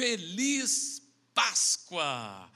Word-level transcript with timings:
Feliz 0.00 1.02
Páscoa! 1.34 2.50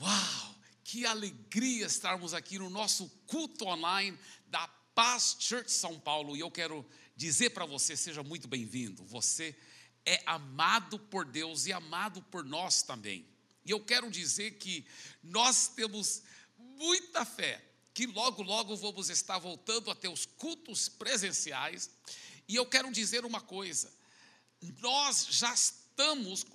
Uau! 0.00 0.54
Que 0.82 1.04
alegria 1.04 1.84
estarmos 1.84 2.32
aqui 2.32 2.58
no 2.58 2.70
nosso 2.70 3.10
culto 3.26 3.66
online 3.66 4.18
da 4.46 4.66
Paz 4.94 5.36
Church 5.38 5.70
São 5.70 6.00
Paulo. 6.00 6.34
E 6.34 6.40
eu 6.40 6.50
quero 6.50 6.82
dizer 7.14 7.50
para 7.50 7.66
você: 7.66 7.94
seja 7.94 8.22
muito 8.22 8.48
bem-vindo. 8.48 9.04
Você 9.04 9.54
é 10.06 10.22
amado 10.24 10.98
por 10.98 11.26
Deus 11.26 11.66
e 11.66 11.74
amado 11.74 12.22
por 12.22 12.42
nós 12.42 12.80
também. 12.80 13.28
E 13.66 13.70
eu 13.70 13.84
quero 13.84 14.10
dizer 14.10 14.52
que 14.52 14.86
nós 15.22 15.68
temos 15.68 16.22
muita 16.56 17.22
fé 17.26 17.62
que 17.92 18.06
logo, 18.06 18.42
logo 18.42 18.74
vamos 18.76 19.10
estar 19.10 19.38
voltando 19.38 19.90
a 19.90 19.94
ter 19.94 20.08
os 20.08 20.24
cultos 20.24 20.88
presenciais. 20.88 21.90
E 22.48 22.56
eu 22.56 22.64
quero 22.64 22.90
dizer 22.90 23.26
uma 23.26 23.42
coisa: 23.42 23.92
nós 24.80 25.26
já 25.28 25.52
estamos 25.52 25.77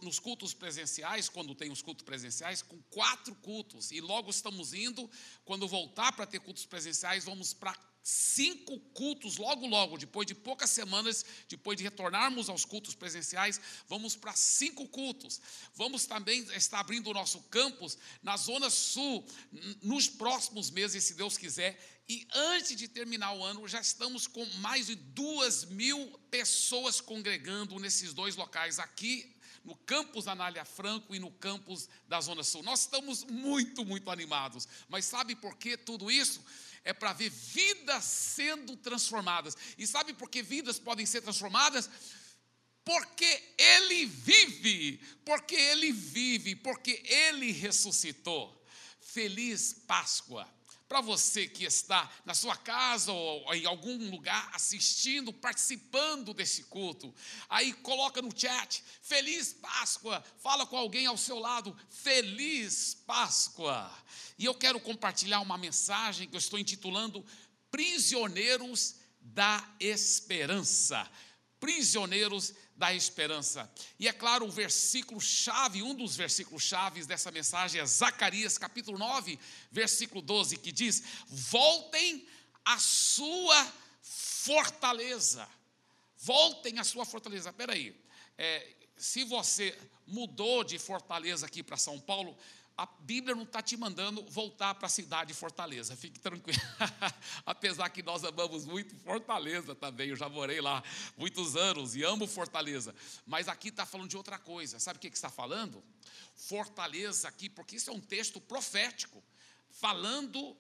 nos 0.01 0.19
cultos 0.19 0.53
presenciais, 0.53 1.29
quando 1.29 1.53
tem 1.53 1.71
os 1.71 1.81
cultos 1.81 2.03
presenciais, 2.03 2.61
com 2.61 2.81
quatro 2.83 3.35
cultos, 3.35 3.91
e 3.91 3.99
logo 3.99 4.29
estamos 4.29 4.73
indo, 4.73 5.09
quando 5.43 5.67
voltar 5.67 6.11
para 6.13 6.25
ter 6.25 6.39
cultos 6.39 6.65
presenciais, 6.65 7.25
vamos 7.25 7.53
para 7.53 7.75
cinco 8.03 8.77
cultos 8.93 9.37
logo, 9.37 9.65
logo, 9.65 9.97
depois 9.97 10.27
de 10.27 10.35
poucas 10.35 10.69
semanas, 10.69 11.25
depois 11.47 11.77
de 11.77 11.83
retornarmos 11.83 12.49
aos 12.49 12.65
cultos 12.65 12.93
presenciais, 12.93 13.61
vamos 13.87 14.13
para 14.15 14.33
cinco 14.33 14.85
cultos. 14.89 15.39
Vamos 15.73 16.05
também 16.05 16.41
estar 16.53 16.79
abrindo 16.79 17.09
o 17.09 17.13
nosso 17.13 17.39
campus 17.43 17.97
na 18.21 18.35
Zona 18.35 18.69
Sul 18.69 19.25
nos 19.81 20.09
próximos 20.09 20.69
meses, 20.69 21.03
se 21.05 21.13
Deus 21.13 21.37
quiser. 21.37 21.79
E 22.09 22.27
antes 22.33 22.75
de 22.75 22.89
terminar 22.89 23.33
o 23.33 23.43
ano, 23.43 23.65
já 23.65 23.79
estamos 23.79 24.27
com 24.27 24.45
mais 24.57 24.87
de 24.87 24.95
duas 24.95 25.63
mil 25.63 26.19
pessoas 26.29 26.99
congregando 26.99 27.79
nesses 27.79 28.13
dois 28.13 28.35
locais, 28.35 28.77
aqui 28.79 29.33
no 29.63 29.75
campus 29.77 30.27
Anália 30.27 30.65
Franco 30.65 31.15
e 31.15 31.19
no 31.19 31.31
campus 31.31 31.87
da 32.09 32.19
Zona 32.19 32.43
Sul. 32.43 32.61
Nós 32.63 32.81
estamos 32.81 33.23
muito, 33.23 33.85
muito 33.85 34.11
animados. 34.11 34.67
Mas 34.89 35.05
sabe 35.05 35.35
por 35.35 35.55
que 35.55 35.77
tudo 35.77 36.11
isso? 36.11 36.43
É 36.83 36.93
para 36.93 37.13
ver 37.13 37.29
vidas 37.29 38.03
sendo 38.03 38.75
transformadas. 38.77 39.55
E 39.77 39.87
sabe 39.87 40.13
por 40.13 40.29
que 40.29 40.41
vidas 40.41 40.79
podem 40.79 41.05
ser 41.05 41.21
transformadas? 41.21 41.89
Porque 42.83 43.53
Ele 43.57 44.05
vive, 44.05 44.97
porque 45.23 45.55
Ele 45.55 45.91
vive, 45.91 46.55
porque 46.55 47.01
Ele 47.05 47.51
ressuscitou. 47.51 48.61
Feliz 48.99 49.73
Páscoa 49.87 50.47
para 50.93 51.01
você 51.01 51.47
que 51.47 51.65
está 51.65 52.07
na 52.23 52.35
sua 52.35 52.55
casa 52.55 53.11
ou 53.11 53.51
em 53.55 53.65
algum 53.65 54.11
lugar 54.11 54.51
assistindo, 54.53 55.33
participando 55.33 56.35
desse 56.35 56.65
culto. 56.65 57.11
Aí 57.49 57.73
coloca 57.73 58.21
no 58.21 58.29
chat, 58.31 58.83
feliz 59.01 59.53
Páscoa, 59.53 60.23
fala 60.37 60.67
com 60.67 60.77
alguém 60.77 61.07
ao 61.07 61.17
seu 61.17 61.39
lado, 61.39 61.75
feliz 61.89 62.93
Páscoa. 63.07 63.91
E 64.37 64.45
eu 64.45 64.53
quero 64.53 64.79
compartilhar 64.79 65.39
uma 65.39 65.57
mensagem 65.57 66.27
que 66.27 66.35
eu 66.35 66.39
estou 66.39 66.59
intitulando 66.59 67.25
Prisioneiros 67.71 68.97
da 69.19 69.67
Esperança. 69.79 71.09
Prisioneiros 71.63 72.53
da 72.75 72.93
esperança. 72.93 73.71
E 73.97 74.05
é 74.05 74.11
claro, 74.11 74.45
o 74.45 74.51
versículo 74.51 75.21
chave, 75.21 75.81
um 75.81 75.95
dos 75.95 76.13
versículos 76.13 76.61
chaves 76.61 77.07
dessa 77.07 77.31
mensagem 77.31 77.79
é 77.79 77.85
Zacarias 77.85 78.57
capítulo 78.57 78.97
9, 78.97 79.39
versículo 79.71 80.21
12, 80.21 80.57
que 80.57 80.73
diz: 80.73 81.01
"Voltem 81.25 82.27
à 82.65 82.77
sua 82.77 83.73
fortaleza". 84.01 85.47
Voltem 86.17 86.79
à 86.79 86.83
sua 86.83 87.05
fortaleza. 87.05 87.49
Espera 87.49 87.71
aí. 87.71 87.95
É, 88.37 88.75
se 88.97 89.23
você 89.23 89.77
mudou 90.05 90.65
de 90.65 90.77
Fortaleza 90.77 91.45
aqui 91.45 91.63
para 91.63 91.77
São 91.77 91.97
Paulo, 91.97 92.37
a 92.75 92.85
Bíblia 92.85 93.35
não 93.35 93.43
está 93.43 93.61
te 93.61 93.77
mandando 93.77 94.23
voltar 94.29 94.73
para 94.75 94.87
a 94.87 94.89
cidade 94.89 95.27
de 95.27 95.33
Fortaleza, 95.33 95.95
fique 95.95 96.19
tranquilo. 96.19 96.59
Apesar 97.45 97.89
que 97.89 98.01
nós 98.01 98.23
amamos 98.23 98.65
muito 98.65 98.95
Fortaleza 98.95 99.75
também, 99.75 100.09
eu 100.09 100.15
já 100.15 100.27
morei 100.27 100.59
lá 100.59 100.83
muitos 101.15 101.55
anos 101.55 101.95
e 101.95 102.03
amo 102.03 102.25
Fortaleza. 102.25 102.95
Mas 103.27 103.47
aqui 103.47 103.69
está 103.69 103.85
falando 103.85 104.09
de 104.09 104.17
outra 104.17 104.39
coisa, 104.39 104.79
sabe 104.79 104.97
o 104.97 104.99
que, 104.99 105.09
que 105.09 105.15
está 105.15 105.29
falando? 105.29 105.83
Fortaleza 106.35 107.27
aqui, 107.27 107.47
porque 107.47 107.75
isso 107.75 107.91
é 107.91 107.93
um 107.93 108.01
texto 108.01 108.41
profético, 108.41 109.23
falando 109.69 110.57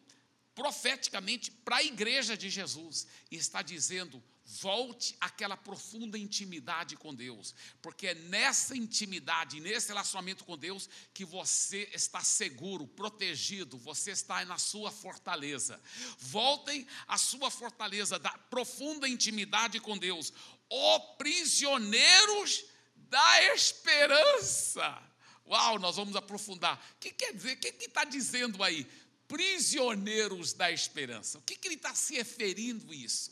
profeticamente 0.53 1.49
para 1.49 1.77
a 1.77 1.83
igreja 1.83 2.37
de 2.37 2.47
Jesus, 2.47 3.07
e 3.31 3.37
está 3.37 3.63
dizendo: 3.63 4.23
Volte 4.45 5.15
àquela 5.21 5.55
profunda 5.55 6.17
intimidade 6.17 6.97
com 6.97 7.15
Deus, 7.15 7.55
porque 7.81 8.07
é 8.07 8.13
nessa 8.13 8.75
intimidade, 8.75 9.61
nesse 9.61 9.87
relacionamento 9.87 10.43
com 10.43 10.57
Deus, 10.57 10.89
que 11.13 11.23
você 11.23 11.89
está 11.93 12.21
seguro, 12.21 12.85
protegido, 12.85 13.77
você 13.77 14.11
está 14.11 14.43
na 14.43 14.57
sua 14.57 14.91
fortaleza. 14.91 15.81
Voltem 16.19 16.85
à 17.07 17.17
sua 17.17 17.49
fortaleza 17.49 18.19
da 18.19 18.31
profunda 18.49 19.07
intimidade 19.07 19.79
com 19.79 19.97
Deus, 19.97 20.33
ó 20.69 20.99
prisioneiros 21.17 22.65
da 22.95 23.53
esperança. 23.53 25.01
Uau, 25.47 25.79
nós 25.79 25.95
vamos 25.95 26.15
aprofundar. 26.15 26.83
O 26.95 26.99
que 26.99 27.11
quer 27.11 27.33
dizer? 27.33 27.53
O 27.53 27.59
que 27.59 27.85
está 27.85 28.03
dizendo 28.03 28.61
aí? 28.61 28.85
Prisioneiros 29.27 30.53
da 30.53 30.71
esperança. 30.71 31.37
O 31.37 31.41
que, 31.41 31.55
que 31.55 31.67
ele 31.67 31.75
está 31.75 31.93
se 31.95 32.15
referindo 32.15 32.93
isso? 32.93 33.31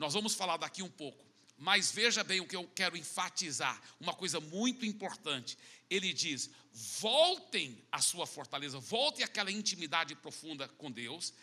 Nós 0.00 0.14
vamos 0.14 0.34
falar 0.34 0.56
daqui 0.56 0.82
um 0.82 0.88
pouco. 0.88 1.22
Mas 1.58 1.92
veja 1.92 2.24
bem 2.24 2.40
o 2.40 2.46
que 2.46 2.56
eu 2.56 2.66
quero 2.74 2.96
enfatizar, 2.96 3.78
uma 4.00 4.14
coisa 4.14 4.40
muito 4.40 4.86
importante. 4.86 5.58
Ele 5.90 6.10
diz: 6.14 6.48
voltem 6.72 7.84
à 7.92 8.00
sua 8.00 8.26
fortaleza, 8.26 8.80
voltem 8.80 9.22
àquela 9.22 9.52
intimidade 9.52 10.14
profunda 10.14 10.66
com 10.66 10.90
Deus, 10.90 11.34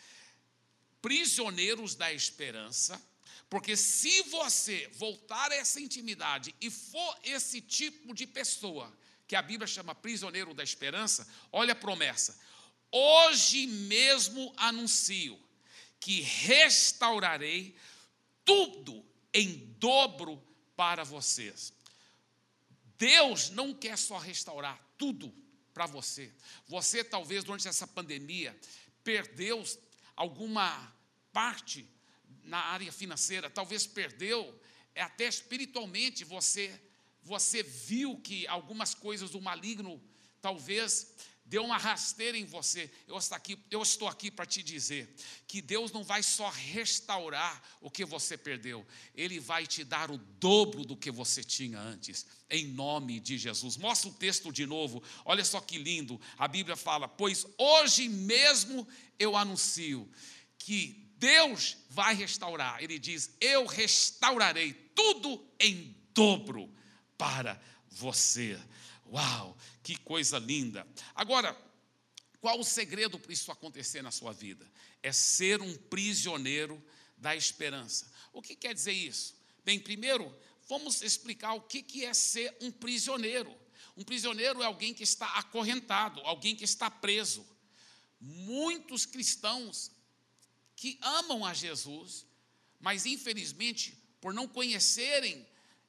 prisioneiros 1.00 1.94
da 1.94 2.12
esperança, 2.12 3.00
porque 3.48 3.76
se 3.76 4.22
você 4.22 4.90
voltar 4.94 5.52
a 5.52 5.54
essa 5.54 5.80
intimidade 5.80 6.52
e 6.60 6.68
for 6.68 7.16
esse 7.22 7.60
tipo 7.60 8.12
de 8.12 8.26
pessoa, 8.26 8.92
que 9.28 9.36
a 9.36 9.42
Bíblia 9.42 9.68
chama 9.68 9.94
prisioneiro 9.94 10.52
da 10.52 10.64
esperança, 10.64 11.28
olha 11.52 11.74
a 11.74 11.76
promessa. 11.76 12.36
Hoje 12.90 13.68
mesmo 13.68 14.52
anuncio 14.56 15.38
que 16.00 16.22
restaurarei 16.22 17.76
tudo 18.48 19.04
em 19.34 19.74
dobro 19.78 20.42
para 20.74 21.04
vocês. 21.04 21.70
Deus 22.96 23.50
não 23.50 23.74
quer 23.74 23.98
só 23.98 24.16
restaurar 24.16 24.82
tudo 24.96 25.30
para 25.74 25.84
você. 25.84 26.32
Você 26.66 27.04
talvez 27.04 27.44
durante 27.44 27.68
essa 27.68 27.86
pandemia 27.86 28.58
perdeu 29.04 29.62
alguma 30.16 30.90
parte 31.30 31.86
na 32.42 32.58
área 32.58 32.90
financeira, 32.90 33.50
talvez 33.50 33.86
perdeu 33.86 34.58
até 34.96 35.28
espiritualmente 35.28 36.24
você 36.24 36.80
você 37.22 37.62
viu 37.62 38.16
que 38.20 38.46
algumas 38.46 38.94
coisas 38.94 39.28
do 39.28 39.42
maligno 39.42 40.02
talvez 40.40 41.14
deu 41.48 41.64
uma 41.64 41.78
rasteira 41.78 42.36
em 42.36 42.44
você. 42.44 42.90
Eu 43.06 43.16
estou 43.16 43.36
aqui, 43.36 43.58
eu 43.70 43.82
estou 43.82 44.06
aqui 44.06 44.30
para 44.30 44.44
te 44.44 44.62
dizer 44.62 45.12
que 45.46 45.62
Deus 45.62 45.90
não 45.90 46.04
vai 46.04 46.22
só 46.22 46.48
restaurar 46.50 47.62
o 47.80 47.90
que 47.90 48.04
você 48.04 48.36
perdeu, 48.36 48.86
Ele 49.14 49.40
vai 49.40 49.66
te 49.66 49.82
dar 49.82 50.10
o 50.10 50.18
dobro 50.18 50.84
do 50.84 50.96
que 50.96 51.10
você 51.10 51.42
tinha 51.42 51.78
antes, 51.78 52.26
em 52.50 52.66
nome 52.66 53.18
de 53.18 53.38
Jesus. 53.38 53.76
Mostra 53.76 54.10
o 54.10 54.14
texto 54.14 54.52
de 54.52 54.66
novo, 54.66 55.02
olha 55.24 55.44
só 55.44 55.60
que 55.60 55.78
lindo. 55.78 56.20
A 56.36 56.46
Bíblia 56.46 56.76
fala: 56.76 57.08
Pois 57.08 57.46
hoje 57.56 58.08
mesmo 58.08 58.86
eu 59.18 59.36
anuncio 59.36 60.08
que 60.58 61.08
Deus 61.16 61.76
vai 61.88 62.14
restaurar. 62.14 62.82
Ele 62.82 62.98
diz: 62.98 63.34
Eu 63.40 63.66
restaurarei 63.66 64.72
tudo 64.94 65.44
em 65.58 65.96
dobro 66.14 66.72
para 67.16 67.60
você. 67.90 68.58
Uau, 69.10 69.56
que 69.88 69.96
coisa 69.96 70.38
linda. 70.38 70.86
Agora, 71.14 71.56
qual 72.42 72.60
o 72.60 72.64
segredo 72.64 73.18
para 73.18 73.32
isso 73.32 73.50
acontecer 73.50 74.02
na 74.02 74.10
sua 74.10 74.34
vida? 74.34 74.70
É 75.02 75.10
ser 75.12 75.62
um 75.62 75.74
prisioneiro 75.74 76.84
da 77.16 77.34
esperança. 77.34 78.12
O 78.30 78.42
que 78.42 78.54
quer 78.54 78.74
dizer 78.74 78.92
isso? 78.92 79.34
Bem, 79.64 79.80
primeiro, 79.80 80.30
vamos 80.68 81.00
explicar 81.00 81.54
o 81.54 81.62
que 81.62 82.04
é 82.04 82.12
ser 82.12 82.54
um 82.60 82.70
prisioneiro. 82.70 83.50
Um 83.96 84.04
prisioneiro 84.04 84.62
é 84.62 84.66
alguém 84.66 84.92
que 84.92 85.02
está 85.02 85.26
acorrentado, 85.38 86.20
alguém 86.20 86.54
que 86.54 86.64
está 86.64 86.90
preso. 86.90 87.46
Muitos 88.20 89.06
cristãos 89.06 89.90
que 90.76 90.98
amam 91.00 91.46
a 91.46 91.54
Jesus, 91.54 92.26
mas 92.78 93.06
infelizmente, 93.06 93.96
por 94.20 94.34
não 94.34 94.46
conhecerem 94.46 95.46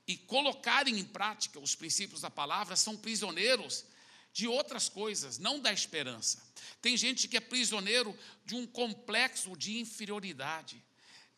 e 0.08 0.18
colocarem 0.18 0.98
em 0.98 1.06
prática 1.06 1.60
os 1.60 1.76
princípios 1.76 2.22
da 2.22 2.32
palavra, 2.32 2.76
são 2.76 2.98
prisioneiros 2.98 3.86
de 4.32 4.48
outras 4.48 4.88
coisas, 4.88 5.38
não 5.38 5.60
da 5.60 5.72
esperança. 5.72 6.42
Tem 6.82 6.96
gente 6.96 7.28
que 7.28 7.38
é 7.38 7.42
prisioneiro 7.42 8.18
de 8.46 8.56
um 8.56 8.66
complexo 8.66 9.56
de 9.58 9.80
inferioridade. 9.80 10.84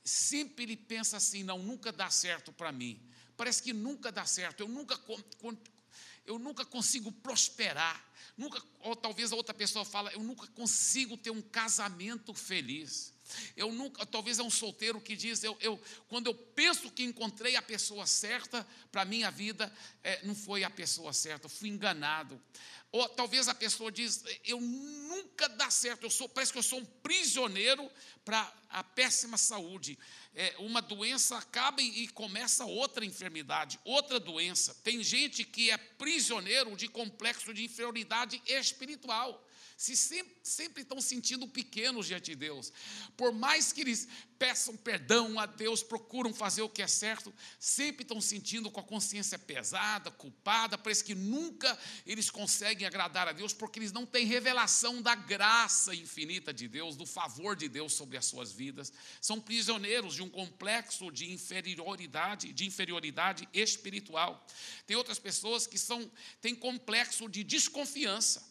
Sempre 0.03 0.63
ele 0.63 0.77
pensa 0.77 1.17
assim: 1.17 1.43
não, 1.43 1.59
nunca 1.59 1.91
dá 1.91 2.09
certo 2.09 2.51
para 2.51 2.71
mim. 2.71 3.01
Parece 3.37 3.63
que 3.63 3.73
nunca 3.73 4.11
dá 4.11 4.25
certo. 4.25 4.61
Eu 4.61 4.67
nunca, 4.67 4.99
eu 6.25 6.37
nunca 6.37 6.65
consigo 6.65 7.11
prosperar. 7.11 8.09
Nunca, 8.37 8.61
ou 8.79 8.95
talvez 8.95 9.31
a 9.31 9.35
outra 9.35 9.53
pessoa 9.53 9.85
fala, 9.85 10.11
eu 10.11 10.23
nunca 10.23 10.47
consigo 10.47 11.17
ter 11.17 11.31
um 11.31 11.41
casamento 11.41 12.33
feliz. 12.33 13.13
Eu 13.55 13.71
nunca, 13.71 14.05
talvez 14.05 14.39
é 14.39 14.43
um 14.43 14.49
solteiro 14.49 14.99
que 15.01 15.15
diz, 15.15 15.43
eu, 15.43 15.57
eu 15.59 15.79
quando 16.07 16.27
eu 16.27 16.33
penso 16.33 16.91
que 16.91 17.03
encontrei 17.03 17.55
a 17.55 17.61
pessoa 17.61 18.05
certa 18.05 18.65
para 18.91 19.05
minha 19.05 19.29
vida, 19.31 19.71
é, 20.03 20.25
não 20.25 20.35
foi 20.35 20.63
a 20.63 20.69
pessoa 20.69 21.13
certa, 21.13 21.49
fui 21.49 21.69
enganado. 21.69 22.41
Ou 22.91 23.07
talvez 23.07 23.47
a 23.47 23.55
pessoa 23.55 23.89
diz, 23.89 24.23
eu 24.43 24.59
nunca 24.59 25.47
dá 25.47 25.69
certo, 25.69 26.03
eu 26.03 26.09
sou, 26.09 26.27
parece 26.27 26.51
que 26.51 26.59
eu 26.59 26.63
sou 26.63 26.79
um 26.79 26.85
prisioneiro 26.85 27.89
para 28.25 28.51
a 28.69 28.83
péssima 28.83 29.37
saúde. 29.37 29.97
É, 30.35 30.55
uma 30.59 30.81
doença 30.81 31.37
acaba 31.37 31.81
e 31.81 32.07
começa 32.09 32.65
outra 32.65 33.05
enfermidade, 33.05 33.79
outra 33.85 34.19
doença. 34.19 34.75
Tem 34.83 35.01
gente 35.01 35.45
que 35.45 35.71
é 35.71 35.77
prisioneiro 35.77 36.75
de 36.75 36.89
complexo 36.89 37.53
de 37.53 37.63
inferioridade 37.63 38.41
espiritual 38.45 39.41
se 39.81 39.97
sempre, 39.97 40.35
sempre 40.43 40.83
estão 40.83 41.01
sentindo 41.01 41.47
pequenos 41.47 42.05
diante 42.05 42.29
de 42.29 42.35
Deus. 42.35 42.71
Por 43.17 43.33
mais 43.33 43.73
que 43.73 43.81
eles 43.81 44.07
peçam 44.37 44.77
perdão 44.77 45.39
a 45.39 45.47
Deus, 45.47 45.81
procuram 45.81 46.31
fazer 46.31 46.61
o 46.61 46.69
que 46.69 46.83
é 46.83 46.87
certo, 46.87 47.33
sempre 47.59 48.03
estão 48.03 48.21
sentindo 48.21 48.69
com 48.69 48.79
a 48.79 48.83
consciência 48.83 49.39
pesada, 49.39 50.11
culpada, 50.11 50.77
parece 50.77 51.03
que 51.03 51.15
nunca 51.15 51.75
eles 52.05 52.29
conseguem 52.29 52.85
agradar 52.85 53.27
a 53.27 53.31
Deus, 53.31 53.53
porque 53.53 53.79
eles 53.79 53.91
não 53.91 54.05
têm 54.05 54.27
revelação 54.27 55.01
da 55.01 55.15
graça 55.15 55.95
infinita 55.95 56.53
de 56.53 56.67
Deus, 56.67 56.95
do 56.95 57.07
favor 57.07 57.55
de 57.55 57.67
Deus 57.67 57.93
sobre 57.93 58.17
as 58.17 58.25
suas 58.27 58.51
vidas. 58.51 58.93
São 59.19 59.41
prisioneiros 59.41 60.13
de 60.13 60.21
um 60.21 60.29
complexo 60.29 61.11
de 61.11 61.31
inferioridade, 61.31 62.53
de 62.53 62.67
inferioridade 62.67 63.49
espiritual. 63.51 64.45
Tem 64.85 64.95
outras 64.95 65.17
pessoas 65.17 65.65
que 65.65 65.79
são 65.79 66.11
têm 66.39 66.53
complexo 66.53 67.27
de 67.27 67.43
desconfiança. 67.43 68.50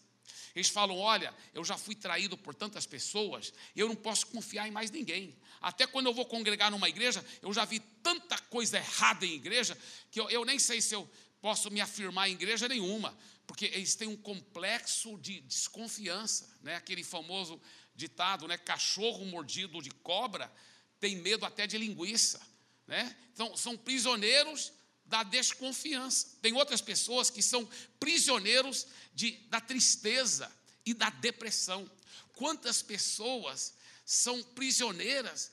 Eles 0.54 0.68
falam: 0.68 0.98
olha, 0.98 1.34
eu 1.54 1.64
já 1.64 1.76
fui 1.76 1.94
traído 1.94 2.36
por 2.36 2.54
tantas 2.54 2.86
pessoas, 2.86 3.52
eu 3.74 3.88
não 3.88 3.96
posso 3.96 4.26
confiar 4.28 4.66
em 4.66 4.70
mais 4.70 4.90
ninguém. 4.90 5.36
Até 5.60 5.86
quando 5.86 6.06
eu 6.06 6.14
vou 6.14 6.24
congregar 6.26 6.70
numa 6.70 6.88
igreja, 6.88 7.24
eu 7.42 7.52
já 7.52 7.64
vi 7.64 7.80
tanta 8.02 8.38
coisa 8.38 8.78
errada 8.78 9.26
em 9.26 9.34
igreja, 9.34 9.76
que 10.10 10.20
eu, 10.20 10.28
eu 10.30 10.44
nem 10.44 10.58
sei 10.58 10.80
se 10.80 10.94
eu 10.94 11.08
posso 11.40 11.70
me 11.70 11.80
afirmar 11.80 12.28
em 12.28 12.32
igreja 12.32 12.68
nenhuma, 12.68 13.16
porque 13.46 13.66
eles 13.66 13.94
têm 13.94 14.08
um 14.08 14.16
complexo 14.16 15.18
de 15.18 15.40
desconfiança, 15.40 16.48
né? 16.62 16.76
aquele 16.76 17.02
famoso 17.02 17.60
ditado, 17.94 18.46
né? 18.46 18.56
cachorro 18.56 19.24
mordido 19.24 19.82
de 19.82 19.90
cobra 19.90 20.52
tem 20.98 21.16
medo 21.16 21.46
até 21.46 21.66
de 21.66 21.78
linguiça. 21.78 22.40
Né? 22.86 23.16
Então, 23.32 23.56
são 23.56 23.76
prisioneiros 23.76 24.72
da 25.10 25.24
desconfiança. 25.24 26.38
Tem 26.40 26.52
outras 26.54 26.80
pessoas 26.80 27.28
que 27.28 27.42
são 27.42 27.68
prisioneiros 27.98 28.86
de, 29.12 29.32
da 29.48 29.60
tristeza 29.60 30.50
e 30.86 30.94
da 30.94 31.10
depressão. 31.10 31.90
Quantas 32.34 32.80
pessoas 32.80 33.74
são 34.06 34.40
prisioneiras 34.40 35.50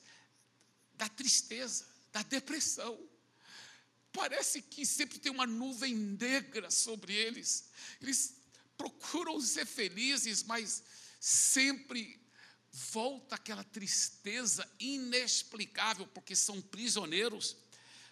da 0.94 1.08
tristeza, 1.08 1.84
da 2.12 2.22
depressão? 2.22 2.96
Parece 4.12 4.62
que 4.62 4.86
sempre 4.86 5.18
tem 5.18 5.30
uma 5.32 5.46
nuvem 5.46 5.92
negra 5.92 6.70
sobre 6.70 7.12
eles. 7.12 7.68
Eles 8.00 8.36
procuram 8.76 9.40
ser 9.40 9.66
felizes, 9.66 10.44
mas 10.44 10.84
sempre 11.18 12.18
volta 12.70 13.34
aquela 13.34 13.64
tristeza 13.64 14.70
inexplicável, 14.78 16.06
porque 16.06 16.36
são 16.36 16.62
prisioneiros 16.62 17.56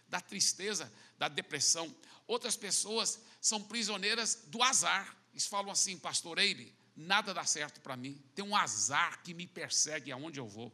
da 0.08 0.20
tristeza, 0.20 0.93
da 1.19 1.29
depressão. 1.29 1.94
Outras 2.26 2.56
pessoas 2.56 3.20
são 3.41 3.62
prisioneiras 3.62 4.44
do 4.47 4.62
azar. 4.62 5.17
Eles 5.32 5.47
falam 5.47 5.70
assim, 5.70 5.99
pastor 5.99 6.38
Eibe, 6.38 6.75
nada 6.97 7.32
dá 7.35 7.44
certo 7.44 7.81
para 7.81 7.97
mim. 7.97 8.20
Tem 8.35 8.44
um 8.44 8.56
azar 8.56 9.23
que 9.23 9.35
me 9.35 9.47
persegue 9.47 10.11
aonde 10.11 10.41
eu 10.41 10.49
vou. 10.49 10.73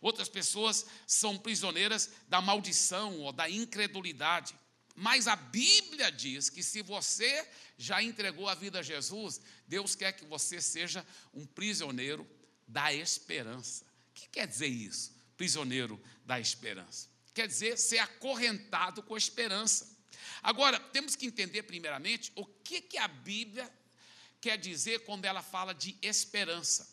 Outras 0.00 0.28
pessoas 0.28 0.86
são 1.06 1.38
prisioneiras 1.38 2.10
da 2.28 2.40
maldição 2.40 3.20
ou 3.20 3.32
da 3.32 3.48
incredulidade. 3.48 4.54
Mas 4.96 5.26
a 5.26 5.36
Bíblia 5.36 6.10
diz 6.10 6.50
que 6.50 6.62
se 6.62 6.82
você 6.82 7.46
já 7.76 8.02
entregou 8.02 8.48
a 8.48 8.54
vida 8.54 8.80
a 8.80 8.82
Jesus, 8.82 9.40
Deus 9.66 9.94
quer 9.94 10.12
que 10.12 10.24
você 10.24 10.60
seja 10.60 11.06
um 11.32 11.46
prisioneiro 11.46 12.26
da 12.66 12.92
esperança. 12.92 13.84
O 14.10 14.14
que 14.14 14.28
quer 14.28 14.46
dizer 14.46 14.66
isso? 14.66 15.14
Prisioneiro 15.36 16.02
da 16.24 16.40
esperança 16.40 17.09
quer 17.34 17.46
dizer 17.46 17.78
ser 17.78 17.98
acorrentado 17.98 19.02
com 19.02 19.14
a 19.14 19.18
esperança. 19.18 19.98
Agora, 20.42 20.78
temos 20.78 21.14
que 21.14 21.26
entender 21.26 21.62
primeiramente 21.64 22.32
o 22.34 22.44
que, 22.44 22.80
que 22.80 22.98
a 22.98 23.08
Bíblia 23.08 23.70
quer 24.40 24.56
dizer 24.56 25.00
quando 25.04 25.24
ela 25.24 25.42
fala 25.42 25.74
de 25.74 25.96
esperança. 26.00 26.88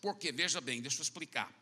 Porque, 0.00 0.32
veja 0.32 0.60
bem, 0.60 0.80
deixa 0.80 0.98
eu 0.98 1.02
explicar. 1.02 1.52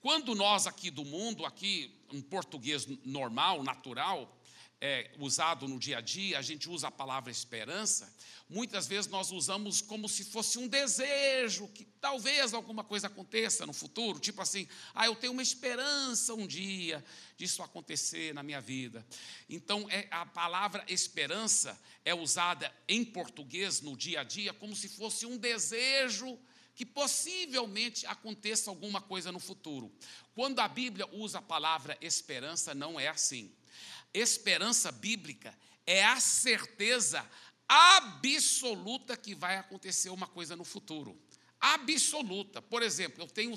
Quando 0.00 0.34
nós 0.34 0.66
aqui 0.66 0.90
do 0.90 1.04
mundo, 1.04 1.44
aqui 1.44 1.92
em 2.12 2.20
português 2.20 2.86
normal, 3.04 3.62
natural, 3.62 4.37
é, 4.80 5.10
usado 5.18 5.66
no 5.66 5.78
dia 5.78 5.98
a 5.98 6.00
dia, 6.00 6.38
a 6.38 6.42
gente 6.42 6.68
usa 6.68 6.88
a 6.88 6.90
palavra 6.90 7.30
esperança, 7.30 8.12
muitas 8.48 8.86
vezes 8.86 9.10
nós 9.10 9.32
usamos 9.32 9.80
como 9.80 10.08
se 10.08 10.24
fosse 10.24 10.58
um 10.58 10.68
desejo, 10.68 11.68
que 11.68 11.84
talvez 11.84 12.54
alguma 12.54 12.84
coisa 12.84 13.08
aconteça 13.08 13.66
no 13.66 13.72
futuro, 13.72 14.20
tipo 14.20 14.40
assim, 14.40 14.68
ah, 14.94 15.06
eu 15.06 15.16
tenho 15.16 15.32
uma 15.32 15.42
esperança 15.42 16.32
um 16.34 16.46
dia 16.46 17.04
disso 17.36 17.62
acontecer 17.62 18.32
na 18.32 18.42
minha 18.42 18.60
vida. 18.60 19.04
Então, 19.48 19.88
é, 19.90 20.06
a 20.10 20.24
palavra 20.24 20.84
esperança 20.88 21.78
é 22.04 22.14
usada 22.14 22.72
em 22.88 23.04
português 23.04 23.80
no 23.80 23.96
dia 23.96 24.20
a 24.20 24.24
dia 24.24 24.52
como 24.54 24.76
se 24.76 24.88
fosse 24.88 25.26
um 25.26 25.36
desejo 25.36 26.38
que 26.78 26.86
possivelmente 26.86 28.06
aconteça 28.06 28.70
alguma 28.70 29.00
coisa 29.00 29.32
no 29.32 29.40
futuro. 29.40 29.92
Quando 30.32 30.60
a 30.60 30.68
Bíblia 30.68 31.08
usa 31.10 31.38
a 31.38 31.42
palavra 31.42 31.98
esperança, 32.00 32.72
não 32.72 33.00
é 33.00 33.08
assim. 33.08 33.52
Esperança 34.12 34.90
bíblica 34.90 35.56
é 35.86 36.04
a 36.04 36.20
certeza 36.20 37.24
absoluta 37.68 39.16
que 39.16 39.34
vai 39.34 39.56
acontecer 39.56 40.10
uma 40.10 40.26
coisa 40.26 40.56
no 40.56 40.64
futuro. 40.64 41.20
Absoluta. 41.60 42.62
Por 42.62 42.82
exemplo, 42.82 43.22
eu 43.22 43.28
tenho 43.28 43.54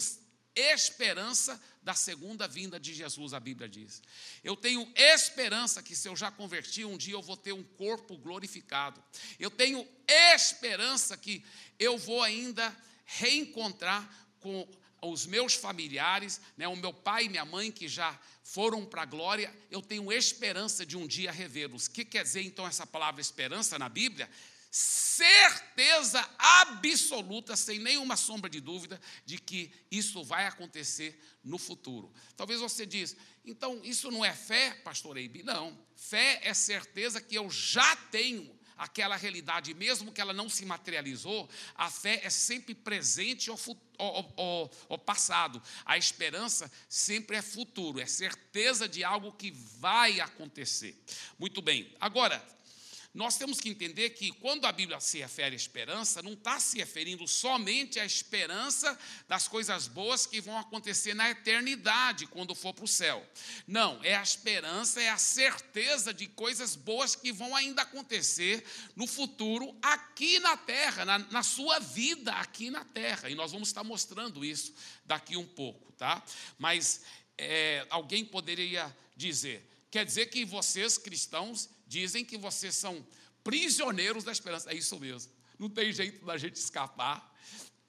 esperança 0.56 1.62
da 1.82 1.94
segunda 1.94 2.48
vinda 2.48 2.80
de 2.80 2.94
Jesus, 2.94 3.34
a 3.34 3.40
Bíblia 3.40 3.70
diz. 3.70 4.02
Eu 4.44 4.56
tenho 4.56 4.92
esperança 4.96 5.82
que 5.82 5.96
se 5.96 6.08
eu 6.08 6.16
já 6.16 6.30
converti, 6.30 6.84
um 6.84 6.98
dia 6.98 7.14
eu 7.14 7.22
vou 7.22 7.38
ter 7.38 7.54
um 7.54 7.64
corpo 7.64 8.18
glorificado. 8.18 9.02
Eu 9.40 9.50
tenho 9.50 9.88
esperança 10.08 11.16
que 11.18 11.44
eu 11.80 11.98
vou 11.98 12.22
ainda 12.22 12.76
reencontrar 13.06 14.10
com 14.40 14.68
os 15.02 15.26
meus 15.26 15.56
familiares, 15.56 16.40
né, 16.56 16.68
o 16.68 16.76
meu 16.76 16.94
pai 16.94 17.26
e 17.26 17.30
minha 17.30 17.44
mãe 17.44 17.72
que 17.72 17.88
já 17.88 18.18
foram 18.44 18.86
para 18.86 19.02
a 19.02 19.06
glória, 19.06 19.54
eu 19.72 19.82
tenho 19.82 20.12
esperança 20.12 20.86
de 20.86 20.96
um 20.96 21.08
dia 21.08 21.32
revê-los. 21.32 21.88
O 21.88 21.92
que 21.92 22.06
quer 22.06 22.24
dizer 22.24 22.42
então 22.44 22.68
essa 22.68 22.86
palavra 22.86 23.20
esperança 23.20 23.80
na 23.80 23.90
Bíblia? 23.90 24.30
Certeza 24.70 26.28
absoluta, 26.38 27.56
sem 27.56 27.80
nenhuma 27.80 28.16
sombra 28.16 28.50
de 28.50 28.62
dúvida, 28.62 29.02
de 29.26 29.38
que 29.38 29.72
isso 29.90 30.24
vai 30.24 30.46
acontecer 30.46 31.20
no 31.44 31.58
futuro. 31.58 32.14
Talvez 32.38 32.60
você 32.62 32.86
diz, 32.86 33.18
então 33.44 33.82
isso 33.84 34.12
não 34.12 34.24
é 34.24 34.34
fé, 34.34 34.76
pastor 34.84 35.18
Eibe? 35.18 35.44
Não. 35.44 35.78
Fé 35.96 36.40
é 36.44 36.54
certeza 36.54 37.20
que 37.20 37.36
eu 37.36 37.50
já 37.50 37.96
tenho 37.96 38.61
aquela 38.82 39.16
realidade, 39.16 39.76
mesmo 39.76 40.12
que 40.12 40.20
ela 40.20 40.34
não 40.34 40.50
se 40.50 40.66
materializou, 40.66 41.48
a 41.76 41.92
fé 41.92 42.20
é 42.24 42.32
sempre 42.32 42.74
presente 42.74 43.52
ou, 43.52 43.60
ou, 44.00 44.34
ou, 44.36 44.72
ou 44.90 44.98
passado. 44.98 45.62
A 45.86 46.00
esperança 46.00 46.70
sempre 46.90 47.38
é 47.38 47.44
futuro, 47.44 48.00
é 48.00 48.08
certeza 48.08 48.90
de 48.90 49.04
algo 49.04 49.34
que 49.34 49.52
vai 49.52 50.20
acontecer. 50.20 51.00
Muito 51.38 51.62
bem. 51.62 51.96
Agora, 52.00 52.44
nós 53.14 53.38
temos 53.38 53.60
que 53.60 53.70
entender 53.70 54.12
que 54.12 54.32
quando 54.32 54.66
a 54.66 54.72
Bíblia 54.72 55.00
se 55.02 55.20
refere 55.20 55.54
à 55.54 55.58
esperança, 55.58 56.22
não 56.22 56.32
está 56.32 56.62
se 56.62 56.78
referindo 56.78 57.28
somente 57.28 58.00
à 58.00 58.06
esperança 58.06 58.98
das 59.28 59.50
coisas 59.50 59.86
boas 59.86 60.26
que 60.26 60.40
vão 60.40 60.58
acontecer 60.58 61.14
na 61.14 61.30
eternidade, 61.30 62.26
quando 62.28 62.56
for 62.56 62.74
para 62.74 62.86
o 62.86 62.88
céu. 62.88 63.26
Não, 63.68 64.02
é 64.02 64.16
a 64.16 64.24
esperança, 64.24 65.02
é 65.02 65.10
a 65.10 65.18
certeza 65.18 66.14
de 66.14 66.26
coisas 66.26 66.78
boas 66.78 67.14
que 67.14 67.34
vão 67.34 67.54
ainda 67.54 67.82
acontecer 67.82 68.64
no 68.96 69.06
futuro 69.06 69.76
aqui 69.82 70.40
na 70.40 70.56
terra, 70.56 71.04
na, 71.04 71.20
na 71.20 71.44
sua 71.44 71.80
vida 71.80 72.32
aqui 72.32 72.70
na 72.70 72.86
terra. 72.86 73.30
E 73.30 73.36
nós 73.36 73.52
vamos 73.52 73.68
estar 73.68 73.84
mostrando 73.84 74.46
isso 74.46 74.74
daqui 75.06 75.36
um 75.36 75.46
pouco, 75.46 75.92
tá? 75.94 76.24
Mas 76.58 77.02
é, 77.38 77.86
alguém 77.90 78.24
poderia 78.24 78.96
dizer, 79.18 79.70
quer 79.92 80.06
dizer 80.06 80.28
que 80.28 80.46
vocês 80.46 80.98
cristãos 80.98 81.70
Dizem 81.92 82.24
que 82.24 82.38
vocês 82.38 82.74
são 82.74 83.06
prisioneiros 83.44 84.24
da 84.24 84.32
esperança. 84.32 84.72
É 84.72 84.74
isso 84.74 84.98
mesmo. 84.98 85.30
Não 85.60 85.70
tem 85.70 85.92
jeito 85.92 86.26
da 86.26 86.38
gente 86.38 86.56
escapar. 86.56 87.36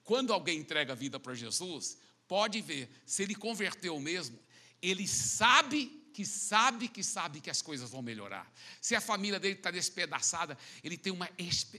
Quando 0.02 0.32
alguém 0.32 0.59
entrega 0.59 0.92
a 0.92 0.97
vida 0.97 1.21
para 1.21 1.35
Jesus, 1.35 1.97
pode 2.26 2.61
ver, 2.61 2.90
se 3.06 3.23
ele 3.23 3.37
converteu 3.37 4.00
mesmo, 4.00 4.37
ele 4.82 5.06
sabe 5.06 6.01
que 6.12 6.25
sabe 6.25 6.88
que 6.88 7.02
sabe 7.02 7.40
que 7.40 7.50
as 7.50 7.62
coisas 7.62 7.90
vão 7.90 8.02
melhorar. 8.02 8.50
Se 8.81 8.95
a 8.95 9.00
família 9.00 9.40
dele 9.40 9.54
está 9.54 9.71
despedaçada, 9.71 10.57
ele 10.85 10.97
tem 10.97 11.12
uma, 11.12 11.28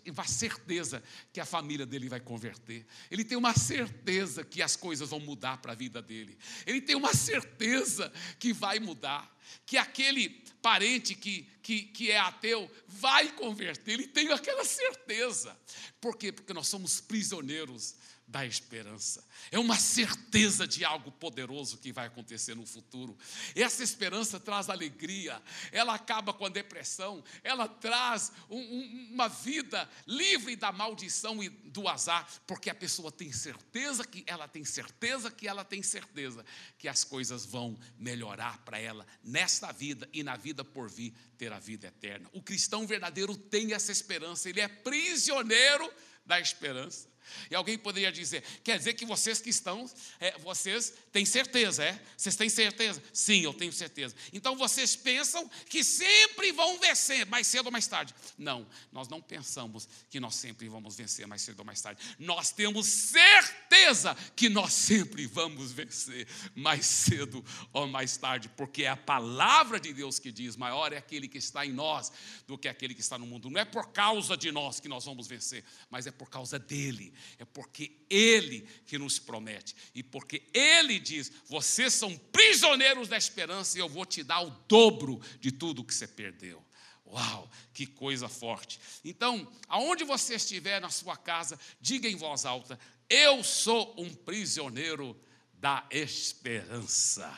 uma 0.07 0.27
certeza 0.27 1.03
que 1.31 1.39
a 1.39 1.45
família 1.45 1.85
dele 1.85 2.09
vai 2.09 2.19
converter. 2.19 2.85
Ele 3.11 3.23
tem 3.23 3.37
uma 3.37 3.53
certeza 3.53 4.43
que 4.43 4.61
as 4.61 4.75
coisas 4.75 5.09
vão 5.09 5.19
mudar 5.19 5.57
para 5.57 5.73
a 5.73 5.75
vida 5.75 6.01
dele. 6.01 6.37
Ele 6.65 6.81
tem 6.81 6.95
uma 6.95 7.13
certeza 7.13 8.11
que 8.39 8.51
vai 8.51 8.79
mudar. 8.79 9.31
Que 9.65 9.77
aquele 9.77 10.29
parente 10.61 11.13
que, 11.13 11.47
que, 11.61 11.83
que 11.83 12.09
é 12.09 12.17
ateu 12.17 12.71
vai 12.87 13.31
converter. 13.33 13.91
Ele 13.93 14.07
tem 14.07 14.31
aquela 14.31 14.63
certeza. 14.63 15.55
Por 16.01 16.17
quê? 16.17 16.31
Porque 16.31 16.53
nós 16.53 16.67
somos 16.67 17.01
prisioneiros 17.01 17.95
da 18.33 18.43
esperança. 18.43 19.23
É 19.51 19.59
uma 19.59 19.77
certeza 19.77 20.67
de 20.67 20.83
algo 20.83 21.11
poderoso 21.11 21.77
que 21.77 21.93
vai 21.93 22.07
acontecer 22.07 22.55
no 22.55 22.65
futuro. 22.65 23.15
Essa 23.55 23.83
esperança 23.83 24.39
traz 24.39 24.71
alegria, 24.71 25.39
ela 25.71 25.93
acaba 25.93 26.33
com 26.33 26.43
a 26.43 26.49
depressão, 26.49 27.23
ela 27.43 27.67
traz 27.67 28.31
um, 28.49 28.57
um, 28.57 29.09
uma 29.13 29.27
vida 29.27 29.87
livre 30.07 30.55
da 30.55 30.71
maldição 30.71 31.43
e 31.43 31.49
do 31.49 31.87
azar, 31.87 32.27
porque 32.47 32.71
a 32.71 32.75
pessoa 32.75 33.11
tem 33.11 33.31
certeza 33.31 34.03
que 34.03 34.23
ela 34.25 34.47
tem 34.47 34.65
certeza 34.65 35.29
que 35.29 35.47
ela 35.47 35.63
tem 35.63 35.83
certeza 35.83 36.43
que 36.79 36.87
as 36.87 37.03
coisas 37.03 37.45
vão 37.45 37.77
melhorar 37.99 38.57
para 38.65 38.79
ela 38.79 39.05
nesta 39.23 39.71
vida 39.71 40.09
e 40.11 40.23
na 40.23 40.35
vida 40.35 40.65
por 40.65 40.89
vir 40.89 41.13
ter 41.37 41.53
a 41.53 41.59
vida 41.59 41.85
eterna. 41.85 42.27
O 42.33 42.41
cristão 42.41 42.87
verdadeiro 42.87 43.37
tem 43.37 43.73
essa 43.73 43.91
esperança, 43.91 44.49
ele 44.49 44.59
é 44.59 44.67
prisioneiro 44.67 45.87
da 46.25 46.39
esperança. 46.39 47.12
E 47.49 47.55
alguém 47.55 47.77
poderia 47.77 48.11
dizer: 48.11 48.43
quer 48.63 48.77
dizer 48.77 48.93
que 48.93 49.05
vocês 49.05 49.39
que 49.39 49.49
estão, 49.49 49.89
é, 50.19 50.37
vocês 50.39 50.93
têm 51.11 51.25
certeza, 51.25 51.83
é? 51.83 51.99
Vocês 52.17 52.35
têm 52.35 52.49
certeza? 52.49 53.01
Sim, 53.11 53.41
eu 53.41 53.53
tenho 53.53 53.71
certeza. 53.71 54.15
Então 54.31 54.55
vocês 54.55 54.95
pensam 54.95 55.49
que 55.69 55.83
sempre 55.83 56.51
vão 56.51 56.79
vencer, 56.79 57.25
mais 57.25 57.47
cedo 57.47 57.67
ou 57.67 57.71
mais 57.71 57.87
tarde. 57.87 58.13
Não, 58.37 58.67
nós 58.91 59.07
não 59.07 59.21
pensamos 59.21 59.87
que 60.09 60.19
nós 60.19 60.35
sempre 60.35 60.67
vamos 60.67 60.95
vencer 60.95 61.27
mais 61.27 61.41
cedo 61.41 61.59
ou 61.59 61.65
mais 61.65 61.81
tarde. 61.81 62.01
Nós 62.19 62.51
temos 62.51 62.87
certeza 62.87 64.15
que 64.35 64.49
nós 64.49 64.73
sempre 64.73 65.25
vamos 65.27 65.71
vencer 65.71 66.27
mais 66.55 66.85
cedo 66.85 67.43
ou 67.71 67.87
mais 67.87 68.17
tarde, 68.17 68.49
porque 68.49 68.83
é 68.83 68.89
a 68.89 68.97
palavra 68.97 69.79
de 69.79 69.93
Deus 69.93 70.19
que 70.19 70.31
diz: 70.31 70.55
maior 70.55 70.93
é 70.93 70.97
aquele 70.97 71.27
que 71.27 71.37
está 71.37 71.65
em 71.65 71.71
nós 71.71 72.11
do 72.47 72.57
que 72.57 72.67
aquele 72.67 72.93
que 72.93 73.01
está 73.01 73.17
no 73.17 73.25
mundo. 73.25 73.49
Não 73.49 73.59
é 73.59 73.65
por 73.65 73.91
causa 73.91 74.35
de 74.35 74.51
nós 74.51 74.79
que 74.79 74.87
nós 74.87 75.05
vamos 75.05 75.27
vencer, 75.27 75.63
mas 75.89 76.07
é 76.07 76.11
por 76.11 76.29
causa 76.29 76.57
dele 76.57 77.12
é 77.37 77.45
porque 77.45 77.91
Ele 78.09 78.67
que 78.85 78.97
nos 78.97 79.19
promete, 79.19 79.75
e 79.93 80.01
porque 80.03 80.43
Ele 80.53 80.99
diz: 80.99 81.31
vocês 81.47 81.93
são 81.93 82.17
prisioneiros 82.17 83.07
da 83.07 83.17
esperança, 83.17 83.77
e 83.77 83.81
eu 83.81 83.89
vou 83.89 84.05
te 84.05 84.23
dar 84.23 84.41
o 84.41 84.49
dobro 84.67 85.21
de 85.39 85.51
tudo 85.51 85.83
que 85.83 85.93
você 85.93 86.07
perdeu. 86.07 86.63
Uau, 87.05 87.49
que 87.73 87.85
coisa 87.85 88.27
forte. 88.27 88.79
Então, 89.05 89.47
aonde 89.67 90.03
você 90.03 90.35
estiver 90.35 90.81
na 90.81 90.89
sua 90.89 91.15
casa, 91.15 91.59
diga 91.79 92.07
em 92.07 92.15
voz 92.15 92.45
alta: 92.45 92.79
Eu 93.09 93.43
sou 93.43 93.93
um 93.97 94.13
prisioneiro 94.13 95.19
da 95.53 95.85
esperança. 95.91 97.31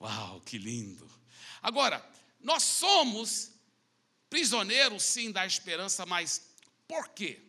Uau, 0.00 0.40
que 0.40 0.58
lindo. 0.58 1.08
Agora, 1.62 2.04
nós 2.40 2.64
somos 2.64 3.52
prisioneiros 4.28 5.02
sim 5.02 5.30
da 5.30 5.46
esperança, 5.46 6.04
mas 6.04 6.50
por 6.88 7.10
quê? 7.10 7.40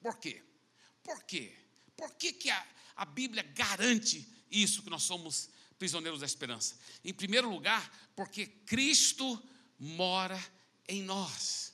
Por 0.00 0.16
quê? 0.18 0.42
Por 1.08 1.22
quê? 1.22 1.50
Por 1.96 2.12
que, 2.16 2.34
que 2.34 2.50
a, 2.50 2.66
a 2.94 3.06
Bíblia 3.06 3.42
garante 3.42 4.28
isso, 4.50 4.82
que 4.82 4.90
nós 4.90 5.04
somos 5.04 5.48
prisioneiros 5.78 6.20
da 6.20 6.26
esperança? 6.26 6.78
Em 7.02 7.14
primeiro 7.14 7.48
lugar, 7.48 8.10
porque 8.14 8.44
Cristo 8.46 9.42
mora 9.78 10.38
em 10.86 11.02
nós. 11.02 11.72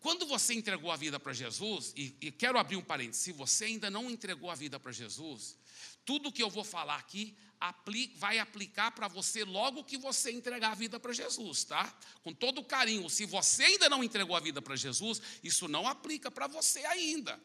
Quando 0.00 0.26
você 0.26 0.52
entregou 0.52 0.90
a 0.90 0.96
vida 0.96 1.20
para 1.20 1.32
Jesus, 1.32 1.92
e, 1.94 2.16
e, 2.20 2.32
quero 2.32 2.58
abrir 2.58 2.74
um 2.74 2.82
parênteses, 2.82 3.22
se 3.22 3.30
você 3.30 3.66
ainda 3.66 3.88
não 3.88 4.10
entregou 4.10 4.50
a 4.50 4.56
vida 4.56 4.80
para 4.80 4.90
Jesus, 4.90 5.56
tudo 6.04 6.32
que 6.32 6.42
eu 6.42 6.50
vou 6.50 6.64
falar 6.64 6.96
aqui 6.96 7.36
aplica, 7.60 8.18
vai 8.18 8.40
aplicar 8.40 8.90
para 8.90 9.06
você 9.06 9.44
logo 9.44 9.84
que 9.84 9.96
você 9.96 10.32
entregar 10.32 10.72
a 10.72 10.74
vida 10.74 10.98
para 10.98 11.12
Jesus, 11.12 11.62
tá? 11.62 11.96
Com 12.24 12.34
todo 12.34 12.64
carinho. 12.64 13.08
Se 13.08 13.24
você 13.26 13.62
ainda 13.62 13.88
não 13.88 14.02
entregou 14.02 14.34
a 14.34 14.40
vida 14.40 14.60
para 14.60 14.74
Jesus, 14.74 15.22
isso 15.40 15.68
não 15.68 15.86
aplica 15.86 16.32
para 16.32 16.48
você 16.48 16.84
ainda. 16.84 17.40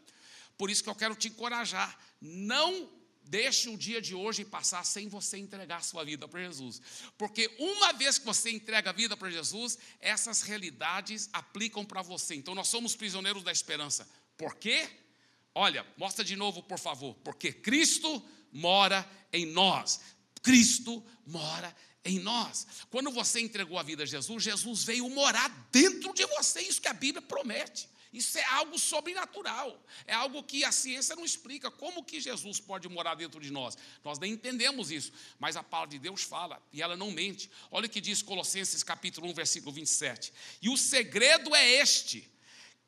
Por 0.58 0.70
isso 0.70 0.84
que 0.84 0.90
eu 0.90 0.96
quero 0.96 1.16
te 1.16 1.28
encorajar. 1.28 1.98
Não 2.20 2.90
deixe 3.24 3.70
o 3.70 3.78
dia 3.78 4.02
de 4.02 4.16
hoje 4.16 4.46
passar 4.46 4.86
sem 4.86 5.08
você 5.08 5.38
entregar 5.38 5.78
a 5.78 5.82
sua 5.82 6.04
vida 6.04 6.28
para 6.28 6.42
Jesus. 6.42 6.82
Porque 7.18 7.54
uma 7.60 7.94
vez 7.94 8.18
que 8.18 8.26
você 8.26 8.50
entrega 8.50 8.90
a 8.90 8.94
vida 8.94 9.16
para 9.16 9.30
Jesus, 9.30 9.78
essas 10.00 10.42
realidades 10.42 11.30
aplicam 11.34 11.86
para 11.86 12.02
você. 12.02 12.36
Então 12.36 12.56
nós 12.56 12.68
somos 12.68 12.96
prisioneiros 12.96 13.44
da 13.44 13.52
esperança. 13.52 14.08
Por 14.38 14.56
quê? 14.56 14.90
Olha, 15.54 15.86
mostra 15.98 16.24
de 16.24 16.36
novo, 16.36 16.64
por 16.64 16.80
favor. 16.80 17.16
Porque 17.24 17.52
Cristo 17.52 18.24
mora 18.52 19.08
em 19.34 19.46
nós. 19.46 20.00
Cristo 20.42 21.04
mora 21.26 21.76
em 22.06 22.20
nós. 22.20 22.66
Quando 22.90 23.12
você 23.12 23.40
entregou 23.42 23.78
a 23.78 23.84
vida 23.84 24.04
a 24.04 24.06
Jesus, 24.06 24.44
Jesus 24.44 24.84
veio 24.84 25.10
morar 25.10 25.50
dentro 25.72 26.14
de 26.14 26.26
você. 26.28 26.62
Isso 26.62 26.82
que 26.82 26.88
a 26.88 26.94
Bíblia 26.94 27.22
promete. 27.22 27.90
Isso 28.14 28.38
é 28.38 28.44
algo 28.46 28.78
sobrenatural, 28.80 29.84
é 30.06 30.14
algo 30.14 30.44
que 30.44 30.64
a 30.64 30.72
ciência 30.72 31.16
não 31.16 31.26
explica. 31.26 31.70
Como 31.70 32.04
que 32.04 32.20
Jesus 32.20 32.60
pode 32.60 32.88
morar 32.88 33.16
dentro 33.16 33.40
de 33.40 33.52
nós? 33.52 33.78
Nós 34.04 34.18
nem 34.20 34.34
entendemos 34.34 34.92
isso, 34.92 35.12
mas 35.40 35.56
a 35.56 35.64
palavra 35.64 35.92
de 35.92 36.00
Deus 36.00 36.24
fala 36.24 36.62
e 36.72 36.82
ela 36.82 36.96
não 36.96 37.12
mente. 37.12 37.50
Olha 37.70 37.88
o 37.88 37.90
que 37.90 38.02
diz 38.02 38.22
Colossenses 38.22 38.84
capítulo 38.84 39.28
1, 39.30 39.34
versículo 39.34 39.72
27. 39.72 40.34
E 40.62 40.70
o 40.70 40.78
segredo 40.78 41.54
é 41.56 41.70
este: 41.82 42.30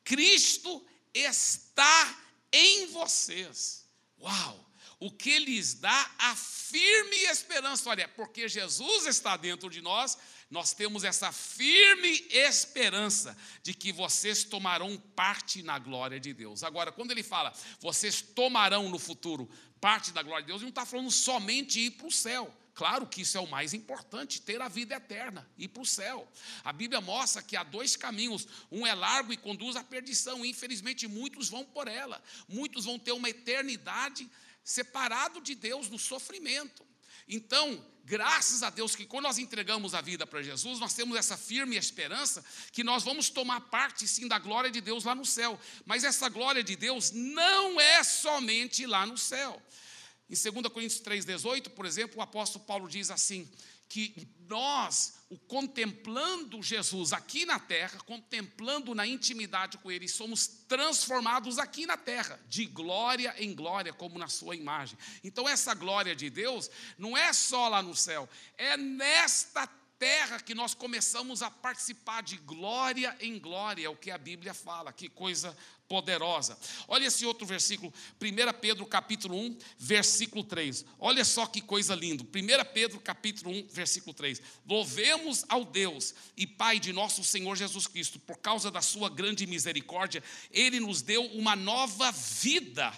Cristo 0.04 0.84
está 1.12 2.18
em 2.52 2.86
vocês. 2.86 3.86
Uau! 4.20 4.70
o 5.00 5.10
que 5.10 5.38
lhes 5.38 5.74
dá 5.74 6.10
a 6.18 6.36
firme 6.36 7.16
esperança. 7.24 7.88
Olha, 7.88 8.06
porque 8.06 8.46
Jesus 8.46 9.06
está 9.06 9.34
dentro 9.36 9.70
de 9.70 9.80
nós, 9.80 10.18
nós 10.50 10.72
temos 10.72 11.04
essa 11.04 11.30
firme 11.30 12.26
esperança 12.28 13.36
de 13.62 13.72
que 13.72 13.92
vocês 13.92 14.42
tomarão 14.42 14.96
parte 15.14 15.62
na 15.62 15.78
glória 15.78 16.18
de 16.18 16.34
Deus. 16.34 16.64
Agora, 16.64 16.90
quando 16.90 17.12
ele 17.12 17.22
fala, 17.22 17.52
vocês 17.78 18.20
tomarão 18.20 18.88
no 18.88 18.98
futuro 18.98 19.48
parte 19.80 20.10
da 20.10 20.22
glória 20.22 20.42
de 20.42 20.48
Deus, 20.48 20.60
ele 20.60 20.66
não 20.66 20.70
está 20.70 20.84
falando 20.84 21.10
somente 21.10 21.78
ir 21.78 21.92
para 21.92 22.08
o 22.08 22.10
céu. 22.10 22.52
Claro 22.74 23.06
que 23.06 23.22
isso 23.22 23.36
é 23.36 23.40
o 23.40 23.46
mais 23.46 23.74
importante, 23.74 24.40
ter 24.40 24.60
a 24.60 24.68
vida 24.68 24.94
eterna, 24.94 25.48
ir 25.56 25.68
para 25.68 25.82
o 25.82 25.86
céu. 25.86 26.26
A 26.64 26.72
Bíblia 26.72 27.00
mostra 27.00 27.42
que 27.42 27.56
há 27.56 27.62
dois 27.62 27.94
caminhos: 27.94 28.46
um 28.72 28.86
é 28.86 28.94
largo 28.94 29.32
e 29.32 29.36
conduz 29.36 29.76
à 29.76 29.84
perdição. 29.84 30.44
E, 30.44 30.50
infelizmente, 30.50 31.06
muitos 31.06 31.48
vão 31.48 31.64
por 31.64 31.86
ela. 31.88 32.22
Muitos 32.48 32.86
vão 32.86 32.98
ter 32.98 33.12
uma 33.12 33.28
eternidade 33.28 34.28
separado 34.64 35.40
de 35.40 35.54
Deus 35.54 35.88
no 35.88 35.98
sofrimento. 35.98 36.86
Então, 37.28 37.84
graças 38.10 38.64
a 38.64 38.70
Deus 38.70 38.96
que 38.96 39.06
quando 39.06 39.22
nós 39.22 39.38
entregamos 39.38 39.94
a 39.94 40.00
vida 40.00 40.26
para 40.26 40.42
Jesus, 40.42 40.80
nós 40.80 40.94
temos 40.94 41.16
essa 41.16 41.36
firme 41.36 41.76
esperança 41.76 42.44
que 42.72 42.82
nós 42.82 43.04
vamos 43.04 43.30
tomar 43.30 43.60
parte 43.60 44.08
sim 44.08 44.26
da 44.26 44.36
glória 44.36 44.68
de 44.68 44.80
Deus 44.80 45.04
lá 45.04 45.14
no 45.14 45.24
céu. 45.24 45.56
Mas 45.86 46.02
essa 46.02 46.28
glória 46.28 46.64
de 46.64 46.74
Deus 46.74 47.12
não 47.12 47.80
é 47.80 48.02
somente 48.02 48.84
lá 48.84 49.06
no 49.06 49.16
céu. 49.16 49.62
Em 50.28 50.34
2 50.34 50.72
Coríntios 50.72 51.00
3,18, 51.00 51.70
por 51.70 51.86
exemplo, 51.86 52.18
o 52.18 52.22
apóstolo 52.22 52.64
Paulo 52.64 52.88
diz 52.88 53.12
assim: 53.12 53.48
que 53.90 54.28
nós, 54.48 55.14
o 55.28 55.36
contemplando 55.36 56.62
Jesus 56.62 57.12
aqui 57.12 57.44
na 57.44 57.58
terra, 57.58 57.98
contemplando 58.06 58.94
na 58.94 59.04
intimidade 59.04 59.78
com 59.78 59.90
Ele, 59.90 60.08
somos 60.08 60.46
transformados 60.46 61.58
aqui 61.58 61.86
na 61.86 61.96
terra, 61.96 62.40
de 62.48 62.66
glória 62.66 63.34
em 63.36 63.52
glória, 63.52 63.92
como 63.92 64.16
na 64.16 64.28
Sua 64.28 64.54
imagem. 64.54 64.96
Então, 65.24 65.48
essa 65.48 65.74
glória 65.74 66.14
de 66.14 66.30
Deus 66.30 66.70
não 66.96 67.16
é 67.16 67.32
só 67.32 67.68
lá 67.68 67.82
no 67.82 67.94
céu, 67.94 68.28
é 68.56 68.76
nesta 68.76 69.66
terra 69.66 69.79
que 70.50 70.54
nós 70.54 70.74
começamos 70.74 71.42
a 71.42 71.50
participar 71.50 72.22
de 72.22 72.36
glória 72.38 73.16
em 73.20 73.38
glória, 73.38 73.86
é 73.86 73.88
o 73.88 73.94
que 73.94 74.10
a 74.10 74.18
Bíblia 74.18 74.54
fala, 74.54 74.92
que 74.92 75.08
coisa 75.08 75.56
poderosa. 75.86 76.58
Olha 76.88 77.06
esse 77.06 77.26
outro 77.26 77.46
versículo, 77.46 77.92
1 78.20 78.60
Pedro 78.60 78.86
capítulo 78.86 79.36
1, 79.36 79.58
versículo 79.78 80.42
3. 80.42 80.84
Olha 80.98 81.24
só 81.24 81.46
que 81.46 81.60
coisa 81.60 81.94
linda. 81.94 82.24
1 82.24 82.72
Pedro 82.72 82.98
capítulo 82.98 83.50
1, 83.50 83.68
versículo 83.68 84.14
3. 84.14 84.40
Louvemos 84.66 85.44
ao 85.48 85.64
Deus 85.64 86.14
e 86.36 86.46
Pai 86.46 86.80
de 86.80 86.92
nosso 86.92 87.22
Senhor 87.22 87.54
Jesus 87.54 87.86
Cristo, 87.86 88.18
por 88.18 88.38
causa 88.38 88.70
da 88.70 88.80
sua 88.80 89.10
grande 89.10 89.46
misericórdia, 89.46 90.22
ele 90.50 90.80
nos 90.80 91.02
deu 91.02 91.24
uma 91.26 91.54
nova 91.54 92.10
vida 92.10 92.92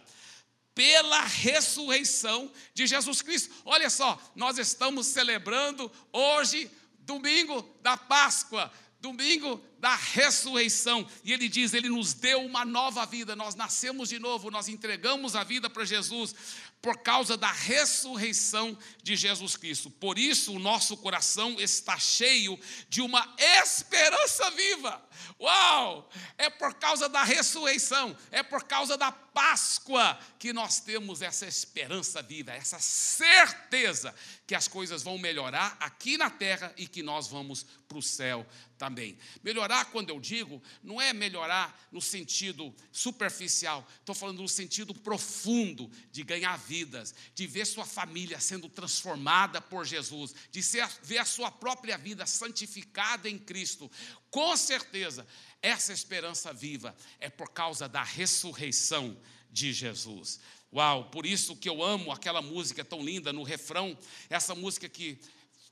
pela 0.74 1.20
ressurreição 1.24 2.50
de 2.72 2.86
Jesus 2.86 3.20
Cristo. 3.20 3.54
Olha 3.64 3.90
só, 3.90 4.18
nós 4.34 4.56
estamos 4.56 5.06
celebrando 5.06 5.90
hoje 6.12 6.70
domingo 7.02 7.62
da 7.82 7.96
Páscoa, 7.96 8.72
domingo 9.00 9.60
da 9.78 9.96
ressurreição. 9.96 11.06
E 11.24 11.32
ele 11.32 11.48
diz: 11.48 11.74
Ele 11.74 11.88
nos 11.88 12.14
deu 12.14 12.40
uma 12.44 12.64
nova 12.64 13.04
vida, 13.04 13.34
nós 13.34 13.54
nascemos 13.54 14.08
de 14.08 14.18
novo, 14.18 14.50
nós 14.50 14.68
entregamos 14.68 15.34
a 15.34 15.42
vida 15.42 15.68
para 15.68 15.84
Jesus 15.84 16.34
por 16.80 16.98
causa 16.98 17.36
da 17.36 17.50
ressurreição 17.50 18.76
de 19.02 19.14
Jesus 19.14 19.56
Cristo. 19.56 19.88
Por 19.88 20.18
isso, 20.18 20.52
o 20.52 20.58
nosso 20.58 20.96
coração 20.96 21.60
está 21.60 21.98
cheio 21.98 22.58
de 22.88 23.00
uma 23.00 23.34
esperança 23.38 24.50
viva. 24.50 25.00
Uau! 25.40 26.08
É 26.38 26.48
por 26.50 26.74
causa 26.74 27.08
da 27.08 27.22
ressurreição, 27.22 28.16
é 28.30 28.42
por 28.42 28.64
causa 28.64 28.96
da 28.96 29.10
Páscoa 29.10 30.18
que 30.38 30.52
nós 30.52 30.80
temos 30.80 31.22
essa 31.22 31.46
esperança 31.46 32.22
viva, 32.22 32.52
essa 32.52 32.78
certeza 32.78 34.14
que 34.46 34.54
as 34.54 34.68
coisas 34.68 35.02
vão 35.02 35.16
melhorar 35.16 35.76
aqui 35.80 36.18
na 36.18 36.28
terra 36.28 36.72
e 36.76 36.86
que 36.86 37.02
nós 37.02 37.28
vamos 37.28 37.64
para 37.88 37.98
o 37.98 38.02
céu 38.02 38.46
também. 38.76 39.16
Melhorar, 39.42 39.86
quando 39.86 40.10
eu 40.10 40.18
digo, 40.18 40.62
não 40.82 41.00
é 41.00 41.12
melhorar 41.12 41.88
no 41.92 42.00
sentido 42.00 42.74
superficial, 42.90 43.86
estou 44.00 44.14
falando 44.14 44.42
no 44.42 44.48
sentido 44.48 44.92
profundo 44.92 45.90
de 46.10 46.22
ganhar 46.22 46.56
vidas, 46.58 47.14
de 47.34 47.46
ver 47.46 47.64
sua 47.64 47.86
família 47.86 48.40
sendo 48.40 48.68
transformada 48.68 49.60
por 49.60 49.86
Jesus, 49.86 50.34
de 50.50 50.62
ser, 50.62 50.86
ver 51.02 51.18
a 51.18 51.24
sua 51.24 51.50
própria 51.50 51.96
vida 51.96 52.26
santificada 52.26 53.28
em 53.30 53.38
Cristo. 53.38 53.90
Com 54.32 54.56
certeza, 54.56 55.26
essa 55.60 55.92
esperança 55.92 56.54
viva 56.54 56.96
é 57.20 57.28
por 57.28 57.50
causa 57.50 57.86
da 57.86 58.02
ressurreição 58.02 59.14
de 59.50 59.74
Jesus. 59.74 60.40
Uau, 60.72 61.10
por 61.10 61.26
isso 61.26 61.54
que 61.54 61.68
eu 61.68 61.82
amo 61.82 62.10
aquela 62.10 62.40
música 62.40 62.82
tão 62.82 63.04
linda 63.04 63.30
no 63.30 63.42
refrão, 63.42 63.96
essa 64.30 64.54
música 64.54 64.88
que 64.88 65.20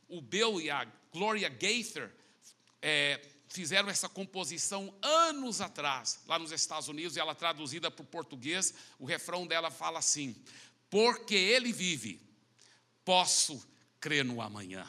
o 0.09 0.21
Bill 0.21 0.61
e 0.61 0.69
a 0.69 0.87
Gloria 1.11 1.49
Gaither 1.49 2.13
é, 2.83 3.27
fizeram 3.49 3.89
essa 3.89 4.11
composição 4.11 4.95
anos 5.01 5.63
atrás, 5.63 6.21
lá 6.27 6.39
nos 6.39 6.53
Estados 6.53 6.87
Unidos, 6.87 7.17
e 7.17 7.21
ela 7.21 7.35
traduzida 7.35 7.91
para 7.91 8.03
o 8.03 8.07
português, 8.07 8.75
o 8.99 9.07
refrão 9.07 9.47
dela 9.47 9.71
fala 9.71 10.01
assim: 10.01 10.37
Porque 10.91 11.35
ele 11.35 11.73
vive, 11.73 12.21
posso 13.07 13.67
crer 13.99 14.23
no 14.23 14.43
amanhã. 14.43 14.87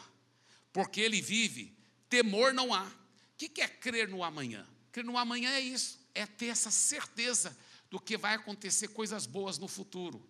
Porque 0.74 1.00
ele 1.00 1.22
vive, 1.22 1.74
temor 2.10 2.54
não 2.54 2.74
há. 2.74 3.00
O 3.45 3.50
que 3.50 3.62
é 3.62 3.67
crer 3.67 4.07
no 4.07 4.24
amanhã? 4.24 4.67
Crer 4.91 5.03
no 5.03 5.17
amanhã 5.17 5.50
é 5.51 5.60
isso, 5.60 6.00
é 6.13 6.25
ter 6.25 6.48
essa 6.48 6.69
certeza 6.69 7.57
do 7.89 8.00
que 8.00 8.15
vai 8.15 8.36
acontecer 8.36 8.89
coisas 8.89 9.25
boas 9.25 9.57
no 9.57 9.67
futuro. 9.67 10.21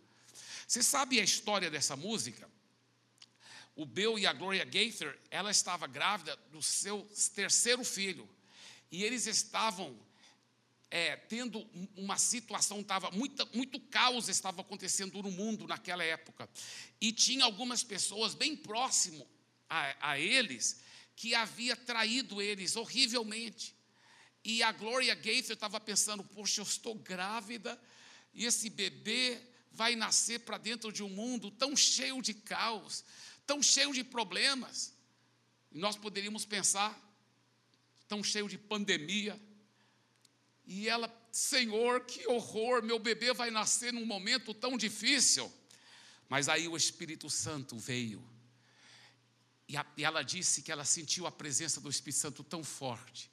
Você 0.68 0.82
sabe 0.82 1.20
a 1.20 1.24
história 1.24 1.70
dessa 1.70 1.96
música? 1.96 2.50
O 3.76 3.86
Bill 3.86 4.18
e 4.18 4.26
a 4.26 4.34
Gloria 4.34 4.64
Gaither, 4.64 5.20
ela 5.30 5.52
estava 5.52 5.88
grávida 5.88 6.36
do 6.52 6.62
seu 6.62 7.06
terceiro 7.36 7.84
filho. 7.84 8.30
E 8.92 9.04
eles 9.04 9.26
estavam 9.28 9.98
é, 10.90 11.16
tendo 11.16 11.66
uma 11.96 12.18
situação, 12.18 12.84
tava, 12.84 13.12
muito, 13.12 13.48
muito 13.54 13.80
caos 13.80 14.30
estava 14.30 14.62
acontecendo 14.62 15.22
no 15.22 15.32
mundo 15.32 15.68
naquela 15.68 16.04
época. 16.04 16.50
E 17.00 17.12
tinha 17.12 17.46
algumas 17.46 17.84
pessoas 17.84 18.34
bem 18.34 18.56
próximo 18.56 19.28
a, 19.70 20.12
a 20.12 20.20
eles 20.20 20.82
que 21.22 21.36
havia 21.36 21.76
traído 21.76 22.42
eles 22.42 22.76
horrivelmente. 22.76 23.76
E 24.44 24.64
a 24.64 24.72
Gloria 24.72 25.14
Gaither 25.14 25.54
estava 25.54 25.80
pensando: 25.80 26.24
poxa, 26.24 26.62
eu 26.62 26.64
estou 26.64 26.96
grávida 26.96 27.80
e 28.34 28.44
esse 28.44 28.72
bebê 28.72 29.40
vai 29.72 29.96
nascer 29.96 30.40
para 30.40 30.58
dentro 30.58 30.92
de 30.92 31.04
um 31.04 31.10
mundo 31.10 31.52
tão 31.52 31.76
cheio 31.76 32.24
de 32.24 32.34
caos, 32.34 33.06
tão 33.46 33.62
cheio 33.62 33.94
de 33.94 34.04
problemas. 34.04 34.96
E 35.72 35.78
nós 35.78 35.96
poderíamos 35.96 36.44
pensar, 36.44 37.00
tão 38.08 38.24
cheio 38.24 38.50
de 38.50 38.58
pandemia. 38.58 39.40
E 40.66 40.90
ela, 40.90 41.08
Senhor, 41.32 42.04
que 42.04 42.26
horror, 42.26 42.82
meu 42.82 42.98
bebê 42.98 43.32
vai 43.32 43.52
nascer 43.52 43.94
num 43.94 44.08
momento 44.08 44.56
tão 44.56 44.76
difícil. 44.76 45.54
Mas 46.28 46.50
aí 46.50 46.68
o 46.68 46.76
Espírito 46.76 47.30
Santo 47.30 47.78
veio. 47.78 48.28
E, 49.72 49.78
a, 49.78 49.86
e 49.96 50.04
ela 50.04 50.22
disse 50.22 50.62
que 50.62 50.70
ela 50.70 50.84
sentiu 50.84 51.26
a 51.26 51.32
presença 51.32 51.80
do 51.80 51.90
Espírito 51.90 52.20
Santo 52.20 52.44
tão 52.44 52.62
forte 52.62 53.32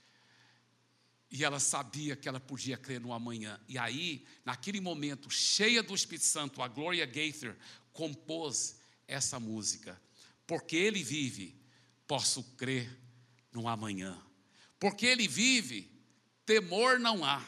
e 1.28 1.42
ela 1.42 1.59
sabia 1.59 2.14
que 2.14 2.28
ela 2.28 2.38
podia 2.38 2.76
crer 2.76 3.00
no 3.00 3.12
amanhã. 3.12 3.61
E 3.66 3.76
aí, 3.76 4.25
naquele 4.45 4.80
momento, 4.80 5.28
cheia 5.28 5.83
do 5.83 5.92
Espírito 5.92 6.26
Santo, 6.26 6.63
a 6.63 6.69
Gloria 6.69 7.04
Gaither 7.04 7.56
compôs 7.93 8.76
essa 9.08 9.41
música. 9.41 10.00
Porque 10.47 10.76
ele 10.76 11.02
vive, 11.02 11.60
posso 12.06 12.45
crer 12.56 12.89
no 13.52 13.67
amanhã. 13.67 14.17
Porque 14.78 15.06
ele 15.06 15.26
vive, 15.26 15.91
temor 16.47 17.00
não 17.00 17.25
há. 17.25 17.45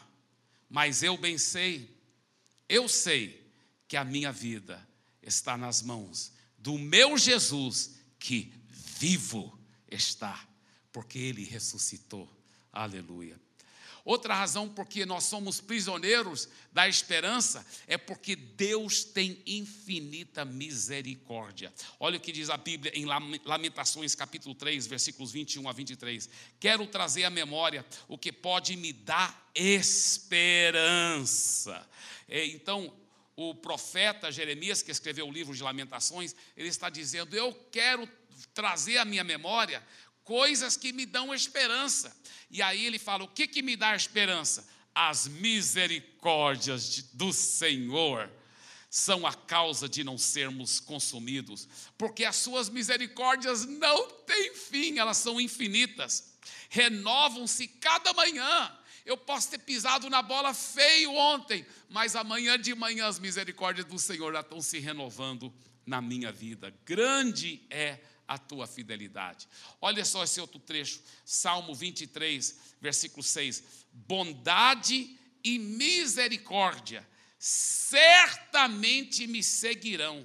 Mas 0.68 1.04
eu 1.04 1.16
bem 1.16 1.38
sei, 1.38 1.96
eu 2.68 2.88
sei 2.88 3.48
que 3.86 3.96
a 3.96 4.04
minha 4.04 4.32
vida 4.32 4.84
está 5.22 5.56
nas 5.56 5.80
mãos 5.80 6.32
do 6.58 6.76
meu 6.76 7.16
Jesus 7.16 8.00
que 8.18 8.59
vivo 9.00 9.58
está, 9.90 10.46
porque 10.92 11.18
ele 11.18 11.42
ressuscitou. 11.42 12.28
Aleluia. 12.70 13.40
Outra 14.04 14.34
razão 14.34 14.68
porque 14.68 15.06
nós 15.06 15.24
somos 15.24 15.58
prisioneiros 15.60 16.50
da 16.70 16.86
esperança 16.88 17.66
é 17.86 17.96
porque 17.96 18.36
Deus 18.36 19.02
tem 19.04 19.42
infinita 19.46 20.44
misericórdia. 20.44 21.72
Olha 21.98 22.18
o 22.18 22.20
que 22.20 22.30
diz 22.30 22.50
a 22.50 22.58
Bíblia 22.58 22.92
em 22.94 23.06
Lamentações, 23.44 24.14
capítulo 24.14 24.54
3, 24.54 24.86
versículos 24.86 25.32
21 25.32 25.66
a 25.66 25.72
23. 25.72 26.28
Quero 26.58 26.86
trazer 26.86 27.24
à 27.24 27.30
memória 27.30 27.86
o 28.06 28.18
que 28.18 28.30
pode 28.32 28.76
me 28.76 28.92
dar 28.92 29.50
esperança. 29.54 31.08
É, 32.28 32.44
então, 32.46 32.94
o 33.36 33.54
profeta 33.54 34.30
Jeremias, 34.30 34.82
que 34.82 34.90
escreveu 34.90 35.26
o 35.26 35.32
livro 35.32 35.54
de 35.54 35.62
Lamentações, 35.62 36.36
ele 36.56 36.68
está 36.68 36.90
dizendo: 36.90 37.34
Eu 37.34 37.54
quero 37.70 38.06
trazer 38.54 38.98
à 38.98 39.04
minha 39.04 39.24
memória 39.24 39.84
coisas 40.24 40.76
que 40.76 40.92
me 40.92 41.06
dão 41.06 41.34
esperança. 41.34 42.16
E 42.50 42.62
aí 42.62 42.84
ele 42.86 42.98
fala: 42.98 43.24
o 43.24 43.28
que, 43.28 43.46
que 43.46 43.62
me 43.62 43.76
dá 43.76 43.94
esperança? 43.94 44.66
As 44.94 45.26
misericórdias 45.26 47.02
do 47.12 47.32
Senhor 47.32 48.30
são 48.90 49.24
a 49.24 49.32
causa 49.32 49.88
de 49.88 50.02
não 50.02 50.18
sermos 50.18 50.80
consumidos, 50.80 51.68
porque 51.96 52.24
as 52.24 52.36
suas 52.36 52.68
misericórdias 52.68 53.64
não 53.64 54.10
têm 54.26 54.52
fim, 54.54 54.98
elas 54.98 55.16
são 55.16 55.40
infinitas, 55.40 56.34
renovam-se 56.68 57.68
cada 57.68 58.12
manhã. 58.12 58.76
Eu 59.06 59.16
posso 59.16 59.50
ter 59.50 59.58
pisado 59.58 60.10
na 60.10 60.20
bola 60.22 60.52
feio 60.52 61.14
ontem, 61.14 61.64
mas 61.88 62.16
amanhã 62.16 62.58
de 62.58 62.74
manhã 62.74 63.06
as 63.06 63.18
misericórdias 63.18 63.86
do 63.86 63.98
Senhor 63.98 64.32
já 64.32 64.40
estão 64.40 64.60
se 64.60 64.78
renovando 64.78 65.52
na 65.86 66.00
minha 66.00 66.30
vida. 66.30 66.74
Grande 66.84 67.62
é 67.70 67.98
a 68.30 68.38
tua 68.38 68.64
fidelidade. 68.64 69.48
Olha 69.80 70.04
só 70.04 70.22
esse 70.22 70.40
outro 70.40 70.60
trecho, 70.60 71.02
Salmo 71.24 71.74
23, 71.74 72.56
versículo 72.80 73.24
6. 73.24 73.64
Bondade 73.92 75.18
e 75.42 75.58
misericórdia 75.58 77.04
certamente 77.40 79.26
me 79.26 79.42
seguirão 79.42 80.24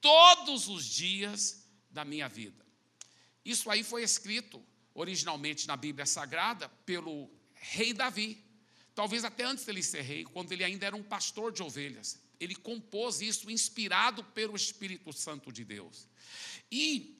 todos 0.00 0.68
os 0.68 0.84
dias 0.84 1.66
da 1.90 2.04
minha 2.04 2.28
vida. 2.28 2.64
Isso 3.44 3.68
aí 3.68 3.82
foi 3.82 4.04
escrito 4.04 4.64
originalmente 4.94 5.66
na 5.66 5.76
Bíblia 5.76 6.06
Sagrada 6.06 6.68
pelo 6.86 7.28
rei 7.52 7.92
Davi. 7.92 8.40
Talvez 8.94 9.24
até 9.24 9.42
antes 9.42 9.64
dele 9.64 9.82
ser 9.82 10.02
rei, 10.02 10.22
quando 10.22 10.52
ele 10.52 10.62
ainda 10.62 10.86
era 10.86 10.94
um 10.94 11.02
pastor 11.02 11.50
de 11.50 11.64
ovelhas. 11.64 12.22
Ele 12.38 12.54
compôs 12.54 13.20
isso 13.20 13.50
inspirado 13.50 14.22
pelo 14.22 14.54
Espírito 14.54 15.12
Santo 15.12 15.50
de 15.50 15.64
Deus. 15.64 16.06
E 16.70 17.13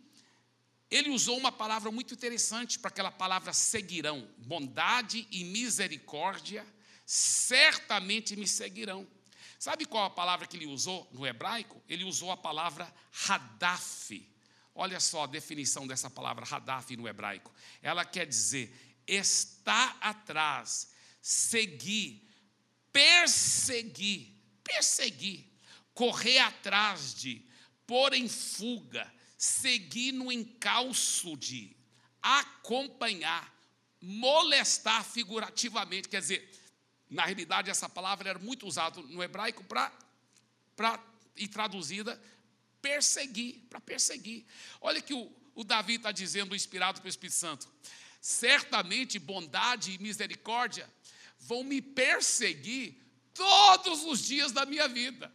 ele 0.96 1.11
usou 1.11 1.37
uma 1.37 1.50
palavra 1.50 1.90
muito 1.90 2.14
interessante 2.14 2.78
para 2.78 2.88
aquela 2.88 3.11
palavra 3.11 3.52
seguirão. 3.52 4.30
Bondade 4.38 5.26
e 5.28 5.42
misericórdia 5.42 6.64
certamente 7.04 8.37
me 8.37 8.46
seguirão. 8.46 9.04
Sabe 9.59 9.87
qual 9.87 10.04
a 10.04 10.11
palavra 10.11 10.46
que 10.46 10.57
ele 10.57 10.66
usou 10.66 11.11
no 11.12 11.26
hebraico? 11.26 11.83
Ele 11.88 12.04
usou 12.04 12.30
a 12.30 12.37
palavra 12.37 12.94
hadaf. 13.28 14.24
Olha 14.72 15.00
só 15.00 15.24
a 15.24 15.26
definição 15.26 15.85
dessa 15.85 16.09
palavra 16.09 16.46
hadaf 16.48 16.96
no 16.96 17.09
hebraico. 17.09 17.52
Ela 17.83 18.04
quer 18.04 18.26
dizer 18.26 18.72
estar 19.04 19.98
atrás, 20.00 20.92
seguir, 21.20 22.24
perseguir, 22.92 24.33
perseguir, 24.62 25.44
correr 25.92 26.38
atrás 26.38 27.16
de, 27.16 27.44
pôr 27.85 28.14
em 28.14 28.28
fuga, 28.28 29.12
seguir 29.44 30.12
no 30.12 30.33
encalço 30.33 31.37
de 31.37 31.76
acompanhar, 32.22 33.54
molestar 34.00 35.04
figurativamente, 35.04 36.09
quer 36.09 36.20
dizer, 36.20 36.50
na 37.11 37.26
realidade 37.26 37.70
essa 37.70 37.88
palavra 37.88 38.30
era 38.30 38.38
muito 38.38 38.66
usada 38.66 39.02
no 39.02 39.22
hebraico 39.22 39.62
para 39.64 39.92
e 41.37 41.46
traduzida 41.46 42.20
perseguir, 42.80 43.66
para 43.68 43.80
perseguir. 43.80 44.46
Olha 44.80 45.00
que 45.02 45.12
o, 45.12 45.30
o 45.54 45.62
Davi 45.62 45.96
está 45.96 46.11
dizendo, 46.11 46.57
inspirado 46.57 47.00
pelo 47.00 47.11
Espírito 47.11 47.37
Santo. 47.37 47.68
certamente 48.20 49.18
bondade 49.18 49.92
e 49.92 49.98
misericórdia 49.98 50.88
vão 51.38 51.62
me 51.62 51.83
perseguir 51.83 52.98
todos 53.35 54.04
os 54.04 54.24
dias 54.24 54.52
da 54.52 54.64
minha 54.64 54.88
vida. 54.88 55.30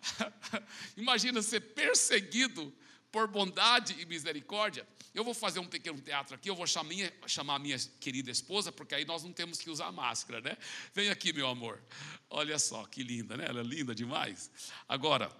Imagina 0.97 1.41
ser 1.43 1.59
perseguido 1.59 2.73
por 3.11 3.27
bondade 3.27 3.95
e 3.99 4.05
misericórdia. 4.05 4.87
Eu 5.13 5.23
vou 5.23 5.33
fazer 5.33 5.59
um 5.59 5.65
pequeno 5.65 5.99
teatro 5.99 6.35
aqui, 6.35 6.49
eu 6.49 6.55
vou 6.55 6.67
chamar, 6.67 6.89
minha, 6.89 7.13
chamar 7.25 7.59
minha 7.59 7.77
querida 7.99 8.29
esposa, 8.29 8.71
porque 8.71 8.95
aí 8.95 9.05
nós 9.05 9.23
não 9.23 9.33
temos 9.33 9.59
que 9.59 9.69
usar 9.69 9.91
máscara, 9.91 10.41
né? 10.41 10.57
Vem 10.93 11.09
aqui, 11.09 11.33
meu 11.33 11.47
amor. 11.47 11.81
Olha 12.29 12.59
só 12.59 12.85
que 12.85 13.03
linda, 13.03 13.35
né? 13.35 13.45
Ela 13.47 13.61
é 13.61 13.63
linda 13.63 13.95
demais. 13.95 14.51
Agora, 14.87 15.31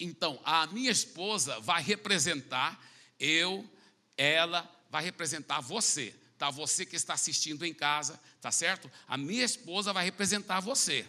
então, 0.00 0.40
a 0.44 0.66
minha 0.66 0.90
esposa 0.90 1.60
vai 1.60 1.82
representar 1.82 2.80
eu, 3.18 3.68
ela 4.16 4.70
vai 4.90 5.02
representar 5.02 5.60
você, 5.60 6.14
tá? 6.38 6.50
Você 6.50 6.84
que 6.84 6.96
está 6.96 7.14
assistindo 7.14 7.64
em 7.64 7.74
casa, 7.74 8.20
tá 8.40 8.52
certo? 8.52 8.90
A 9.06 9.16
minha 9.16 9.44
esposa 9.44 9.92
vai 9.92 10.04
representar 10.04 10.60
você. 10.60 11.06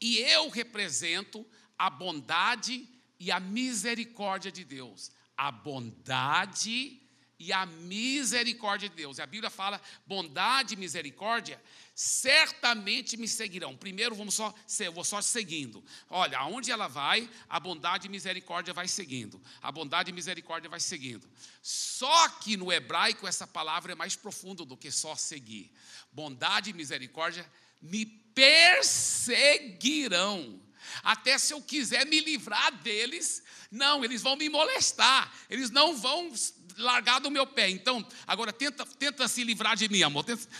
E 0.00 0.18
eu 0.18 0.48
represento 0.48 1.46
a 1.78 1.88
bondade 1.88 2.88
e 3.18 3.30
a 3.30 3.40
misericórdia 3.40 4.50
de 4.52 4.64
Deus. 4.64 5.10
A 5.36 5.50
bondade 5.50 7.00
e 7.38 7.52
a 7.52 7.66
misericórdia 7.66 8.88
de 8.88 8.94
Deus. 8.94 9.20
A 9.20 9.26
Bíblia 9.26 9.50
fala 9.50 9.78
bondade 10.06 10.72
e 10.74 10.76
misericórdia 10.76 11.60
certamente 11.94 13.16
me 13.16 13.28
seguirão. 13.28 13.76
Primeiro 13.76 14.14
vamos 14.14 14.34
só, 14.34 14.54
eu 14.80 14.92
vou 14.92 15.04
só 15.04 15.22
seguindo. 15.22 15.82
Olha, 16.10 16.38
aonde 16.38 16.70
ela 16.70 16.88
vai, 16.88 17.30
a 17.48 17.58
bondade 17.58 18.06
e 18.06 18.10
misericórdia 18.10 18.74
vai 18.74 18.86
seguindo. 18.88 19.40
A 19.62 19.72
bondade 19.72 20.10
e 20.10 20.14
misericórdia 20.14 20.68
vai 20.68 20.80
seguindo. 20.80 21.26
Só 21.62 22.28
que 22.28 22.54
no 22.56 22.72
hebraico 22.72 23.26
essa 23.26 23.46
palavra 23.46 23.92
é 23.92 23.94
mais 23.94 24.16
profunda 24.16 24.64
do 24.64 24.76
que 24.76 24.90
só 24.90 25.14
seguir. 25.14 25.72
Bondade 26.12 26.70
e 26.70 26.74
misericórdia 26.74 27.48
me 27.80 28.04
perseguirão. 28.04 30.60
Até 31.02 31.38
se 31.38 31.52
eu 31.52 31.60
quiser 31.60 32.06
me 32.06 32.20
livrar 32.20 32.72
deles, 32.82 33.42
não, 33.70 34.04
eles 34.04 34.22
vão 34.22 34.36
me 34.36 34.48
molestar. 34.48 35.32
Eles 35.48 35.70
não 35.70 35.96
vão 35.96 36.32
largar 36.76 37.20
do 37.20 37.30
meu 37.30 37.46
pé. 37.46 37.70
Então, 37.70 38.06
agora 38.26 38.52
tenta, 38.52 38.84
tenta 38.84 39.28
se 39.28 39.44
livrar 39.44 39.76
de 39.76 39.88
mim, 39.88 40.02
amor. 40.02 40.24
Tenta, 40.24 40.46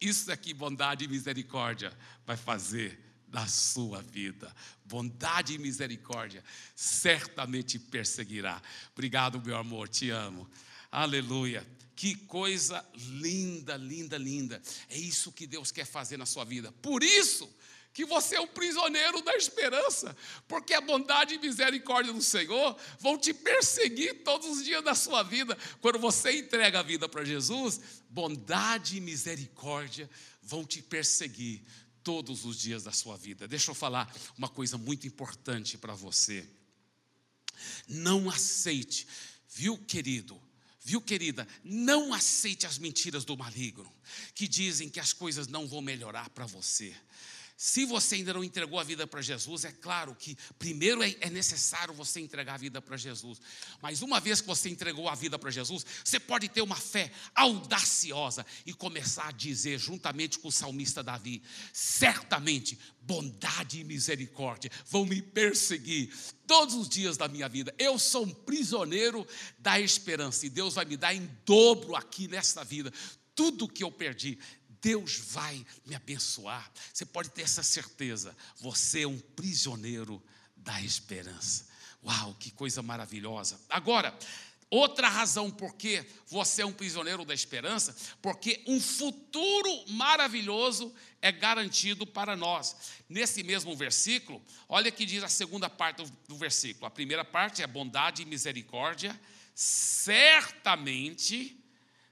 Isso 0.00 0.30
aqui, 0.30 0.52
bondade 0.52 1.04
e 1.04 1.08
misericórdia, 1.08 1.96
vai 2.26 2.36
fazer 2.36 3.00
da 3.28 3.46
sua 3.46 4.02
vida. 4.02 4.54
Bondade 4.84 5.54
e 5.54 5.58
misericórdia 5.58 6.44
certamente 6.74 7.78
perseguirá. 7.78 8.60
Obrigado, 8.92 9.40
meu 9.44 9.56
amor, 9.56 9.88
te 9.88 10.10
amo. 10.10 10.50
Aleluia. 10.90 11.66
Que 11.96 12.14
coisa 12.14 12.84
linda, 12.94 13.76
linda, 13.76 14.18
linda. 14.18 14.62
É 14.88 14.98
isso 14.98 15.32
que 15.32 15.46
Deus 15.46 15.70
quer 15.70 15.86
fazer 15.86 16.16
na 16.16 16.26
sua 16.26 16.44
vida. 16.44 16.72
Por 16.82 17.02
isso, 17.02 17.48
que 17.94 18.04
você 18.04 18.34
é 18.34 18.40
um 18.40 18.48
prisioneiro 18.48 19.22
da 19.22 19.36
esperança, 19.36 20.16
porque 20.48 20.74
a 20.74 20.80
bondade 20.80 21.34
e 21.34 21.38
misericórdia 21.38 22.12
do 22.12 22.20
Senhor 22.20 22.76
vão 22.98 23.16
te 23.16 23.32
perseguir 23.32 24.24
todos 24.24 24.48
os 24.48 24.64
dias 24.64 24.82
da 24.82 24.96
sua 24.96 25.22
vida. 25.22 25.56
Quando 25.80 26.00
você 26.00 26.36
entrega 26.36 26.80
a 26.80 26.82
vida 26.82 27.08
para 27.08 27.24
Jesus, 27.24 27.80
bondade 28.10 28.96
e 28.96 29.00
misericórdia 29.00 30.10
vão 30.42 30.64
te 30.64 30.82
perseguir 30.82 31.62
todos 32.02 32.44
os 32.44 32.58
dias 32.58 32.82
da 32.82 32.90
sua 32.90 33.16
vida. 33.16 33.46
Deixa 33.46 33.70
eu 33.70 33.74
falar 33.76 34.12
uma 34.36 34.48
coisa 34.48 34.76
muito 34.76 35.06
importante 35.06 35.78
para 35.78 35.94
você. 35.94 36.44
Não 37.86 38.28
aceite, 38.28 39.06
viu, 39.48 39.78
querido? 39.78 40.42
Viu, 40.84 41.00
querida? 41.00 41.48
Não 41.64 42.12
aceite 42.12 42.66
as 42.66 42.76
mentiras 42.76 43.24
do 43.24 43.36
maligno, 43.36 43.90
que 44.34 44.46
dizem 44.46 44.90
que 44.90 45.00
as 45.00 45.14
coisas 45.14 45.48
não 45.48 45.66
vão 45.66 45.80
melhorar 45.80 46.28
para 46.28 46.44
você. 46.44 46.94
Se 47.64 47.86
você 47.86 48.16
ainda 48.16 48.34
não 48.34 48.44
entregou 48.44 48.78
a 48.78 48.84
vida 48.84 49.06
para 49.06 49.22
Jesus, 49.22 49.64
é 49.64 49.72
claro 49.72 50.14
que 50.14 50.36
primeiro 50.58 51.02
é, 51.02 51.16
é 51.22 51.30
necessário 51.30 51.94
você 51.94 52.20
entregar 52.20 52.56
a 52.56 52.58
vida 52.58 52.82
para 52.82 52.94
Jesus. 52.94 53.40
Mas 53.80 54.02
uma 54.02 54.20
vez 54.20 54.42
que 54.42 54.46
você 54.46 54.68
entregou 54.68 55.08
a 55.08 55.14
vida 55.14 55.38
para 55.38 55.50
Jesus, 55.50 55.82
você 56.04 56.20
pode 56.20 56.46
ter 56.50 56.60
uma 56.60 56.76
fé 56.76 57.10
audaciosa 57.34 58.44
e 58.66 58.74
começar 58.74 59.28
a 59.28 59.32
dizer, 59.32 59.78
juntamente 59.78 60.38
com 60.38 60.48
o 60.48 60.52
salmista 60.52 61.02
Davi: 61.02 61.42
certamente 61.72 62.78
bondade 63.00 63.80
e 63.80 63.84
misericórdia 63.84 64.70
vão 64.84 65.06
me 65.06 65.22
perseguir 65.22 66.14
todos 66.46 66.74
os 66.74 66.86
dias 66.86 67.16
da 67.16 67.28
minha 67.28 67.48
vida. 67.48 67.74
Eu 67.78 67.98
sou 67.98 68.26
um 68.26 68.30
prisioneiro 68.30 69.26
da 69.58 69.80
esperança 69.80 70.44
e 70.44 70.50
Deus 70.50 70.74
vai 70.74 70.84
me 70.84 70.98
dar 70.98 71.14
em 71.14 71.30
dobro 71.46 71.96
aqui 71.96 72.28
nesta 72.28 72.62
vida 72.62 72.92
tudo 73.34 73.68
que 73.68 73.82
eu 73.82 73.90
perdi. 73.90 74.38
Deus 74.84 75.16
vai 75.16 75.66
me 75.86 75.94
abençoar. 75.94 76.70
Você 76.92 77.06
pode 77.06 77.30
ter 77.30 77.40
essa 77.40 77.62
certeza. 77.62 78.36
Você 78.60 79.04
é 79.04 79.08
um 79.08 79.18
prisioneiro 79.18 80.22
da 80.54 80.78
esperança. 80.82 81.66
Uau, 82.04 82.34
que 82.34 82.50
coisa 82.50 82.82
maravilhosa. 82.82 83.58
Agora, 83.70 84.14
outra 84.68 85.08
razão 85.08 85.50
por 85.50 85.74
que 85.76 86.04
você 86.26 86.60
é 86.60 86.66
um 86.66 86.72
prisioneiro 86.72 87.24
da 87.24 87.32
esperança, 87.32 87.96
porque 88.20 88.62
um 88.66 88.78
futuro 88.78 89.88
maravilhoso 89.88 90.94
é 91.22 91.32
garantido 91.32 92.06
para 92.06 92.36
nós. 92.36 92.76
Nesse 93.08 93.42
mesmo 93.42 93.74
versículo, 93.74 94.44
olha 94.68 94.90
que 94.90 95.06
diz 95.06 95.24
a 95.24 95.30
segunda 95.30 95.70
parte 95.70 96.04
do 96.28 96.36
versículo. 96.36 96.84
A 96.84 96.90
primeira 96.90 97.24
parte 97.24 97.62
é 97.62 97.66
bondade 97.66 98.20
e 98.20 98.26
misericórdia, 98.26 99.18
certamente 99.54 101.63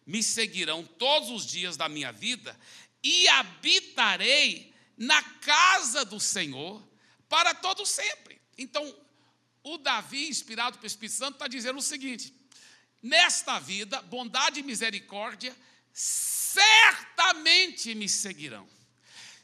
me 0.07 0.23
seguirão 0.23 0.85
todos 0.85 1.31
os 1.31 1.47
dias 1.47 1.77
da 1.77 1.89
minha 1.89 2.13
vida 2.13 2.59
e 3.03 3.29
habitarei 3.29 4.73
na 4.97 5.23
casa 5.23 6.05
do 6.05 6.21
Senhor 6.21 6.83
para 7.29 7.55
todo 7.55 7.87
sempre. 7.87 8.41
Então, 8.57 8.95
o 9.63 9.79
Davi, 9.79 10.29
inspirado 10.29 10.79
pelo 10.79 10.87
Espírito 10.87 11.17
Santo, 11.17 11.35
está 11.35 11.49
dizendo 11.49 11.79
o 11.79 11.83
seguinte: 11.83 12.33
nesta 13.03 13.59
vida, 13.59 14.01
bondade 14.03 14.61
e 14.61 14.63
misericórdia 14.63 15.57
certamente 15.93 17.95
me 17.95 18.09
seguirão. 18.09 18.69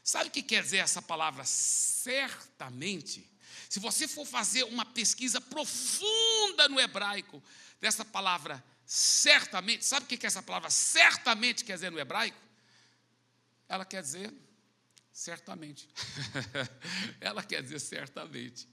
Sabe 0.03 0.29
o 0.29 0.31
que 0.31 0.41
quer 0.41 0.63
dizer 0.63 0.77
essa 0.77 1.01
palavra 1.01 1.43
certamente? 1.45 3.29
Se 3.69 3.79
você 3.79 4.07
for 4.07 4.25
fazer 4.25 4.63
uma 4.63 4.83
pesquisa 4.83 5.39
profunda 5.39 6.67
no 6.67 6.79
hebraico 6.79 7.41
dessa 7.79 8.03
palavra 8.03 8.63
certamente, 8.78 8.78
sabe 8.91 10.05
o 10.05 10.07
que 10.07 10.25
essa 10.25 10.41
palavra 10.41 10.71
certamente 10.71 11.63
quer 11.63 11.75
dizer 11.75 11.91
no 11.91 11.99
hebraico? 11.99 12.37
Ela 13.67 13.85
quer 13.85 14.01
dizer 14.01 14.33
certamente. 15.11 15.87
Ela 17.21 17.43
quer 17.43 17.61
dizer 17.61 17.79
certamente. 17.79 18.67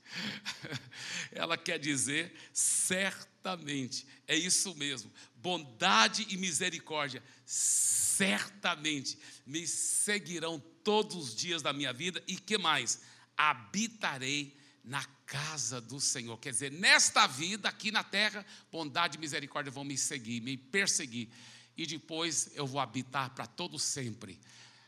Ela 1.33 1.59
quer 1.59 1.79
dizer 1.79 2.35
certamente. 2.51 4.07
É 4.27 4.35
isso 4.35 4.75
mesmo. 4.77 5.13
Bondade 5.35 6.27
e 6.31 6.39
misericórdia 6.39 7.23
certamente 7.45 9.19
me 9.45 9.67
seguirão 9.67 10.59
todos 10.83 11.17
os 11.17 11.35
dias 11.35 11.61
da 11.61 11.75
minha 11.75 11.93
vida 11.93 12.23
e 12.27 12.37
que 12.39 12.57
mais? 12.57 13.03
Habitarei 13.37 14.57
na 14.87 15.05
casa 15.27 15.81
do 15.81 16.01
Senhor. 16.01 16.39
Quer 16.39 16.53
dizer, 16.53 16.71
nesta 16.71 17.27
vida, 17.27 17.69
aqui 17.69 17.91
na 17.91 18.05
terra, 18.05 18.47
bondade 18.71 19.19
e 19.19 19.21
misericórdia 19.21 19.71
vão 19.71 19.85
me 19.85 19.99
seguir, 19.99 20.41
me 20.41 20.57
perseguir. 20.57 21.29
E 21.77 21.85
depois 21.85 22.51
eu 22.55 22.67
vou 22.67 22.81
habitar 22.81 23.31
para 23.31 23.47
todo 23.47 23.79
sempre 23.79 24.41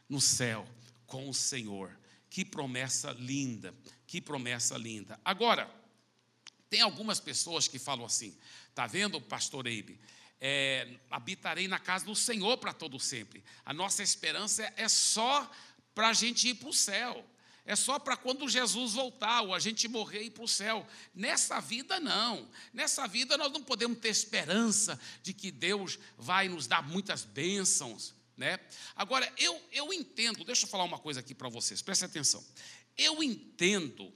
no 0.08 0.20
céu 0.20 0.66
com 1.04 1.28
o 1.28 1.34
Senhor. 1.34 1.98
Que 2.30 2.44
promessa 2.44 3.10
linda, 3.10 3.74
que 4.06 4.20
promessa 4.20 4.78
linda. 4.78 5.18
Agora, 5.24 5.68
tem 6.70 6.80
algumas 6.80 7.18
pessoas 7.18 7.66
que 7.66 7.78
falam 7.78 8.06
assim, 8.06 8.38
tá 8.74 8.86
vendo, 8.86 9.20
pastor 9.20 9.66
Eibe? 9.66 9.98
É, 10.40 11.00
habitarei 11.10 11.66
na 11.66 11.80
casa 11.80 12.04
do 12.04 12.14
Senhor 12.14 12.56
para 12.58 12.72
todo 12.72 13.00
sempre. 13.00 13.42
A 13.64 13.72
nossa 13.72 14.02
esperança 14.02 14.72
é 14.76 14.88
só 14.88 15.50
para 15.92 16.10
a 16.10 16.12
gente 16.12 16.48
ir 16.48 16.54
para 16.54 16.68
o 16.68 16.72
céu 16.72 17.28
é 17.68 17.76
só 17.76 17.98
para 17.98 18.16
quando 18.16 18.48
Jesus 18.48 18.94
voltar, 18.94 19.42
ou 19.42 19.54
a 19.54 19.58
gente 19.58 19.86
morrer 19.88 20.22
e 20.22 20.26
ir 20.28 20.30
para 20.30 20.42
o 20.42 20.48
céu. 20.48 20.88
Nessa 21.14 21.60
vida, 21.60 22.00
não. 22.00 22.48
Nessa 22.72 23.06
vida, 23.06 23.36
nós 23.36 23.52
não 23.52 23.62
podemos 23.62 23.98
ter 23.98 24.08
esperança 24.08 24.98
de 25.22 25.34
que 25.34 25.50
Deus 25.50 25.98
vai 26.16 26.48
nos 26.48 26.66
dar 26.66 26.82
muitas 26.82 27.24
bênçãos. 27.26 28.14
Né? 28.38 28.58
Agora, 28.96 29.30
eu, 29.36 29.60
eu 29.70 29.92
entendo, 29.92 30.44
deixa 30.44 30.64
eu 30.64 30.68
falar 30.70 30.84
uma 30.84 30.98
coisa 30.98 31.20
aqui 31.20 31.34
para 31.34 31.50
vocês, 31.50 31.82
preste 31.82 32.06
atenção. 32.06 32.42
Eu 32.96 33.22
entendo, 33.22 34.10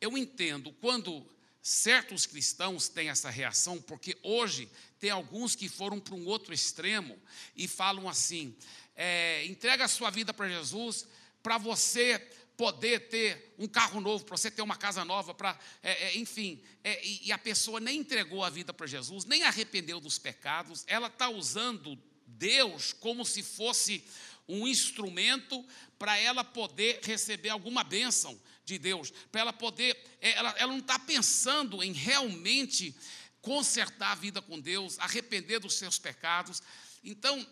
eu 0.00 0.18
entendo 0.18 0.72
quando 0.72 1.24
certos 1.62 2.26
cristãos 2.26 2.88
têm 2.88 3.10
essa 3.10 3.30
reação, 3.30 3.80
porque 3.80 4.18
hoje 4.24 4.68
tem 4.98 5.10
alguns 5.10 5.54
que 5.54 5.68
foram 5.68 6.00
para 6.00 6.16
um 6.16 6.26
outro 6.26 6.52
extremo 6.52 7.16
e 7.54 7.68
falam 7.68 8.08
assim: 8.08 8.56
é, 8.96 9.44
entrega 9.46 9.84
a 9.84 9.88
sua 9.88 10.10
vida 10.10 10.34
para 10.34 10.48
Jesus, 10.48 11.06
para 11.44 11.58
você 11.58 12.18
poder 12.58 13.08
ter 13.08 13.54
um 13.56 13.68
carro 13.68 14.00
novo, 14.00 14.24
para 14.24 14.36
você 14.36 14.50
ter 14.50 14.62
uma 14.62 14.76
casa 14.76 15.04
nova, 15.04 15.32
para, 15.32 15.56
é, 15.80 16.08
é, 16.08 16.18
enfim, 16.18 16.60
é, 16.82 17.06
e, 17.06 17.28
e 17.28 17.32
a 17.32 17.38
pessoa 17.38 17.78
nem 17.78 18.00
entregou 18.00 18.42
a 18.42 18.50
vida 18.50 18.74
para 18.74 18.84
Jesus, 18.84 19.24
nem 19.24 19.44
arrependeu 19.44 20.00
dos 20.00 20.18
pecados, 20.18 20.84
ela 20.88 21.06
está 21.06 21.28
usando 21.28 21.96
Deus 22.26 22.92
como 22.92 23.24
se 23.24 23.44
fosse 23.44 24.04
um 24.48 24.66
instrumento 24.66 25.64
para 25.96 26.18
ela 26.18 26.42
poder 26.42 26.98
receber 27.04 27.50
alguma 27.50 27.84
bênção 27.84 28.38
de 28.64 28.76
Deus, 28.76 29.12
para 29.30 29.42
ela 29.42 29.52
poder, 29.52 29.96
é, 30.20 30.32
ela, 30.32 30.50
ela 30.58 30.72
não 30.72 30.80
está 30.80 30.98
pensando 30.98 31.80
em 31.80 31.92
realmente 31.92 32.92
consertar 33.40 34.10
a 34.10 34.16
vida 34.16 34.42
com 34.42 34.58
Deus, 34.58 34.98
arrepender 34.98 35.60
dos 35.60 35.74
seus 35.74 35.96
pecados. 35.96 36.60
Então, 37.04 37.46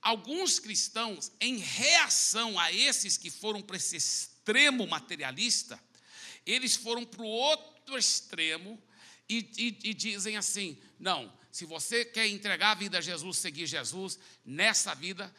alguns 0.00 0.58
cristãos, 0.58 1.30
em 1.38 1.58
reação 1.58 2.58
a 2.58 2.72
esses 2.72 3.18
que 3.18 3.28
foram 3.28 3.60
para 3.60 3.76
extremo 4.46 4.86
materialista, 4.86 5.80
eles 6.46 6.76
foram 6.76 7.04
para 7.04 7.22
o 7.22 7.26
outro 7.26 7.98
extremo 7.98 8.80
e, 9.28 9.38
e, 9.58 9.90
e 9.90 9.94
dizem 9.94 10.36
assim: 10.36 10.78
não, 11.00 11.32
se 11.50 11.64
você 11.64 12.04
quer 12.04 12.28
entregar 12.28 12.70
a 12.70 12.74
vida 12.74 12.98
a 12.98 13.00
Jesus, 13.00 13.38
seguir 13.38 13.66
Jesus, 13.66 14.20
nessa 14.44 14.94
vida, 14.94 15.34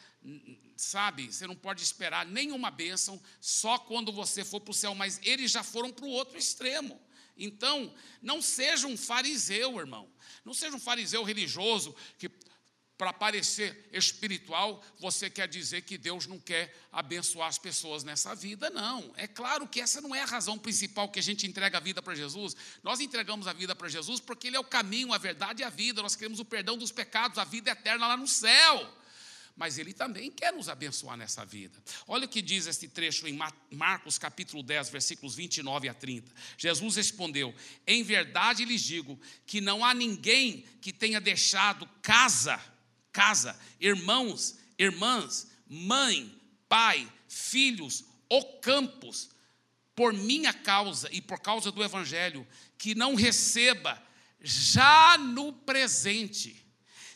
sabe, 0.76 1.32
você 1.32 1.46
não 1.46 1.56
pode 1.56 1.82
esperar 1.82 2.26
nenhuma 2.26 2.70
bênção 2.70 3.20
só 3.40 3.78
quando 3.78 4.12
você 4.12 4.44
for 4.44 4.60
para 4.60 4.72
o 4.72 4.74
céu, 4.74 4.94
mas 4.94 5.18
eles 5.22 5.50
já 5.50 5.62
foram 5.62 5.90
para 5.90 6.04
o 6.04 6.10
outro 6.10 6.36
extremo. 6.36 7.00
Então, 7.34 7.94
não 8.20 8.42
seja 8.42 8.88
um 8.88 8.96
fariseu, 8.96 9.78
irmão. 9.78 10.10
Não 10.44 10.52
seja 10.52 10.74
um 10.74 10.80
fariseu 10.80 11.22
religioso 11.22 11.94
que 12.18 12.28
para 12.98 13.12
parecer 13.12 13.88
espiritual, 13.92 14.82
você 14.98 15.30
quer 15.30 15.46
dizer 15.46 15.82
que 15.82 15.96
Deus 15.96 16.26
não 16.26 16.38
quer 16.38 16.76
abençoar 16.90 17.48
as 17.48 17.56
pessoas 17.56 18.02
nessa 18.02 18.34
vida, 18.34 18.68
não. 18.70 19.14
É 19.16 19.28
claro 19.28 19.68
que 19.68 19.80
essa 19.80 20.00
não 20.00 20.12
é 20.12 20.20
a 20.20 20.26
razão 20.26 20.58
principal 20.58 21.08
que 21.08 21.20
a 21.20 21.22
gente 21.22 21.46
entrega 21.46 21.78
a 21.78 21.80
vida 21.80 22.02
para 22.02 22.16
Jesus. 22.16 22.56
Nós 22.82 22.98
entregamos 22.98 23.46
a 23.46 23.52
vida 23.52 23.74
para 23.76 23.88
Jesus 23.88 24.18
porque 24.18 24.48
Ele 24.48 24.56
é 24.56 24.60
o 24.60 24.64
caminho, 24.64 25.12
a 25.12 25.18
verdade 25.18 25.62
e 25.62 25.64
a 25.64 25.70
vida. 25.70 26.02
Nós 26.02 26.16
queremos 26.16 26.40
o 26.40 26.44
perdão 26.44 26.76
dos 26.76 26.90
pecados, 26.90 27.38
a 27.38 27.44
vida 27.44 27.70
eterna 27.70 28.08
lá 28.08 28.16
no 28.16 28.26
céu. 28.26 28.92
Mas 29.56 29.78
Ele 29.78 29.92
também 29.92 30.28
quer 30.28 30.52
nos 30.52 30.68
abençoar 30.68 31.16
nessa 31.16 31.44
vida. 31.44 31.80
Olha 32.06 32.26
o 32.26 32.28
que 32.28 32.42
diz 32.42 32.66
este 32.66 32.88
trecho 32.88 33.28
em 33.28 33.38
Marcos 33.70 34.18
capítulo 34.18 34.60
10, 34.60 34.88
versículos 34.88 35.36
29 35.36 35.88
a 35.88 35.94
30. 35.94 36.32
Jesus 36.56 36.96
respondeu: 36.96 37.54
Em 37.86 38.02
verdade 38.02 38.64
lhes 38.64 38.82
digo 38.82 39.20
que 39.46 39.60
não 39.60 39.84
há 39.84 39.94
ninguém 39.94 40.64
que 40.80 40.92
tenha 40.92 41.20
deixado 41.20 41.88
casa 42.02 42.60
casa, 43.18 43.58
irmãos, 43.80 44.54
irmãs, 44.78 45.48
mãe, 45.68 46.32
pai, 46.68 47.12
filhos 47.28 48.04
ou 48.28 48.60
campos, 48.60 49.30
por 49.92 50.12
minha 50.12 50.52
causa 50.52 51.08
e 51.10 51.20
por 51.20 51.40
causa 51.40 51.72
do 51.72 51.82
Evangelho, 51.82 52.46
que 52.78 52.94
não 52.94 53.16
receba 53.16 54.00
já 54.40 55.18
no 55.18 55.52
presente. 55.52 56.64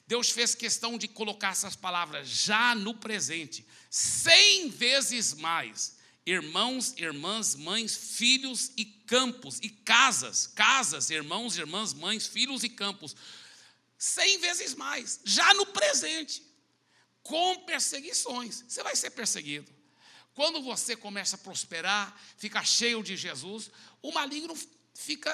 Deus 0.04 0.30
fez 0.30 0.56
questão 0.56 0.98
de 0.98 1.06
colocar 1.06 1.52
essas 1.52 1.76
palavras 1.76 2.28
já 2.28 2.74
no 2.74 2.94
presente, 2.96 3.64
cem 3.88 4.70
vezes 4.70 5.34
mais. 5.34 5.96
Irmãos, 6.26 6.94
irmãs, 6.96 7.54
mães, 7.54 7.96
filhos 7.96 8.72
e 8.76 8.84
campos, 8.84 9.60
e 9.62 9.68
casas, 9.68 10.48
casas, 10.48 11.10
irmãos, 11.10 11.56
irmãs, 11.56 11.94
mães, 11.94 12.26
filhos 12.26 12.64
e 12.64 12.68
campos, 12.68 13.14
cem 14.02 14.36
vezes 14.38 14.74
mais, 14.74 15.20
já 15.24 15.54
no 15.54 15.64
presente, 15.64 16.42
com 17.22 17.60
perseguições. 17.60 18.64
Você 18.66 18.82
vai 18.82 18.96
ser 18.96 19.10
perseguido. 19.10 19.72
Quando 20.34 20.60
você 20.60 20.96
começa 20.96 21.36
a 21.36 21.38
prosperar, 21.38 22.20
fica 22.36 22.64
cheio 22.64 23.00
de 23.00 23.16
Jesus, 23.16 23.70
o 24.02 24.10
maligno 24.10 24.58
fica 24.92 25.32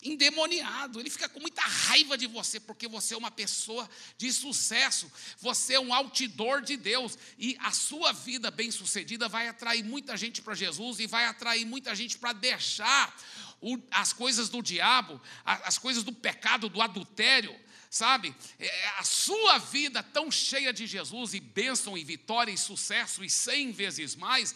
endemoniado, 0.00 1.00
ele 1.00 1.10
fica 1.10 1.28
com 1.28 1.40
muita 1.40 1.62
raiva 1.62 2.16
de 2.16 2.28
você, 2.28 2.60
porque 2.60 2.86
você 2.86 3.14
é 3.14 3.16
uma 3.16 3.30
pessoa 3.30 3.90
de 4.16 4.32
sucesso, 4.32 5.10
você 5.40 5.74
é 5.74 5.80
um 5.80 5.92
outdoor 5.92 6.60
de 6.60 6.76
Deus, 6.76 7.18
e 7.36 7.56
a 7.58 7.72
sua 7.72 8.12
vida 8.12 8.52
bem-sucedida 8.52 9.28
vai 9.28 9.48
atrair 9.48 9.82
muita 9.82 10.16
gente 10.16 10.40
para 10.40 10.54
Jesus 10.54 11.00
e 11.00 11.08
vai 11.08 11.24
atrair 11.24 11.64
muita 11.64 11.92
gente 11.92 12.18
para 12.18 12.32
deixar 12.32 13.12
o, 13.60 13.78
as 13.90 14.12
coisas 14.12 14.48
do 14.48 14.62
diabo, 14.62 15.20
as 15.44 15.78
coisas 15.78 16.02
do 16.02 16.12
pecado, 16.12 16.68
do 16.68 16.80
adultério, 16.82 17.54
sabe? 17.90 18.34
É, 18.58 18.88
a 18.98 19.04
sua 19.04 19.58
vida 19.58 20.02
tão 20.02 20.30
cheia 20.30 20.72
de 20.72 20.86
Jesus 20.86 21.34
e 21.34 21.40
bênção 21.40 21.96
e 21.96 22.04
vitória 22.04 22.52
e 22.52 22.58
sucesso 22.58 23.24
e 23.24 23.30
cem 23.30 23.72
vezes 23.72 24.14
mais, 24.14 24.54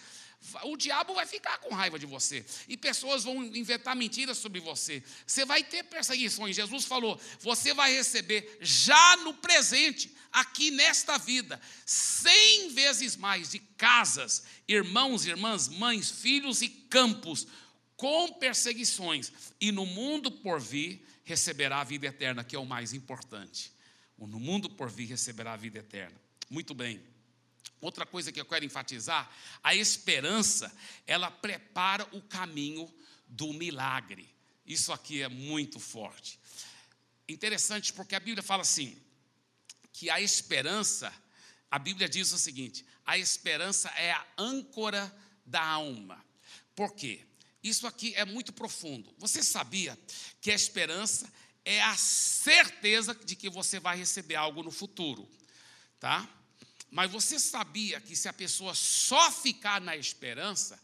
o 0.63 0.77
diabo 0.77 1.15
vai 1.15 1.27
ficar 1.27 1.59
com 1.59 1.75
raiva 1.75 1.99
de 1.99 2.07
você. 2.07 2.45
E 2.67 2.77
pessoas 2.77 3.25
vão 3.25 3.45
inventar 3.45 3.95
mentiras 3.95 4.39
sobre 4.39 4.59
você. 4.59 5.03
Você 5.27 5.45
vai 5.45 5.63
ter 5.63 5.85
perseguições. 5.85 6.57
Jesus 6.57 6.85
falou: 6.85 7.21
você 7.41 7.75
vai 7.75 7.93
receber 7.93 8.59
já 8.61 9.17
no 9.19 9.35
presente, 9.35 10.15
aqui 10.33 10.71
nesta 10.71 11.19
vida, 11.19 11.61
cem 11.85 12.71
vezes 12.71 13.17
mais 13.17 13.51
de 13.51 13.59
casas, 13.59 14.45
irmãos, 14.67 15.27
irmãs, 15.27 15.69
mães, 15.69 16.11
filhos 16.11 16.63
e 16.63 16.69
campos 16.69 17.47
com 18.01 18.33
perseguições, 18.33 19.31
e 19.61 19.71
no 19.71 19.85
mundo 19.85 20.33
por 20.33 20.59
vir 20.59 21.07
receberá 21.23 21.83
a 21.83 21.85
vida 21.85 22.07
eterna, 22.07 22.43
que 22.43 22.57
é 22.57 22.59
o 22.59 22.65
mais 22.65 22.95
importante. 22.95 23.75
No 24.17 24.41
mundo 24.41 24.71
por 24.71 24.89
vir 24.89 25.05
receberá 25.05 25.53
a 25.53 25.57
vida 25.57 25.81
eterna. 25.81 26.19
Muito 26.49 26.73
bem. 26.73 26.99
Outra 27.79 28.07
coisa 28.07 28.33
que 28.33 28.41
eu 28.41 28.47
quero 28.47 28.65
enfatizar, 28.65 29.31
a 29.63 29.75
esperança, 29.75 30.75
ela 31.07 31.31
prepara 31.31 32.09
o 32.13 32.23
caminho 32.23 32.91
do 33.27 33.53
milagre. 33.53 34.27
Isso 34.65 34.95
aqui 34.95 35.21
é 35.21 35.29
muito 35.29 35.79
forte. 35.79 36.41
Interessante 37.29 37.93
porque 37.93 38.15
a 38.15 38.21
Bíblia 38.21 38.43
fala 38.43 38.63
assim, 38.63 38.99
que 39.93 40.09
a 40.09 40.23
esperança, 40.23 41.13
a 41.71 41.79
Bíblia 41.79 42.09
diz 42.09 42.33
o 42.33 42.39
seguinte: 42.39 42.83
a 43.05 43.19
esperança 43.19 43.91
é 43.91 44.11
a 44.11 44.27
âncora 44.39 45.15
da 45.45 45.63
alma. 45.63 46.25
Por 46.75 46.95
quê? 46.95 47.27
Isso 47.63 47.87
aqui 47.87 48.15
é 48.15 48.25
muito 48.25 48.53
profundo. 48.53 49.15
Você 49.19 49.43
sabia 49.43 49.99
que 50.41 50.51
a 50.51 50.55
esperança 50.55 51.31
é 51.65 51.81
a 51.83 51.97
certeza 51.97 53.15
de 53.15 53.37
que 53.37 53.51
você 53.51 53.79
vai 53.79 53.99
receber 53.99 54.35
algo 54.35 54.63
no 54.63 54.71
futuro, 54.71 55.29
tá? 55.99 56.29
Mas 56.91 57.11
você 57.11 57.39
sabia 57.39 58.01
que 58.01 58.17
se 58.17 58.29
a 58.29 58.33
pessoa 58.33 58.75
só 58.75 59.31
ficar 59.31 59.81
na 59.81 59.97
esperança, 59.97 60.81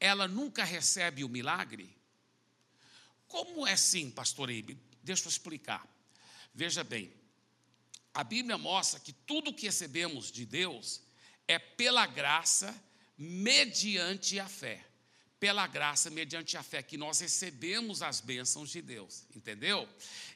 ela 0.00 0.26
nunca 0.26 0.64
recebe 0.64 1.22
o 1.22 1.28
milagre? 1.28 1.96
Como 3.28 3.66
é 3.66 3.72
assim, 3.72 4.10
pastor 4.10 4.50
Eibe? 4.50 4.78
Deixa 5.02 5.24
eu 5.24 5.28
explicar. 5.28 5.86
Veja 6.52 6.82
bem, 6.82 7.12
a 8.12 8.24
Bíblia 8.24 8.58
mostra 8.58 8.98
que 8.98 9.12
tudo 9.12 9.54
que 9.54 9.66
recebemos 9.66 10.32
de 10.32 10.44
Deus 10.44 11.02
é 11.46 11.58
pela 11.58 12.04
graça, 12.06 12.74
mediante 13.16 14.40
a 14.40 14.48
fé 14.48 14.84
pela 15.38 15.66
graça, 15.66 16.10
mediante 16.10 16.56
a 16.56 16.62
fé, 16.62 16.82
que 16.82 16.96
nós 16.96 17.20
recebemos 17.20 18.02
as 18.02 18.20
bênçãos 18.20 18.70
de 18.70 18.80
Deus, 18.80 19.24
entendeu? 19.34 19.88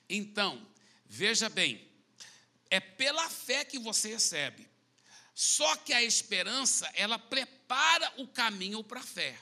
Então, 0.09 0.67
veja 1.07 1.49
bem, 1.49 1.89
é 2.69 2.81
pela 2.81 3.29
fé 3.29 3.65
que 3.65 3.79
você 3.79 4.11
recebe. 4.11 4.69
Só 5.35 5.75
que 5.77 5.93
a 5.93 6.03
esperança, 6.03 6.91
ela 6.95 7.19
prepara 7.19 8.13
o 8.19 8.29
caminho 8.29 8.85
para 8.85 9.01
a 9.01 9.05
fé. 9.05 9.39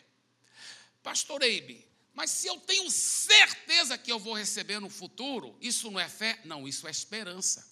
Pastor 1.02 1.42
Eibe, 1.42 1.84
mas 2.14 2.30
se 2.30 2.46
eu 2.46 2.58
tenho 2.60 2.90
certeza 2.90 3.98
que 3.98 4.12
eu 4.12 4.18
vou 4.18 4.34
receber 4.34 4.80
no 4.80 4.88
futuro, 4.88 5.56
isso 5.60 5.90
não 5.90 5.98
é 5.98 6.08
fé? 6.08 6.40
Não, 6.44 6.68
isso 6.68 6.86
é 6.86 6.90
esperança. 6.90 7.66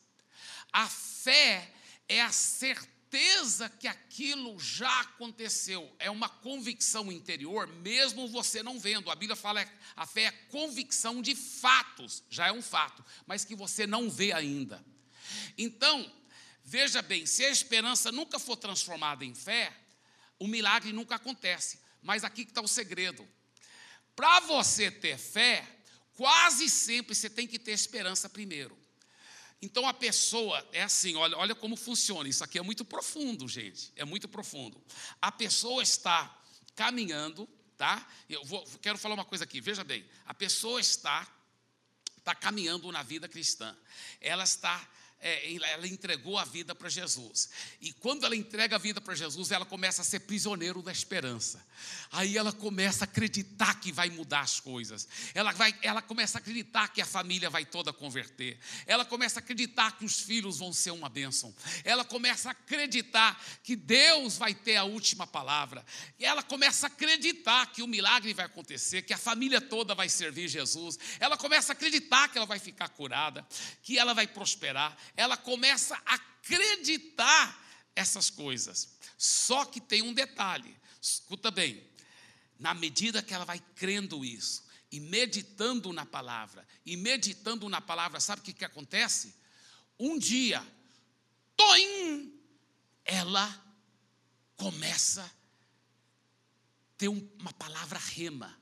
A 0.72 0.88
fé 0.88 1.72
é 2.08 2.20
a 2.20 2.32
certeza 2.32 2.95
certeza 3.06 3.68
que 3.68 3.86
aquilo 3.86 4.58
já 4.58 5.00
aconteceu, 5.00 5.94
é 5.98 6.10
uma 6.10 6.28
convicção 6.28 7.10
interior, 7.10 7.66
mesmo 7.66 8.28
você 8.28 8.62
não 8.62 8.78
vendo. 8.78 9.10
A 9.10 9.14
Bíblia 9.14 9.36
fala 9.36 9.64
que 9.64 9.72
a 9.94 10.06
fé 10.06 10.24
é 10.24 10.30
convicção 10.50 11.22
de 11.22 11.34
fatos, 11.34 12.22
já 12.28 12.48
é 12.48 12.52
um 12.52 12.62
fato, 12.62 13.04
mas 13.26 13.44
que 13.44 13.54
você 13.54 13.86
não 13.86 14.10
vê 14.10 14.32
ainda. 14.32 14.84
Então, 15.56 16.10
veja 16.64 17.00
bem, 17.00 17.26
se 17.26 17.44
a 17.44 17.50
esperança 17.50 18.10
nunca 18.10 18.38
for 18.38 18.56
transformada 18.56 19.24
em 19.24 19.34
fé, 19.34 19.72
o 20.38 20.46
milagre 20.46 20.92
nunca 20.92 21.14
acontece. 21.14 21.78
Mas 22.02 22.24
aqui 22.24 22.42
está 22.42 22.60
o 22.60 22.68
segredo. 22.68 23.26
Para 24.14 24.40
você 24.40 24.90
ter 24.90 25.18
fé, 25.18 25.66
quase 26.14 26.68
sempre 26.68 27.14
você 27.14 27.30
tem 27.30 27.46
que 27.46 27.58
ter 27.58 27.72
esperança 27.72 28.28
primeiro. 28.28 28.76
Então 29.60 29.86
a 29.86 29.94
pessoa 29.94 30.66
é 30.72 30.82
assim, 30.82 31.16
olha, 31.16 31.36
olha 31.36 31.54
como 31.54 31.76
funciona. 31.76 32.28
Isso 32.28 32.44
aqui 32.44 32.58
é 32.58 32.62
muito 32.62 32.84
profundo, 32.84 33.48
gente. 33.48 33.92
É 33.96 34.04
muito 34.04 34.28
profundo. 34.28 34.82
A 35.20 35.32
pessoa 35.32 35.82
está 35.82 36.42
caminhando, 36.74 37.48
tá? 37.76 38.06
Eu 38.28 38.44
vou, 38.44 38.64
quero 38.82 38.98
falar 38.98 39.14
uma 39.14 39.24
coisa 39.24 39.44
aqui. 39.44 39.60
Veja 39.60 39.82
bem, 39.82 40.04
a 40.26 40.34
pessoa 40.34 40.80
está 40.80 41.26
está 42.18 42.34
caminhando 42.34 42.90
na 42.90 43.04
vida 43.04 43.28
cristã. 43.28 43.76
Ela 44.20 44.42
está 44.42 44.84
é, 45.20 45.54
ela 45.54 45.86
entregou 45.86 46.38
a 46.38 46.44
vida 46.44 46.74
para 46.74 46.88
Jesus. 46.88 47.48
E 47.80 47.92
quando 47.92 48.24
ela 48.24 48.36
entrega 48.36 48.76
a 48.76 48.78
vida 48.78 49.00
para 49.00 49.14
Jesus, 49.14 49.50
ela 49.50 49.64
começa 49.64 50.02
a 50.02 50.04
ser 50.04 50.20
prisioneiro 50.20 50.82
da 50.82 50.92
esperança. 50.92 51.64
Aí 52.12 52.36
ela 52.36 52.52
começa 52.52 53.04
a 53.04 53.06
acreditar 53.06 53.80
que 53.80 53.90
vai 53.90 54.10
mudar 54.10 54.40
as 54.40 54.60
coisas. 54.60 55.08
Ela, 55.34 55.52
vai, 55.52 55.74
ela 55.82 56.02
começa 56.02 56.38
a 56.38 56.40
acreditar 56.40 56.88
que 56.88 57.00
a 57.00 57.06
família 57.06 57.48
vai 57.48 57.64
toda 57.64 57.92
converter. 57.92 58.58
Ela 58.86 59.04
começa 59.04 59.40
a 59.40 59.42
acreditar 59.42 59.96
que 59.96 60.04
os 60.04 60.20
filhos 60.20 60.58
vão 60.58 60.72
ser 60.72 60.90
uma 60.90 61.08
bênção. 61.08 61.54
Ela 61.82 62.04
começa 62.04 62.50
a 62.50 62.52
acreditar 62.52 63.42
que 63.62 63.74
Deus 63.74 64.36
vai 64.36 64.54
ter 64.54 64.76
a 64.76 64.84
última 64.84 65.26
palavra. 65.26 65.84
E 66.18 66.24
ela 66.24 66.42
começa 66.42 66.86
a 66.86 66.88
acreditar 66.88 67.66
que 67.72 67.82
o 67.82 67.86
milagre 67.86 68.32
vai 68.34 68.46
acontecer, 68.46 69.02
que 69.02 69.14
a 69.14 69.18
família 69.18 69.60
toda 69.60 69.94
vai 69.94 70.08
servir 70.08 70.48
Jesus. 70.48 70.98
Ela 71.18 71.36
começa 71.36 71.72
a 71.72 71.74
acreditar 71.74 72.28
que 72.28 72.36
ela 72.36 72.46
vai 72.46 72.58
ficar 72.58 72.88
curada, 72.90 73.46
que 73.82 73.98
ela 73.98 74.12
vai 74.12 74.26
prosperar 74.26 74.96
ela 75.16 75.36
começa 75.36 76.00
a 76.06 76.14
acreditar 76.14 77.64
essas 77.94 78.30
coisas. 78.30 78.96
Só 79.18 79.64
que 79.64 79.80
tem 79.80 80.02
um 80.02 80.12
detalhe, 80.12 80.76
escuta 81.00 81.50
bem, 81.50 81.86
na 82.58 82.74
medida 82.74 83.22
que 83.22 83.34
ela 83.34 83.44
vai 83.44 83.58
crendo 83.74 84.24
isso, 84.24 84.64
e 84.90 85.00
meditando 85.00 85.92
na 85.92 86.06
palavra, 86.06 86.66
e 86.84 86.96
meditando 86.96 87.68
na 87.68 87.80
palavra, 87.80 88.20
sabe 88.20 88.40
o 88.40 88.44
que, 88.44 88.52
que 88.52 88.64
acontece? 88.64 89.34
Um 89.98 90.18
dia, 90.18 90.64
toim, 91.56 92.38
ela 93.04 93.64
começa 94.56 95.22
a 95.22 95.30
ter 96.96 97.08
uma 97.08 97.52
palavra 97.54 97.98
rema. 97.98 98.58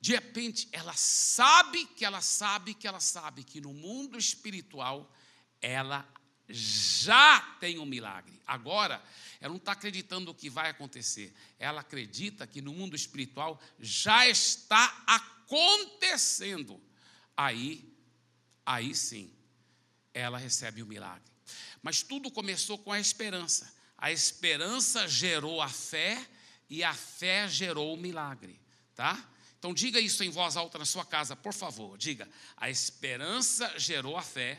De 0.00 0.12
repente, 0.12 0.68
ela 0.72 0.94
sabe 0.94 1.86
que 1.86 2.04
ela 2.04 2.22
sabe 2.22 2.72
que 2.74 2.88
ela 2.88 3.00
sabe 3.00 3.44
que 3.44 3.60
no 3.60 3.74
mundo 3.74 4.16
espiritual 4.16 5.12
ela 5.60 6.08
já 6.48 7.40
tem 7.60 7.78
um 7.78 7.86
milagre. 7.86 8.40
Agora, 8.46 9.02
ela 9.40 9.50
não 9.50 9.58
está 9.58 9.72
acreditando 9.72 10.30
o 10.30 10.34
que 10.34 10.50
vai 10.50 10.70
acontecer. 10.70 11.32
Ela 11.58 11.80
acredita 11.80 12.46
que 12.46 12.60
no 12.60 12.72
mundo 12.72 12.96
espiritual 12.96 13.60
já 13.78 14.26
está 14.28 15.02
acontecendo. 15.06 16.80
Aí, 17.36 17.96
aí 18.66 18.94
sim, 18.94 19.32
ela 20.12 20.38
recebe 20.38 20.82
o 20.82 20.86
milagre. 20.86 21.30
Mas 21.82 22.02
tudo 22.02 22.30
começou 22.30 22.76
com 22.78 22.92
a 22.92 23.00
esperança. 23.00 23.72
A 23.96 24.10
esperança 24.10 25.06
gerou 25.08 25.62
a 25.62 25.68
fé 25.68 26.26
e 26.68 26.82
a 26.84 26.94
fé 26.94 27.48
gerou 27.48 27.94
o 27.94 27.96
milagre, 27.96 28.60
tá? 28.94 29.28
Então 29.58 29.74
diga 29.74 30.00
isso 30.00 30.24
em 30.24 30.30
voz 30.30 30.56
alta 30.56 30.78
na 30.78 30.84
sua 30.84 31.04
casa, 31.04 31.36
por 31.36 31.52
favor. 31.52 31.98
Diga: 31.98 32.28
a 32.56 32.70
esperança 32.70 33.78
gerou 33.78 34.16
a 34.16 34.22
fé 34.22 34.58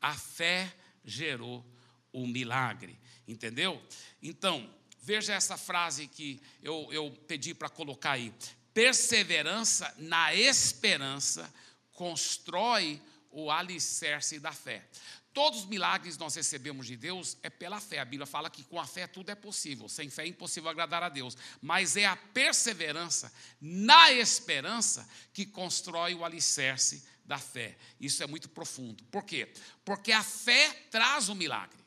a 0.00 0.14
fé 0.14 0.72
gerou 1.04 1.64
o 2.12 2.26
milagre, 2.26 2.98
entendeu? 3.26 3.80
Então, 4.22 4.68
veja 5.02 5.34
essa 5.34 5.56
frase 5.56 6.06
que 6.08 6.40
eu, 6.62 6.88
eu 6.90 7.10
pedi 7.26 7.54
para 7.54 7.68
colocar 7.68 8.12
aí. 8.12 8.32
Perseverança 8.72 9.92
na 9.98 10.34
esperança 10.34 11.52
constrói 11.92 13.00
o 13.30 13.50
alicerce 13.50 14.38
da 14.38 14.52
fé. 14.52 14.84
Todos 15.32 15.60
os 15.60 15.66
milagres 15.66 16.18
nós 16.18 16.34
recebemos 16.34 16.86
de 16.86 16.96
Deus 16.96 17.36
é 17.42 17.48
pela 17.48 17.80
fé. 17.80 18.00
A 18.00 18.04
Bíblia 18.04 18.26
fala 18.26 18.50
que 18.50 18.64
com 18.64 18.80
a 18.80 18.86
fé 18.86 19.06
tudo 19.06 19.30
é 19.30 19.34
possível. 19.36 19.88
Sem 19.88 20.10
fé 20.10 20.24
é 20.24 20.26
impossível 20.26 20.68
agradar 20.68 21.04
a 21.04 21.08
Deus. 21.08 21.36
Mas 21.62 21.96
é 21.96 22.04
a 22.04 22.16
perseverança 22.16 23.32
na 23.60 24.12
esperança 24.12 25.08
que 25.32 25.46
constrói 25.46 26.14
o 26.14 26.24
alicerce 26.24 27.04
da 27.30 27.38
fé. 27.38 27.76
Isso 28.00 28.24
é 28.24 28.26
muito 28.26 28.48
profundo. 28.48 29.04
Por 29.04 29.22
quê? 29.22 29.52
Porque 29.84 30.10
a 30.10 30.20
fé 30.20 30.68
traz 30.90 31.28
o 31.28 31.34
milagre. 31.36 31.78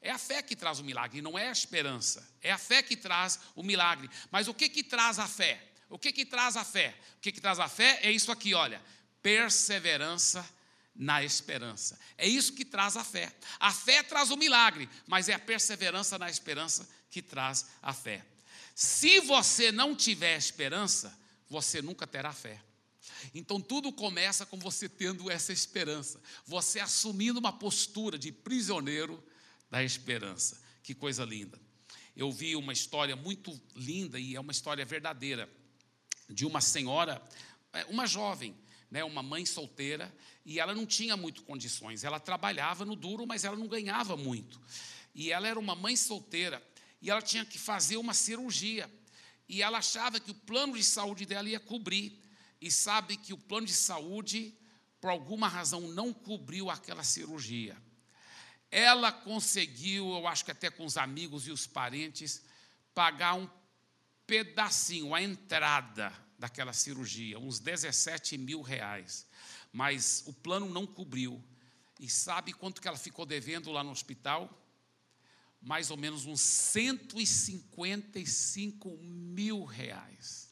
É 0.00 0.10
a 0.10 0.16
fé 0.16 0.40
que 0.40 0.56
traz 0.56 0.78
o 0.78 0.84
milagre, 0.84 1.20
não 1.20 1.38
é 1.38 1.48
a 1.48 1.52
esperança. 1.52 2.26
É 2.40 2.50
a 2.50 2.56
fé 2.56 2.82
que 2.82 2.96
traz 2.96 3.38
o 3.54 3.62
milagre. 3.62 4.08
Mas 4.30 4.48
o 4.48 4.54
que 4.54 4.70
que 4.70 4.82
traz 4.82 5.18
a 5.18 5.28
fé? 5.28 5.62
O 5.90 5.98
que 5.98 6.10
que 6.12 6.24
traz 6.24 6.56
a 6.56 6.64
fé? 6.64 6.96
O 7.18 7.20
que 7.20 7.30
que 7.30 7.42
traz 7.42 7.60
a 7.60 7.68
fé 7.68 8.00
é 8.04 8.10
isso 8.10 8.32
aqui, 8.32 8.54
olha. 8.54 8.80
Perseverança 9.20 10.48
na 10.94 11.22
esperança. 11.22 11.98
É 12.16 12.26
isso 12.26 12.54
que 12.54 12.64
traz 12.64 12.96
a 12.96 13.04
fé. 13.04 13.30
A 13.60 13.74
fé 13.74 14.02
traz 14.02 14.30
o 14.30 14.36
milagre, 14.36 14.88
mas 15.06 15.28
é 15.28 15.34
a 15.34 15.38
perseverança 15.38 16.18
na 16.18 16.30
esperança 16.30 16.88
que 17.10 17.20
traz 17.20 17.66
a 17.82 17.92
fé. 17.92 18.24
Se 18.74 19.20
você 19.20 19.70
não 19.70 19.94
tiver 19.94 20.38
esperança, 20.38 21.14
você 21.50 21.82
nunca 21.82 22.06
terá 22.06 22.32
fé. 22.32 22.62
Então 23.34 23.60
tudo 23.60 23.92
começa 23.92 24.44
com 24.46 24.58
você 24.58 24.88
tendo 24.88 25.30
essa 25.30 25.52
esperança, 25.52 26.20
você 26.44 26.80
assumindo 26.80 27.38
uma 27.38 27.52
postura 27.52 28.18
de 28.18 28.32
prisioneiro 28.32 29.22
da 29.70 29.82
esperança. 29.82 30.60
Que 30.82 30.94
coisa 30.94 31.24
linda. 31.24 31.60
Eu 32.16 32.32
vi 32.32 32.56
uma 32.56 32.72
história 32.72 33.14
muito 33.14 33.60
linda 33.74 34.18
e 34.18 34.34
é 34.34 34.40
uma 34.40 34.52
história 34.52 34.84
verdadeira 34.84 35.50
de 36.28 36.46
uma 36.46 36.60
senhora, 36.60 37.22
é, 37.72 37.84
uma 37.86 38.06
jovem, 38.06 38.56
né, 38.90 39.04
uma 39.04 39.22
mãe 39.22 39.44
solteira, 39.44 40.14
e 40.44 40.58
ela 40.58 40.74
não 40.74 40.86
tinha 40.86 41.16
muito 41.16 41.42
condições. 41.42 42.04
Ela 42.04 42.18
trabalhava 42.18 42.84
no 42.84 42.96
duro, 42.96 43.26
mas 43.26 43.44
ela 43.44 43.56
não 43.56 43.66
ganhava 43.66 44.16
muito. 44.16 44.60
E 45.14 45.30
ela 45.30 45.48
era 45.48 45.58
uma 45.58 45.74
mãe 45.74 45.96
solteira 45.96 46.62
e 47.00 47.10
ela 47.10 47.22
tinha 47.22 47.44
que 47.44 47.58
fazer 47.58 47.96
uma 47.96 48.14
cirurgia. 48.14 48.90
E 49.48 49.62
ela 49.62 49.78
achava 49.78 50.18
que 50.18 50.30
o 50.30 50.34
plano 50.34 50.76
de 50.76 50.84
saúde 50.84 51.24
dela 51.24 51.48
ia 51.48 51.60
cobrir 51.60 52.20
e 52.60 52.70
sabe 52.70 53.16
que 53.16 53.32
o 53.32 53.38
plano 53.38 53.66
de 53.66 53.74
saúde, 53.74 54.54
por 55.00 55.10
alguma 55.10 55.48
razão, 55.48 55.82
não 55.82 56.12
cobriu 56.12 56.70
aquela 56.70 57.04
cirurgia. 57.04 57.76
Ela 58.70 59.12
conseguiu, 59.12 60.10
eu 60.10 60.26
acho 60.26 60.44
que 60.44 60.50
até 60.50 60.70
com 60.70 60.84
os 60.84 60.96
amigos 60.96 61.46
e 61.46 61.50
os 61.50 61.66
parentes, 61.66 62.42
pagar 62.94 63.34
um 63.34 63.48
pedacinho, 64.26 65.14
a 65.14 65.22
entrada 65.22 66.12
daquela 66.38 66.72
cirurgia, 66.72 67.38
uns 67.38 67.60
17 67.60 68.38
mil 68.38 68.62
reais. 68.62 69.26
Mas 69.72 70.24
o 70.26 70.32
plano 70.32 70.68
não 70.68 70.84
cobriu. 70.86 71.40
E 72.00 72.08
sabe 72.08 72.52
quanto 72.52 72.80
que 72.80 72.88
ela 72.88 72.98
ficou 72.98 73.24
devendo 73.24 73.70
lá 73.70 73.84
no 73.84 73.90
hospital? 73.90 74.62
Mais 75.60 75.90
ou 75.90 75.96
menos 75.96 76.26
uns 76.26 76.40
155 76.40 78.96
mil 78.98 79.64
reais. 79.64 80.45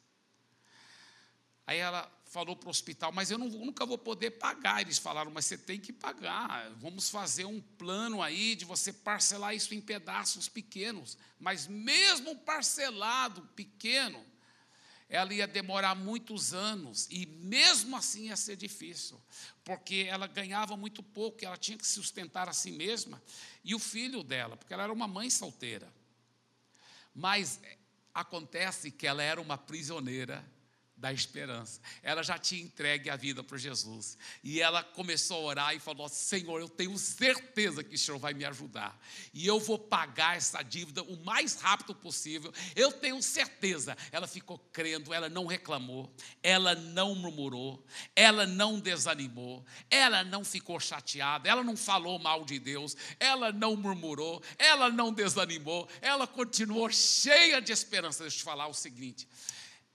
Aí 1.67 1.79
ela 1.79 2.11
falou 2.27 2.57
para 2.57 2.67
o 2.67 2.71
hospital, 2.71 3.13
mas 3.13 3.31
eu 3.31 3.39
não, 3.39 3.49
nunca 3.49 3.87
vou 3.87 3.97
poder 3.97 4.33
pagar. 4.33 4.81
Eles 4.81 4.99
falaram, 4.99 5.31
mas 5.31 5.47
você 5.47 5.57
tem 5.57 5.79
que 5.79 5.93
pagar. 5.93 6.71
Vamos 6.81 7.09
fazer 7.09 7.45
um 7.45 7.61
plano 7.61 8.23
aí 8.23 8.55
de 8.55 8.65
você 8.65 8.93
parcelar 8.93 9.55
isso 9.55 9.75
em 9.75 9.81
pedaços 9.81 10.49
pequenos. 10.49 11.17
Mas 11.39 11.67
mesmo 11.67 12.37
parcelado 12.37 13.43
pequeno, 13.55 14.25
ela 15.09 15.33
ia 15.33 15.47
demorar 15.47 15.95
muitos 15.95 16.53
anos 16.53 17.07
e 17.11 17.25
mesmo 17.25 17.97
assim 17.97 18.27
ia 18.27 18.37
ser 18.37 18.57
difícil, 18.57 19.21
porque 19.63 20.07
ela 20.09 20.27
ganhava 20.27 20.77
muito 20.77 21.03
pouco, 21.03 21.45
ela 21.45 21.57
tinha 21.57 21.79
que 21.79 21.87
sustentar 21.87 22.49
a 22.49 22.53
si 22.53 22.73
mesma 22.73 23.23
e 23.63 23.75
o 23.75 23.79
filho 23.79 24.23
dela, 24.23 24.57
porque 24.57 24.75
ela 24.75 24.83
era 24.83 24.93
uma 24.93 25.07
mãe 25.07 25.31
solteira. 25.31 25.93
Mas 27.15 27.61
acontece 28.13 28.91
que 28.91 29.07
ela 29.07 29.23
era 29.23 29.41
uma 29.41 29.57
prisioneira 29.57 30.45
da 31.05 31.13
esperança. 31.13 31.83
Ela 32.03 32.23
já 32.23 32.39
tinha 32.39 32.63
entregue 32.63 33.11
a 33.11 33.17
vida 33.17 33.45
para 33.45 33.59
Jesus. 33.59 34.17
E 34.43 34.59
ela 34.59 34.83
começou 34.83 35.37
a 35.37 35.41
orar 35.41 35.77
e 35.77 35.79
falou: 35.79 36.09
Senhor, 36.09 36.59
eu 36.59 36.69
tenho 36.69 36.97
certeza 36.97 37.85
que 37.85 37.95
o 37.95 37.99
Senhor 37.99 38.19
vai 38.19 38.33
me 38.33 38.43
ajudar. 38.47 38.99
E 39.35 39.47
eu 39.47 39.61
vou 39.61 39.79
pagar 39.79 40.39
essa 40.39 40.63
dívida 40.63 41.03
o 41.03 41.23
mais 41.23 41.57
rápido 41.57 41.95
possível. 41.95 42.51
Eu 42.75 42.91
tenho 42.91 43.23
certeza. 43.23 43.95
Ela 44.11 44.27
ficou 44.27 44.59
crendo, 44.73 45.13
ela 45.13 45.29
não 45.29 45.45
reclamou, 45.45 46.11
ela 46.43 46.75
não 46.75 47.15
murmurou, 47.15 47.85
ela 48.17 48.47
não 48.47 48.81
desanimou, 48.81 49.63
ela 49.91 50.25
não 50.25 50.43
ficou 50.43 50.81
chateada, 50.81 51.47
ela 51.47 51.63
não 51.63 51.77
falou 51.77 52.19
mal 52.19 52.47
de 52.47 52.59
Deus, 52.59 52.97
ela 53.21 53.53
não 53.53 53.77
murmurou, 53.77 54.43
ela 54.59 54.89
não 54.89 55.13
desanimou, 55.13 55.87
ela 56.01 56.27
continuou 56.27 56.89
cheia 56.89 57.61
de 57.61 57.73
esperança. 57.73 58.23
Deixa 58.23 58.37
eu 58.37 58.41
te 58.41 58.45
falar 58.45 58.69
o 58.69 58.73
seguinte. 58.73 59.29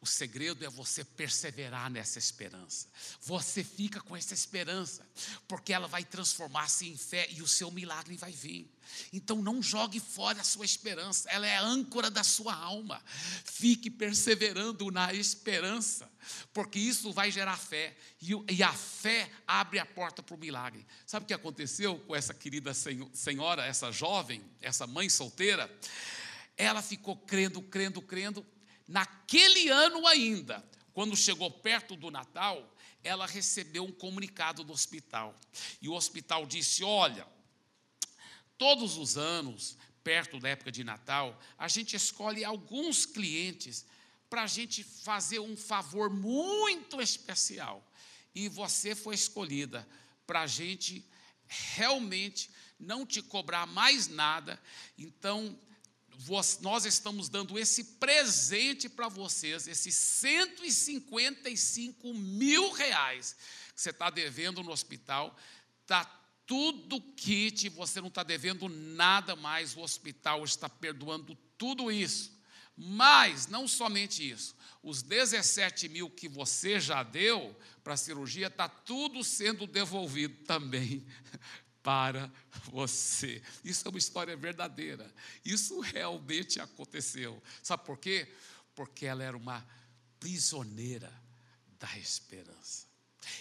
O 0.01 0.05
segredo 0.05 0.63
é 0.63 0.69
você 0.69 1.03
perseverar 1.03 1.89
nessa 1.89 2.17
esperança. 2.17 2.87
Você 3.21 3.65
fica 3.65 3.99
com 3.99 4.15
essa 4.15 4.33
esperança, 4.33 5.05
porque 5.45 5.73
ela 5.73 5.89
vai 5.89 6.05
transformar-se 6.05 6.87
em 6.87 6.95
fé 6.95 7.27
e 7.31 7.41
o 7.41 7.47
seu 7.47 7.69
milagre 7.69 8.15
vai 8.15 8.31
vir. 8.31 8.71
Então 9.11 9.41
não 9.41 9.61
jogue 9.61 9.99
fora 9.99 10.39
a 10.39 10.43
sua 10.43 10.63
esperança, 10.63 11.29
ela 11.29 11.45
é 11.45 11.57
a 11.57 11.61
âncora 11.61 12.09
da 12.09 12.23
sua 12.23 12.55
alma. 12.55 13.03
Fique 13.43 13.89
perseverando 13.89 14.89
na 14.89 15.13
esperança, 15.13 16.09
porque 16.53 16.79
isso 16.79 17.11
vai 17.11 17.29
gerar 17.29 17.57
fé, 17.57 17.93
e 18.21 18.63
a 18.63 18.71
fé 18.71 19.29
abre 19.45 19.79
a 19.79 19.85
porta 19.85 20.23
para 20.23 20.33
o 20.33 20.39
milagre. 20.39 20.87
Sabe 21.05 21.25
o 21.25 21.27
que 21.27 21.33
aconteceu 21.33 21.99
com 21.99 22.15
essa 22.15 22.33
querida 22.33 22.73
senhora, 22.73 23.65
essa 23.65 23.91
jovem, 23.91 24.41
essa 24.61 24.87
mãe 24.87 25.09
solteira? 25.09 25.69
Ela 26.55 26.81
ficou 26.81 27.17
crendo, 27.17 27.61
crendo, 27.61 28.01
crendo, 28.01 28.45
Naquele 28.89 29.69
ano 29.69 30.07
ainda, 30.07 30.67
quando 30.93 31.15
chegou 31.15 31.51
perto 31.51 31.95
do 31.95 32.09
Natal, 32.09 32.75
ela 33.03 33.27
recebeu 33.27 33.83
um 33.83 33.91
comunicado 33.91 34.63
do 34.63 34.73
hospital. 34.73 35.39
E 35.79 35.87
o 35.87 35.93
hospital 35.93 36.47
disse: 36.47 36.83
Olha, 36.83 37.27
todos 38.57 38.97
os 38.97 39.15
anos, 39.15 39.77
perto 40.03 40.39
da 40.39 40.49
época 40.49 40.71
de 40.71 40.83
Natal, 40.83 41.39
a 41.55 41.67
gente 41.67 41.95
escolhe 41.95 42.43
alguns 42.43 43.05
clientes 43.05 43.85
para 44.27 44.41
a 44.41 44.47
gente 44.47 44.83
fazer 44.83 45.37
um 45.37 45.55
favor 45.55 46.09
muito 46.09 46.99
especial. 46.99 47.87
E 48.33 48.49
você 48.49 48.95
foi 48.95 49.13
escolhida 49.13 49.87
para 50.25 50.41
a 50.41 50.47
gente 50.47 51.07
realmente 51.47 52.49
não 52.79 53.05
te 53.05 53.21
cobrar 53.21 53.67
mais 53.67 54.07
nada. 54.07 54.59
Então, 54.97 55.55
nós 56.61 56.85
estamos 56.85 57.29
dando 57.29 57.57
esse 57.57 57.83
presente 57.83 58.89
para 58.89 59.07
vocês, 59.07 59.67
esses 59.67 59.95
155 59.95 62.13
mil 62.13 62.71
reais 62.71 63.35
que 63.73 63.81
você 63.81 63.91
está 63.91 64.09
devendo 64.09 64.61
no 64.61 64.71
hospital, 64.71 65.37
está 65.81 66.03
tudo 66.45 67.01
kit, 67.15 67.69
você 67.69 68.01
não 68.01 68.09
está 68.09 68.23
devendo 68.23 68.67
nada 68.67 69.35
mais, 69.35 69.77
o 69.77 69.81
hospital 69.81 70.43
está 70.43 70.67
perdoando 70.67 71.37
tudo 71.57 71.91
isso. 71.91 72.37
Mas, 72.75 73.47
não 73.47 73.67
somente 73.67 74.29
isso, 74.29 74.55
os 74.81 75.01
17 75.01 75.89
mil 75.89 76.09
que 76.09 76.27
você 76.27 76.79
já 76.79 77.03
deu 77.03 77.55
para 77.83 77.93
a 77.93 77.97
cirurgia, 77.97 78.47
está 78.47 78.67
tudo 78.67 79.23
sendo 79.23 79.67
devolvido 79.67 80.35
também 80.45 81.05
para 81.83 82.31
você. 82.65 83.41
Isso 83.63 83.87
é 83.87 83.89
uma 83.89 83.97
história 83.97 84.35
verdadeira. 84.35 85.11
Isso 85.43 85.79
realmente 85.79 86.59
aconteceu. 86.59 87.41
Sabe 87.63 87.85
por 87.85 87.97
quê? 87.97 88.33
Porque 88.75 89.05
ela 89.05 89.23
era 89.23 89.37
uma 89.37 89.65
prisioneira 90.19 91.11
da 91.79 91.97
esperança. 91.97 92.87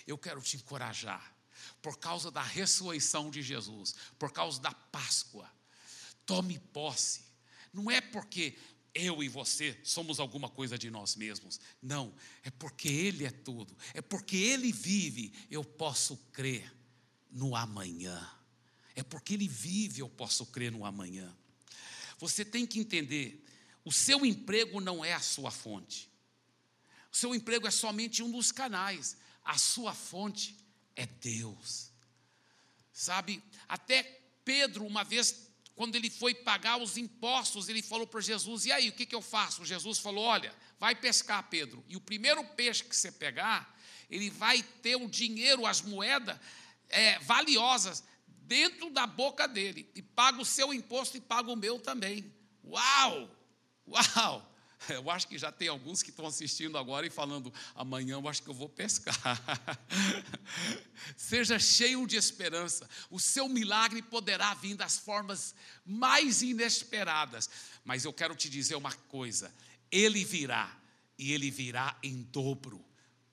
Eu 0.06 0.16
quero 0.16 0.40
te 0.40 0.56
encorajar, 0.56 1.34
por 1.82 1.98
causa 1.98 2.30
da 2.30 2.42
ressurreição 2.42 3.30
de 3.30 3.42
Jesus, 3.42 3.94
por 4.18 4.32
causa 4.32 4.60
da 4.60 4.72
Páscoa. 4.72 5.50
Tome 6.24 6.58
posse. 6.58 7.22
Não 7.72 7.90
é 7.90 8.00
porque 8.00 8.56
eu 8.94 9.22
e 9.22 9.28
você 9.28 9.78
somos 9.84 10.18
alguma 10.20 10.48
coisa 10.48 10.78
de 10.78 10.90
nós 10.90 11.16
mesmos. 11.16 11.60
Não, 11.80 12.14
é 12.42 12.50
porque 12.50 12.88
Ele 12.88 13.24
é 13.24 13.30
tudo. 13.30 13.76
É 13.94 14.00
porque 14.00 14.36
Ele 14.36 14.72
vive, 14.72 15.32
eu 15.50 15.64
posso 15.64 16.16
crer 16.32 16.77
no 17.30 17.54
amanhã. 17.54 18.28
É 18.94 19.02
porque 19.02 19.34
Ele 19.34 19.48
vive, 19.48 20.00
eu 20.00 20.08
posso 20.08 20.46
crer 20.46 20.72
no 20.72 20.84
amanhã. 20.84 21.34
Você 22.18 22.44
tem 22.44 22.66
que 22.66 22.80
entender: 22.80 23.44
o 23.84 23.92
seu 23.92 24.26
emprego 24.26 24.80
não 24.80 25.04
é 25.04 25.14
a 25.14 25.20
sua 25.20 25.50
fonte. 25.50 26.10
O 27.12 27.16
seu 27.16 27.34
emprego 27.34 27.66
é 27.66 27.70
somente 27.70 28.22
um 28.22 28.30
dos 28.30 28.52
canais. 28.52 29.16
A 29.44 29.56
sua 29.56 29.94
fonte 29.94 30.56
é 30.94 31.06
Deus. 31.06 31.90
Sabe, 32.92 33.42
até 33.68 34.02
Pedro, 34.44 34.84
uma 34.84 35.04
vez, 35.04 35.48
quando 35.76 35.94
ele 35.94 36.10
foi 36.10 36.34
pagar 36.34 36.82
os 36.82 36.96
impostos, 36.96 37.68
ele 37.68 37.82
falou 37.82 38.06
para 38.06 38.20
Jesus: 38.20 38.66
E 38.66 38.72
aí, 38.72 38.88
o 38.88 38.92
que, 38.92 39.06
que 39.06 39.14
eu 39.14 39.22
faço? 39.22 39.64
Jesus 39.64 39.98
falou: 39.98 40.24
Olha, 40.24 40.52
vai 40.80 40.94
pescar, 40.94 41.48
Pedro. 41.48 41.84
E 41.88 41.96
o 41.96 42.00
primeiro 42.00 42.44
peixe 42.44 42.82
que 42.82 42.96
você 42.96 43.12
pegar, 43.12 43.78
ele 44.10 44.28
vai 44.28 44.62
ter 44.62 44.96
o 44.96 45.08
dinheiro, 45.08 45.66
as 45.66 45.80
moedas 45.82 46.38
é, 46.88 47.18
valiosas 47.20 48.04
dentro 48.26 48.90
da 48.90 49.06
boca 49.06 49.46
dele 49.46 49.90
e 49.94 50.02
paga 50.02 50.40
o 50.40 50.44
seu 50.44 50.72
imposto 50.72 51.16
e 51.16 51.20
paga 51.20 51.50
o 51.50 51.56
meu 51.56 51.78
também. 51.78 52.32
Uau! 52.64 53.30
Uau! 53.86 54.48
Eu 54.88 55.10
acho 55.10 55.26
que 55.26 55.36
já 55.36 55.50
tem 55.50 55.68
alguns 55.68 56.02
que 56.02 56.10
estão 56.10 56.26
assistindo 56.26 56.78
agora 56.78 57.06
e 57.06 57.10
falando: 57.10 57.52
amanhã 57.74 58.14
eu 58.14 58.28
acho 58.28 58.42
que 58.42 58.48
eu 58.48 58.54
vou 58.54 58.68
pescar. 58.68 59.16
Seja 61.16 61.58
cheio 61.58 62.06
de 62.06 62.16
esperança, 62.16 62.88
o 63.10 63.18
seu 63.18 63.48
milagre 63.48 64.00
poderá 64.02 64.54
vir 64.54 64.76
das 64.76 64.96
formas 64.96 65.54
mais 65.84 66.42
inesperadas. 66.42 67.50
Mas 67.84 68.04
eu 68.04 68.12
quero 68.12 68.34
te 68.36 68.48
dizer 68.48 68.76
uma 68.76 68.92
coisa: 68.92 69.52
ele 69.90 70.24
virá, 70.24 70.74
e 71.18 71.32
ele 71.32 71.50
virá 71.50 71.98
em 72.02 72.22
dobro, 72.22 72.84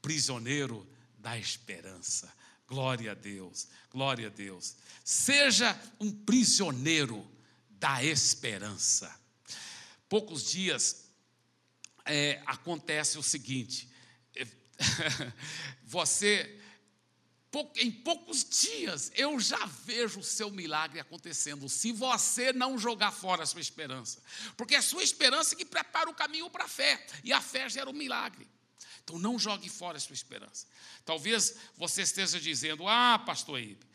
prisioneiro 0.01 0.87
da 1.17 1.37
esperança. 1.37 2.33
Glória 2.67 3.11
a 3.11 3.15
Deus, 3.15 3.67
glória 3.91 4.27
a 4.27 4.29
Deus. 4.29 4.75
Seja 5.03 5.79
um 5.99 6.11
prisioneiro 6.11 7.29
da 7.69 8.03
esperança. 8.03 9.13
Poucos 10.09 10.49
dias 10.49 11.05
é, 12.05 12.41
acontece 12.45 13.19
o 13.19 13.23
seguinte: 13.23 13.87
é, 14.35 14.47
você, 15.83 16.59
em 17.75 17.91
poucos 17.91 18.43
dias, 18.43 19.11
eu 19.15 19.39
já 19.39 19.63
vejo 19.65 20.21
o 20.21 20.23
seu 20.23 20.49
milagre 20.49 20.99
acontecendo, 20.99 21.69
se 21.69 21.91
você 21.91 22.51
não 22.51 22.79
jogar 22.79 23.11
fora 23.11 23.43
a 23.43 23.45
sua 23.45 23.61
esperança, 23.61 24.23
porque 24.57 24.73
é 24.73 24.79
a 24.79 24.83
sua 24.83 25.03
esperança 25.03 25.55
que 25.55 25.65
prepara 25.65 26.09
o 26.09 26.15
caminho 26.15 26.49
para 26.49 26.65
a 26.65 26.69
fé, 26.69 27.05
e 27.23 27.31
a 27.31 27.41
fé 27.41 27.69
gera 27.69 27.89
o 27.89 27.93
um 27.93 27.97
milagre. 27.97 28.47
Então 29.05 29.19
não 29.19 29.37
jogue 29.37 29.69
fora 29.69 29.97
a 29.97 29.99
sua 29.99 30.15
esperança. 30.15 30.65
Talvez 31.05 31.55
você 31.77 32.01
esteja 32.01 32.39
dizendo: 32.39 32.87
Ah, 32.87 33.21
pastor 33.23 33.61
Ibe, 33.61 33.85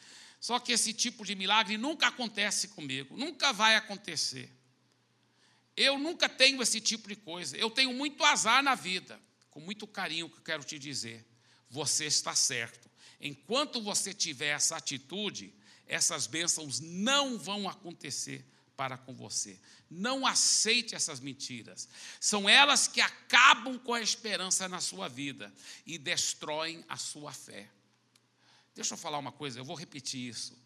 só 0.41 0.61
que 0.61 0.73
esse 0.73 0.95
tipo 0.95 1.27
de 1.27 1.35
milagre 1.35 1.77
nunca 1.77 2.07
acontece 2.07 2.69
comigo, 2.69 3.17
nunca 3.17 3.53
vai 3.53 3.75
acontecer. 3.75 4.49
Eu 5.77 5.99
nunca 5.99 6.29
tenho 6.29 6.63
esse 6.63 6.81
tipo 6.81 7.09
de 7.09 7.17
coisa. 7.17 7.57
Eu 7.57 7.71
tenho 7.71 7.93
muito 7.93 8.25
azar 8.25 8.63
na 8.63 8.75
vida. 8.75 9.21
Com 9.51 9.61
muito 9.61 9.87
carinho 9.87 10.29
que 10.29 10.39
eu 10.39 10.43
quero 10.43 10.63
te 10.63 10.79
dizer. 10.79 11.27
Você 11.69 12.05
está 12.05 12.35
certo. 12.35 12.89
Enquanto 13.21 13.81
você 13.81 14.15
tiver 14.15 14.51
essa 14.51 14.77
atitude, 14.77 15.53
essas 15.87 16.27
bênçãos 16.27 16.81
não 16.81 17.39
vão 17.39 17.69
acontecer 17.69 18.45
para 18.81 18.97
com 18.97 19.15
você. 19.15 19.61
Não 19.91 20.27
aceite 20.27 20.95
essas 20.95 21.21
mentiras. 21.21 21.87
São 22.19 22.49
elas 22.49 22.89
que 22.89 22.99
acabam 22.99 23.79
com 23.79 23.93
a 23.93 24.01
esperança 24.01 24.67
na 24.71 24.81
sua 24.81 25.07
vida 25.07 25.53
e 25.85 25.99
destroem 25.99 26.83
a 26.89 26.97
sua 26.97 27.31
fé. 27.31 27.69
Deixa 28.75 28.95
eu 28.95 28.99
falar 28.99 29.19
uma 29.19 29.33
coisa, 29.33 29.59
eu 29.59 29.67
vou 29.67 29.77
repetir 29.77 30.31
isso. 30.31 30.59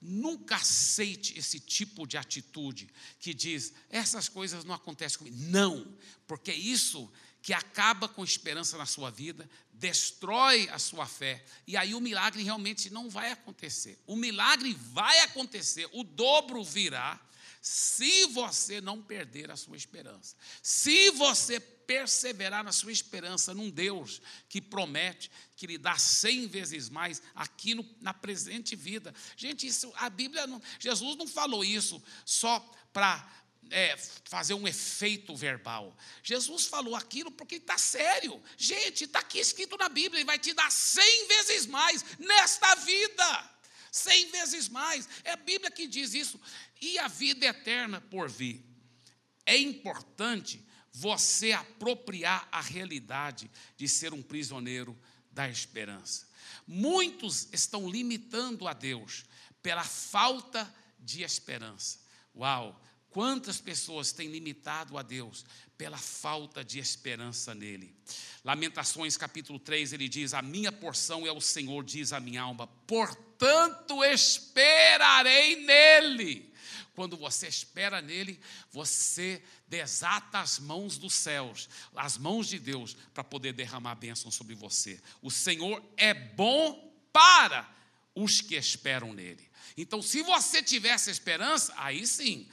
Nunca 0.00 0.54
aceite 0.54 1.36
esse 1.36 1.58
tipo 1.58 2.06
de 2.06 2.16
atitude 2.16 2.88
que 3.18 3.34
diz, 3.34 3.72
essas 3.90 4.28
coisas 4.28 4.62
não 4.62 4.76
acontecem 4.76 5.18
comigo. 5.18 5.36
Não, 5.36 5.98
porque 6.28 6.52
isso 6.52 7.12
que 7.42 7.52
acaba 7.52 8.08
com 8.08 8.22
esperança 8.22 8.78
na 8.78 8.86
sua 8.86 9.10
vida, 9.10 9.50
destrói 9.72 10.68
a 10.68 10.78
sua 10.78 11.06
fé, 11.06 11.44
e 11.66 11.76
aí 11.76 11.92
o 11.92 12.00
milagre 12.00 12.40
realmente 12.44 12.88
não 12.88 13.10
vai 13.10 13.32
acontecer. 13.32 13.98
O 14.06 14.14
milagre 14.14 14.72
vai 14.74 15.18
acontecer, 15.22 15.90
o 15.92 16.04
dobro 16.04 16.62
virá, 16.62 17.20
se 17.62 18.26
você 18.26 18.80
não 18.80 19.00
perder 19.00 19.48
a 19.52 19.56
sua 19.56 19.76
esperança, 19.76 20.34
se 20.60 21.10
você 21.10 21.60
perseverar 21.60 22.64
na 22.64 22.72
sua 22.72 22.90
esperança 22.90 23.54
num 23.54 23.70
Deus 23.70 24.20
que 24.48 24.60
promete, 24.60 25.30
que 25.54 25.68
lhe 25.68 25.78
dá 25.78 25.96
cem 25.96 26.48
vezes 26.48 26.88
mais 26.88 27.22
aqui 27.32 27.72
no, 27.72 27.88
na 28.00 28.12
presente 28.12 28.74
vida. 28.74 29.14
Gente, 29.36 29.68
isso, 29.68 29.92
a 29.94 30.10
Bíblia, 30.10 30.44
não, 30.44 30.60
Jesus 30.80 31.16
não 31.16 31.28
falou 31.28 31.64
isso 31.64 32.02
só 32.24 32.58
para 32.92 33.30
é, 33.70 33.96
fazer 34.24 34.54
um 34.54 34.66
efeito 34.66 35.36
verbal. 35.36 35.96
Jesus 36.20 36.66
falou 36.66 36.96
aquilo 36.96 37.30
porque 37.30 37.54
está 37.56 37.78
sério. 37.78 38.42
Gente, 38.56 39.04
está 39.04 39.20
aqui 39.20 39.38
escrito 39.38 39.76
na 39.76 39.88
Bíblia, 39.88 40.18
ele 40.18 40.26
vai 40.26 40.38
te 40.38 40.52
dar 40.52 40.70
cem 40.72 41.28
vezes 41.28 41.66
mais 41.66 42.04
nesta 42.18 42.74
vida 42.74 43.52
cem 43.92 44.30
vezes 44.30 44.68
mais. 44.68 45.08
É 45.22 45.32
a 45.32 45.36
Bíblia 45.36 45.70
que 45.70 45.86
diz 45.86 46.14
isso. 46.14 46.40
E 46.80 46.98
a 46.98 47.06
vida 47.06 47.46
eterna 47.46 48.00
por 48.00 48.28
vir. 48.28 48.64
É 49.46 49.56
importante 49.56 50.64
você 50.90 51.52
apropriar 51.52 52.48
a 52.50 52.60
realidade 52.60 53.50
de 53.76 53.88
ser 53.88 54.12
um 54.12 54.22
prisioneiro 54.22 54.98
da 55.30 55.48
esperança. 55.48 56.26
Muitos 56.66 57.48
estão 57.52 57.88
limitando 57.88 58.66
a 58.66 58.72
Deus 58.72 59.24
pela 59.62 59.84
falta 59.84 60.72
de 60.98 61.22
esperança. 61.22 62.00
Uau! 62.34 62.80
Quantas 63.10 63.60
pessoas 63.60 64.10
têm 64.10 64.28
limitado 64.28 64.96
a 64.96 65.02
Deus 65.02 65.44
pela 65.82 65.98
falta 65.98 66.64
de 66.64 66.78
esperança 66.78 67.56
nele? 67.56 67.92
Lamentações 68.44 69.16
capítulo 69.16 69.58
3, 69.58 69.92
ele 69.92 70.08
diz: 70.08 70.32
A 70.32 70.40
minha 70.40 70.70
porção 70.70 71.26
é 71.26 71.32
o 71.32 71.40
Senhor, 71.40 71.82
diz 71.82 72.12
a 72.12 72.20
minha 72.20 72.40
alma, 72.40 72.68
portanto 72.86 74.04
esperarei 74.04 75.56
nele. 75.66 76.54
Quando 76.94 77.16
você 77.16 77.48
espera 77.48 78.00
nele, 78.00 78.38
você 78.70 79.42
desata 79.66 80.38
as 80.38 80.60
mãos 80.60 80.98
dos 80.98 81.14
céus, 81.14 81.68
as 81.96 82.16
mãos 82.16 82.46
de 82.46 82.60
Deus, 82.60 82.96
para 83.12 83.24
poder 83.24 83.52
derramar 83.52 83.96
bênção 83.96 84.30
sobre 84.30 84.54
você. 84.54 85.00
O 85.20 85.32
Senhor 85.32 85.82
é 85.96 86.14
bom 86.14 86.94
para 87.12 87.68
os 88.14 88.40
que 88.40 88.54
esperam 88.54 89.12
nele. 89.12 89.50
Então, 89.76 90.00
se 90.00 90.22
você 90.22 90.62
tiver 90.62 90.90
essa 90.90 91.10
esperança, 91.10 91.74
aí 91.76 92.06
sim, 92.06 92.46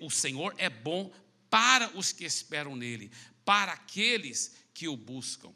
o 0.00 0.10
Senhor 0.10 0.52
é 0.58 0.68
bom 0.68 1.12
para 1.50 1.96
os 1.96 2.12
que 2.12 2.24
esperam 2.24 2.76
nele, 2.76 3.10
para 3.44 3.72
aqueles 3.72 4.54
que 4.74 4.88
o 4.88 4.96
buscam. 4.96 5.52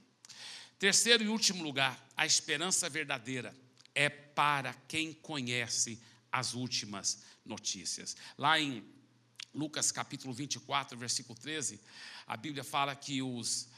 Terceiro 0.78 1.22
e 1.22 1.28
último 1.28 1.62
lugar, 1.62 2.09
a 2.16 2.24
esperança 2.24 2.88
verdadeira 2.88 3.55
é 3.95 4.09
para 4.09 4.72
quem 4.88 5.12
conhece 5.12 6.01
as 6.32 6.55
últimas 6.55 7.22
notícias. 7.45 8.16
Lá 8.38 8.59
em 8.59 8.84
Lucas 9.55 9.91
capítulo 9.91 10.32
24, 10.32 10.97
versículo 10.97 11.38
13, 11.38 11.80
a 12.26 12.36
Bíblia 12.36 12.62
fala 12.62 12.95
que 12.95 13.20
os 13.20 13.68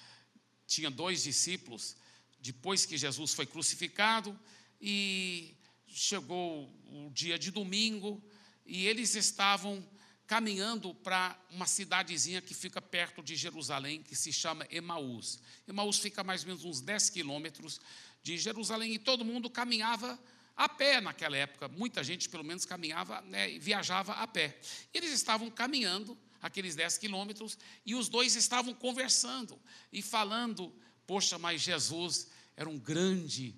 tinha 0.67 0.91
dois 0.91 1.23
discípulos 1.23 1.97
depois 2.41 2.85
que 2.85 2.99
Jesus 2.99 3.33
foi 3.33 3.47
crucificado 3.47 4.39
e 4.81 5.57
chegou 5.87 6.69
o 6.87 7.11
dia 7.11 7.39
de 7.39 7.51
domingo 7.51 8.23
e 8.67 8.87
eles 8.87 9.15
estavam 9.15 9.85
caminhando 10.33 10.95
para 10.95 11.39
uma 11.51 11.67
cidadezinha 11.67 12.41
que 12.41 12.55
fica 12.55 12.81
perto 12.81 13.23
de 13.23 13.37
Jerusalém, 13.37 14.03
que 14.03 14.17
se 14.17 14.33
chama 14.33 14.67
Emaús. 14.71 15.39
Emaús 15.69 15.99
fica 15.99 16.25
mais 16.25 16.41
ou 16.41 16.47
menos 16.47 16.65
uns 16.65 16.81
10 16.81 17.11
quilômetros 17.11 17.79
de 18.23 18.39
Jerusalém 18.39 18.95
e 18.95 18.99
todo 18.99 19.27
mundo 19.27 19.51
caminhava 19.51 20.19
a 20.57 20.71
pé 20.71 21.03
naquela 21.03 21.37
época. 21.37 21.69
Muita 21.69 22.03
gente, 22.03 22.31
pelo 22.31 22.43
menos, 22.43 22.65
caminhava, 22.65 23.21
né, 23.21 23.59
viajava 23.59 24.15
a 24.15 24.27
pé. 24.27 24.59
Eles 24.95 25.13
estavam 25.13 25.51
caminhando 25.51 26.17
aqueles 26.41 26.75
10 26.75 26.97
quilômetros 26.97 27.59
e 27.85 27.95
os 27.95 28.09
dois 28.09 28.35
estavam 28.35 28.73
conversando 28.73 29.61
e 29.93 30.01
falando: 30.01 30.75
Poxa, 31.07 31.37
mas 31.37 31.61
Jesus 31.61 32.29
era 32.57 32.71
um 32.71 32.79
grande 32.79 33.55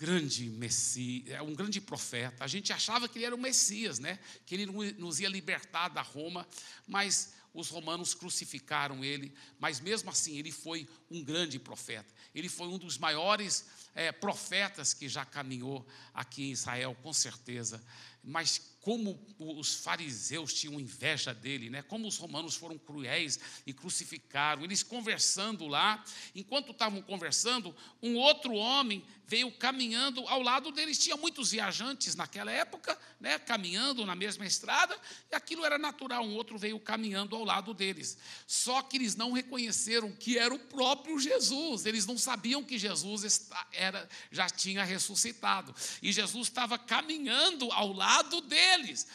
grande 0.00 0.48
Messias, 0.48 1.28
é 1.28 1.42
um 1.42 1.54
grande 1.54 1.78
profeta. 1.78 2.42
A 2.42 2.46
gente 2.46 2.72
achava 2.72 3.06
que 3.06 3.18
ele 3.18 3.26
era 3.26 3.34
o 3.34 3.38
Messias, 3.38 3.98
né? 3.98 4.18
Que 4.46 4.54
ele 4.54 4.66
nos 4.94 5.20
ia 5.20 5.28
libertar 5.28 5.88
da 5.88 6.00
Roma, 6.00 6.48
mas 6.88 7.34
os 7.52 7.68
romanos 7.68 8.14
crucificaram 8.14 9.04
ele. 9.04 9.30
Mas 9.58 9.78
mesmo 9.78 10.08
assim, 10.08 10.38
ele 10.38 10.50
foi 10.50 10.88
um 11.10 11.22
grande 11.22 11.58
profeta. 11.58 12.14
Ele 12.34 12.48
foi 12.48 12.68
um 12.68 12.78
dos 12.78 12.96
maiores 12.96 13.66
é, 13.94 14.10
profetas 14.10 14.94
que 14.94 15.06
já 15.06 15.26
caminhou 15.26 15.86
aqui 16.14 16.44
em 16.44 16.52
Israel, 16.52 16.96
com 17.02 17.12
certeza. 17.12 17.84
Mas 18.24 18.69
como 18.80 19.20
os 19.38 19.74
fariseus 19.74 20.54
tinham 20.54 20.80
inveja 20.80 21.34
dele, 21.34 21.68
né? 21.68 21.82
como 21.82 22.08
os 22.08 22.16
romanos 22.16 22.56
foram 22.56 22.78
cruéis 22.78 23.38
e 23.66 23.74
crucificaram. 23.74 24.64
Eles 24.64 24.82
conversando 24.82 25.66
lá, 25.66 26.02
enquanto 26.34 26.72
estavam 26.72 27.02
conversando, 27.02 27.76
um 28.02 28.16
outro 28.16 28.54
homem 28.54 29.04
veio 29.26 29.52
caminhando 29.52 30.26
ao 30.26 30.40
lado 30.42 30.72
deles. 30.72 30.98
Tinha 30.98 31.16
muitos 31.16 31.50
viajantes 31.50 32.16
naquela 32.16 32.50
época, 32.50 32.98
né? 33.20 33.38
caminhando 33.38 34.04
na 34.06 34.16
mesma 34.16 34.46
estrada, 34.46 34.98
e 35.30 35.34
aquilo 35.34 35.64
era 35.64 35.78
natural. 35.78 36.24
Um 36.24 36.34
outro 36.34 36.58
veio 36.58 36.80
caminhando 36.80 37.36
ao 37.36 37.44
lado 37.44 37.74
deles. 37.74 38.16
Só 38.46 38.80
que 38.82 38.96
eles 38.96 39.14
não 39.14 39.32
reconheceram 39.32 40.10
que 40.10 40.38
era 40.38 40.54
o 40.54 40.58
próprio 40.58 41.18
Jesus. 41.20 41.84
Eles 41.84 42.06
não 42.06 42.16
sabiam 42.16 42.64
que 42.64 42.78
Jesus 42.78 43.50
era, 43.72 44.08
já 44.32 44.48
tinha 44.48 44.84
ressuscitado. 44.84 45.74
E 46.02 46.10
Jesus 46.12 46.48
estava 46.48 46.78
caminhando 46.78 47.70
ao 47.72 47.92
lado 47.92 48.40
deles 48.40 48.69
deles. 48.76 49.06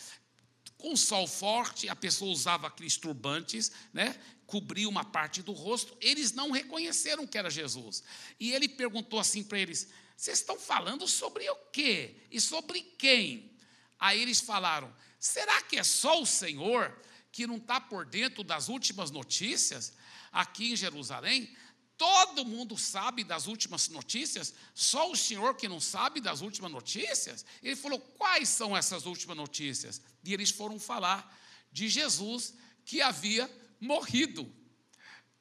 Com 0.77 0.95
sol 0.95 1.25
forte, 1.27 1.87
a 1.89 1.95
pessoa 1.95 2.31
usava 2.31 2.67
aqueles 2.67 2.97
turbantes, 2.97 3.71
né? 3.93 4.19
Cobria 4.45 4.87
uma 4.87 5.03
parte 5.03 5.41
do 5.41 5.51
rosto, 5.51 5.97
eles 5.99 6.31
não 6.33 6.51
reconheceram 6.51 7.25
que 7.25 7.37
era 7.37 7.49
Jesus. 7.49 8.03
E 8.39 8.51
ele 8.51 8.67
perguntou 8.67 9.19
assim 9.19 9.43
para 9.43 9.57
eles: 9.57 9.87
Vocês 10.15 10.39
estão 10.39 10.59
falando 10.59 11.07
sobre 11.07 11.49
o 11.49 11.55
quê? 11.71 12.17
E 12.29 12.39
sobre 12.39 12.81
quem? 12.81 13.51
Aí 13.99 14.21
eles 14.21 14.39
falaram: 14.39 14.93
Será 15.19 15.61
que 15.63 15.77
é 15.77 15.83
só 15.83 16.21
o 16.21 16.25
Senhor 16.25 16.95
que 17.31 17.47
não 17.47 17.57
está 17.57 17.81
por 17.81 18.05
dentro 18.05 18.43
das 18.43 18.69
últimas 18.69 19.09
notícias 19.09 19.93
aqui 20.31 20.73
em 20.73 20.75
Jerusalém? 20.75 21.55
Todo 21.97 22.45
mundo 22.45 22.77
sabe 22.77 23.23
das 23.23 23.47
últimas 23.47 23.87
notícias, 23.87 24.53
só 24.73 25.09
o 25.09 25.15
senhor 25.15 25.55
que 25.55 25.67
não 25.67 25.79
sabe 25.79 26.19
das 26.19 26.41
últimas 26.41 26.71
notícias? 26.71 27.45
Ele 27.63 27.75
falou: 27.75 27.99
quais 27.99 28.49
são 28.49 28.75
essas 28.75 29.05
últimas 29.05 29.37
notícias? 29.37 30.01
E 30.23 30.33
eles 30.33 30.49
foram 30.49 30.79
falar 30.79 31.37
de 31.71 31.87
Jesus 31.87 32.53
que 32.85 33.01
havia 33.01 33.49
morrido. 33.79 34.51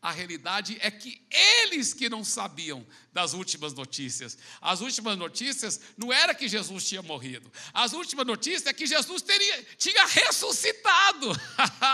A 0.04 0.10
realidade 0.10 0.76
é 0.82 0.90
que 0.90 1.18
eles 1.30 1.94
que 1.94 2.10
não 2.10 2.22
sabiam 2.22 2.86
das 3.10 3.32
últimas 3.32 3.72
notícias. 3.72 4.36
As 4.60 4.82
últimas 4.82 5.16
notícias 5.16 5.80
não 5.96 6.12
era 6.12 6.34
que 6.34 6.46
Jesus 6.46 6.86
tinha 6.86 7.00
morrido. 7.00 7.50
As 7.72 7.94
últimas 7.94 8.26
notícias 8.26 8.66
é 8.66 8.74
que 8.74 8.84
Jesus 8.84 9.22
teria, 9.22 9.64
tinha 9.78 10.04
ressuscitado. 10.04 11.32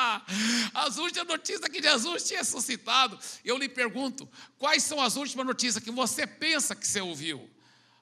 as 0.74 0.98
últimas 0.98 1.28
notícias 1.28 1.62
é 1.62 1.68
que 1.68 1.80
Jesus 1.80 2.24
tinha 2.24 2.40
ressuscitado. 2.40 3.16
Eu 3.44 3.56
lhe 3.56 3.68
pergunto, 3.68 4.28
quais 4.58 4.82
são 4.82 5.00
as 5.00 5.14
últimas 5.14 5.46
notícias 5.46 5.84
que 5.84 5.92
você 5.92 6.26
pensa 6.26 6.74
que 6.74 6.88
você 6.88 7.00
ouviu? 7.00 7.48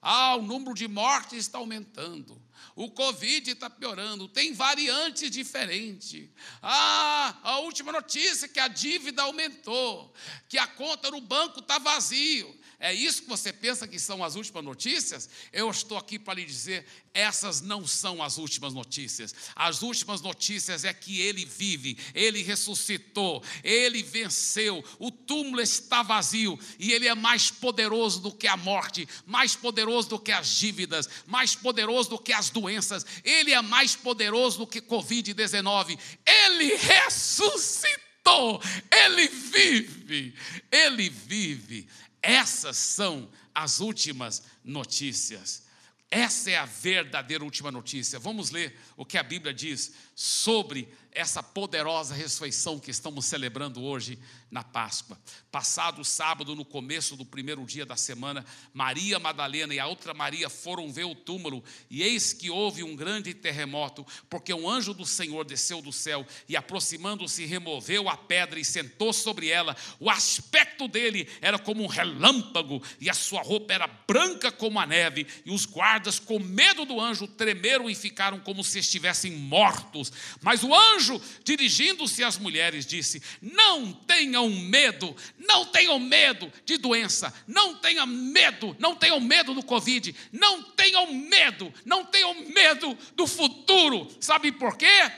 Ah, 0.01 0.37
o 0.37 0.43
número 0.43 0.75
de 0.75 0.87
mortes 0.87 1.39
está 1.39 1.59
aumentando. 1.59 2.41
O 2.75 2.91
Covid 2.91 3.51
está 3.51 3.69
piorando, 3.69 4.29
tem 4.29 4.53
variantes 4.53 5.31
diferentes. 5.31 6.29
Ah, 6.63 7.37
a 7.43 7.59
última 7.59 7.91
notícia 7.91 8.47
é 8.47 8.49
que 8.49 8.61
a 8.61 8.69
dívida 8.69 9.23
aumentou, 9.23 10.15
que 10.49 10.57
a 10.59 10.67
conta 10.67 11.11
no 11.11 11.21
banco 11.21 11.61
está 11.61 11.79
vazio. 11.79 12.58
É 12.81 12.95
isso 12.95 13.23
que 13.23 13.29
você 13.29 13.53
pensa 13.53 13.89
que 13.89 13.99
são 13.99 14.23
as 14.23 14.37
últimas 14.37 14.63
notícias? 14.63 15.29
Eu 15.53 15.69
estou 15.69 15.99
aqui 15.99 16.17
para 16.17 16.35
lhe 16.35 16.45
dizer: 16.45 16.87
essas 17.13 17.61
não 17.61 17.85
são 17.85 18.23
as 18.23 18.39
últimas 18.39 18.73
notícias. 18.73 19.35
As 19.57 19.83
últimas 19.83 20.21
notícias 20.21 20.85
é 20.85 20.95
que 20.95 21.21
ele 21.21 21.45
vive, 21.45 21.99
ele 22.15 22.41
ressuscitou, 22.41 23.43
ele 23.65 24.01
venceu, 24.01 24.85
o 25.01 25.11
túmulo 25.11 25.61
está 25.61 26.05
vazio 26.05 26.57
e 26.79 26.93
ele 26.93 27.09
é 27.09 27.17
mais 27.17 27.51
poderoso 27.51 28.21
do 28.21 28.31
que 28.31 28.47
a 28.47 28.57
morte, 28.57 29.09
mais 29.27 29.57
poderoso 29.57 30.11
do 30.11 30.19
que 30.21 30.31
as 30.31 30.47
dívidas, 30.49 31.09
mais 31.27 31.57
poderoso 31.57 32.11
do 32.11 32.19
que 32.19 32.33
as 32.33 32.49
doenças, 32.49 33.05
ele 33.25 33.53
é 33.53 33.61
mais 33.61 33.97
poderoso 33.97 34.59
do 34.59 34.67
que 34.69 34.81
Covid-19. 34.81 35.99
Ele 36.25 36.77
ressuscitou, 36.77 38.63
ele 38.93 39.27
vive, 39.27 40.33
ele 40.71 41.11
vive. 41.11 41.88
Essas 42.29 42.77
são 42.77 43.27
as 43.55 43.81
últimas 43.81 44.43
notícias. 44.63 45.63
Essa 46.11 46.51
é 46.51 46.59
a 46.59 46.67
verdadeira 46.67 47.43
última 47.43 47.73
notícia. 47.73 48.19
Vamos 48.19 48.51
ler 48.51 48.79
o 48.99 49.05
que 49.07 49.17
a 49.17 49.23
Bíblia 49.23 49.55
diz 49.55 49.95
sobre 50.21 50.89
essa 51.13 51.43
poderosa 51.43 52.15
ressurreição 52.15 52.79
que 52.79 52.91
estamos 52.91 53.25
celebrando 53.25 53.83
hoje 53.83 54.19
na 54.51 54.63
Páscoa. 54.63 55.19
Passado 55.51 56.05
sábado, 56.05 56.55
no 56.55 56.65
começo 56.65 57.17
do 57.17 57.25
primeiro 57.25 57.65
dia 57.65 57.85
da 57.85 57.97
semana, 57.97 58.45
Maria 58.73 59.19
Madalena 59.19 59.75
e 59.75 59.81
a 59.81 59.87
outra 59.87 60.15
Maria 60.15 60.49
foram 60.49 60.93
ver 60.93 61.05
o 61.05 61.15
túmulo, 61.15 61.63
e 61.91 62.03
eis 62.03 62.33
que 62.33 62.51
houve 62.51 62.83
um 62.83 62.95
grande 62.95 63.35
terremoto, 63.35 64.07
porque 64.31 64.55
um 64.55 64.69
anjo 64.69 64.95
do 64.95 65.05
Senhor 65.05 65.45
desceu 65.45 65.83
do 65.83 65.93
céu 65.93 66.27
e, 66.49 66.57
aproximando-se, 66.57 67.45
removeu 67.45 68.09
a 68.09 68.17
pedra 68.17 68.61
e 68.61 68.65
sentou 68.65 69.13
sobre 69.13 69.49
ela. 69.49 69.77
O 69.99 70.09
aspecto 70.09 70.87
dele 70.87 71.29
era 71.41 71.59
como 71.59 71.83
um 71.83 71.89
relâmpago, 71.89 72.83
e 73.01 73.11
a 73.11 73.15
sua 73.15 73.43
roupa 73.43 73.73
era 73.73 73.87
branca 73.87 74.53
como 74.53 74.79
a 74.79 74.87
neve, 74.87 75.27
e 75.45 75.51
os 75.51 75.67
guardas, 75.67 76.19
com 76.19 76.39
medo 76.39 76.85
do 76.85 77.01
anjo, 77.01 77.27
tremeram 77.27 77.91
e 77.91 77.95
ficaram 77.95 78.39
como 78.41 78.63
se 78.63 78.79
estivessem 78.79 79.33
mortos. 79.33 80.08
Mas 80.41 80.63
o 80.63 80.75
anjo 80.75 81.21
dirigindo-se 81.45 82.23
às 82.25 82.39
mulheres, 82.39 82.87
disse: 82.87 83.23
Não 83.41 83.93
tenham 83.93 84.49
medo, 84.51 85.15
não 85.39 85.67
tenham 85.67 85.99
medo 85.99 86.53
de 86.65 86.77
doença, 86.77 87.33
não 87.47 87.75
tenham 87.77 88.07
medo, 88.07 88.77
não 88.79 88.95
tenham 88.97 89.21
medo 89.21 89.55
do 89.55 89.63
Covid, 89.63 90.15
não 90.33 90.63
tenham 90.63 91.13
medo, 91.13 91.73
não 91.85 92.05
tenham 92.05 92.35
medo 92.49 92.97
do 93.15 93.27
futuro. 93.27 94.09
Sabe 94.21 94.53
por 94.53 94.77
quê? 94.77 95.13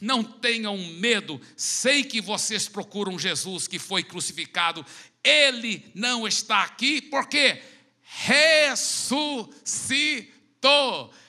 Não 0.00 0.22
tenham 0.24 0.78
medo, 0.78 1.40
sei 1.56 2.02
que 2.02 2.20
vocês 2.22 2.66
procuram 2.66 3.18
Jesus 3.18 3.66
que 3.68 3.78
foi 3.78 4.02
crucificado, 4.02 4.84
ele 5.22 5.84
não 5.94 6.26
está 6.26 6.62
aqui, 6.62 7.02
porque 7.02 7.60
ressuscitou, 8.02 9.54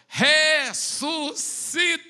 ressuscitou 0.08 2.02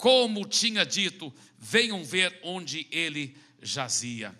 como 0.00 0.48
tinha 0.48 0.86
dito, 0.86 1.30
venham 1.58 2.02
ver 2.02 2.40
onde 2.42 2.88
ele 2.90 3.36
jazia. 3.60 4.34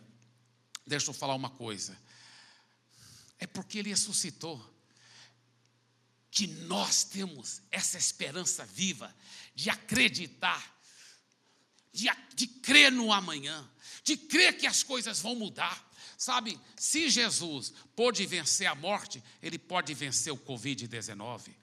Deixa 0.86 1.10
eu 1.10 1.14
falar 1.14 1.34
uma 1.34 1.50
coisa. 1.50 1.94
É 3.38 3.46
porque 3.46 3.78
ele 3.78 3.90
ressuscitou 3.90 4.58
que 6.30 6.46
nós 6.46 7.04
temos 7.04 7.60
essa 7.70 7.98
esperança 7.98 8.64
viva 8.64 9.14
de 9.54 9.68
acreditar, 9.68 10.80
de, 11.92 12.08
de 12.34 12.46
crer 12.46 12.90
no 12.90 13.12
amanhã, 13.12 13.70
de 14.02 14.16
crer 14.16 14.56
que 14.56 14.66
as 14.66 14.82
coisas 14.82 15.20
vão 15.20 15.34
mudar. 15.34 15.92
Sabe, 16.16 16.58
se 16.74 17.10
Jesus 17.10 17.74
pôde 17.94 18.24
vencer 18.24 18.66
a 18.66 18.74
morte, 18.74 19.22
ele 19.42 19.58
pode 19.58 19.92
vencer 19.92 20.32
o 20.32 20.38
Covid-19. 20.38 21.54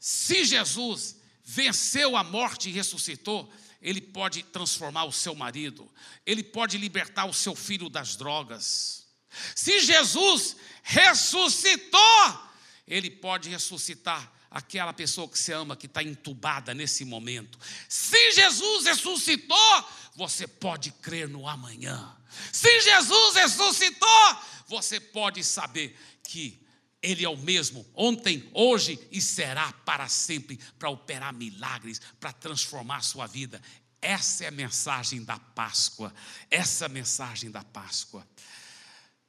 Se 0.00 0.44
Jesus 0.44 1.14
venceu 1.48 2.16
a 2.16 2.24
morte 2.24 2.68
e 2.68 2.72
ressuscitou, 2.72 3.48
ele 3.80 4.00
pode 4.00 4.42
transformar 4.42 5.04
o 5.04 5.12
seu 5.12 5.32
marido, 5.34 5.88
ele 6.26 6.42
pode 6.42 6.76
libertar 6.76 7.24
o 7.26 7.32
seu 7.32 7.54
filho 7.54 7.88
das 7.88 8.16
drogas. 8.16 9.06
Se 9.54 9.80
Jesus 9.80 10.56
ressuscitou, 10.82 12.46
Ele 12.86 13.10
pode 13.10 13.48
ressuscitar 13.48 14.32
aquela 14.50 14.92
pessoa 14.92 15.28
que 15.28 15.38
você 15.38 15.52
ama 15.52 15.76
que 15.76 15.86
está 15.86 16.02
entubada 16.02 16.72
nesse 16.72 17.04
momento. 17.04 17.58
Se 17.88 18.32
Jesus 18.32 18.86
ressuscitou, 18.86 19.88
você 20.14 20.46
pode 20.46 20.90
crer 20.92 21.28
no 21.28 21.46
amanhã. 21.46 22.16
Se 22.52 22.80
Jesus 22.80 23.34
ressuscitou, 23.34 24.36
você 24.66 24.98
pode 24.98 25.44
saber 25.44 25.98
que 26.22 26.65
Ele 27.06 27.24
é 27.24 27.28
o 27.28 27.36
mesmo 27.36 27.86
ontem, 27.94 28.50
hoje 28.52 28.98
e 29.12 29.20
será 29.20 29.72
para 29.72 30.08
sempre 30.08 30.58
para 30.76 30.90
operar 30.90 31.32
milagres, 31.32 32.00
para 32.18 32.32
transformar 32.32 32.96
a 32.96 33.02
sua 33.02 33.28
vida. 33.28 33.62
Essa 34.02 34.42
é 34.42 34.48
a 34.48 34.50
mensagem 34.50 35.22
da 35.22 35.38
Páscoa. 35.38 36.12
Essa 36.50 36.84
é 36.84 36.86
a 36.86 36.88
mensagem 36.88 37.48
da 37.48 37.62
Páscoa. 37.62 38.26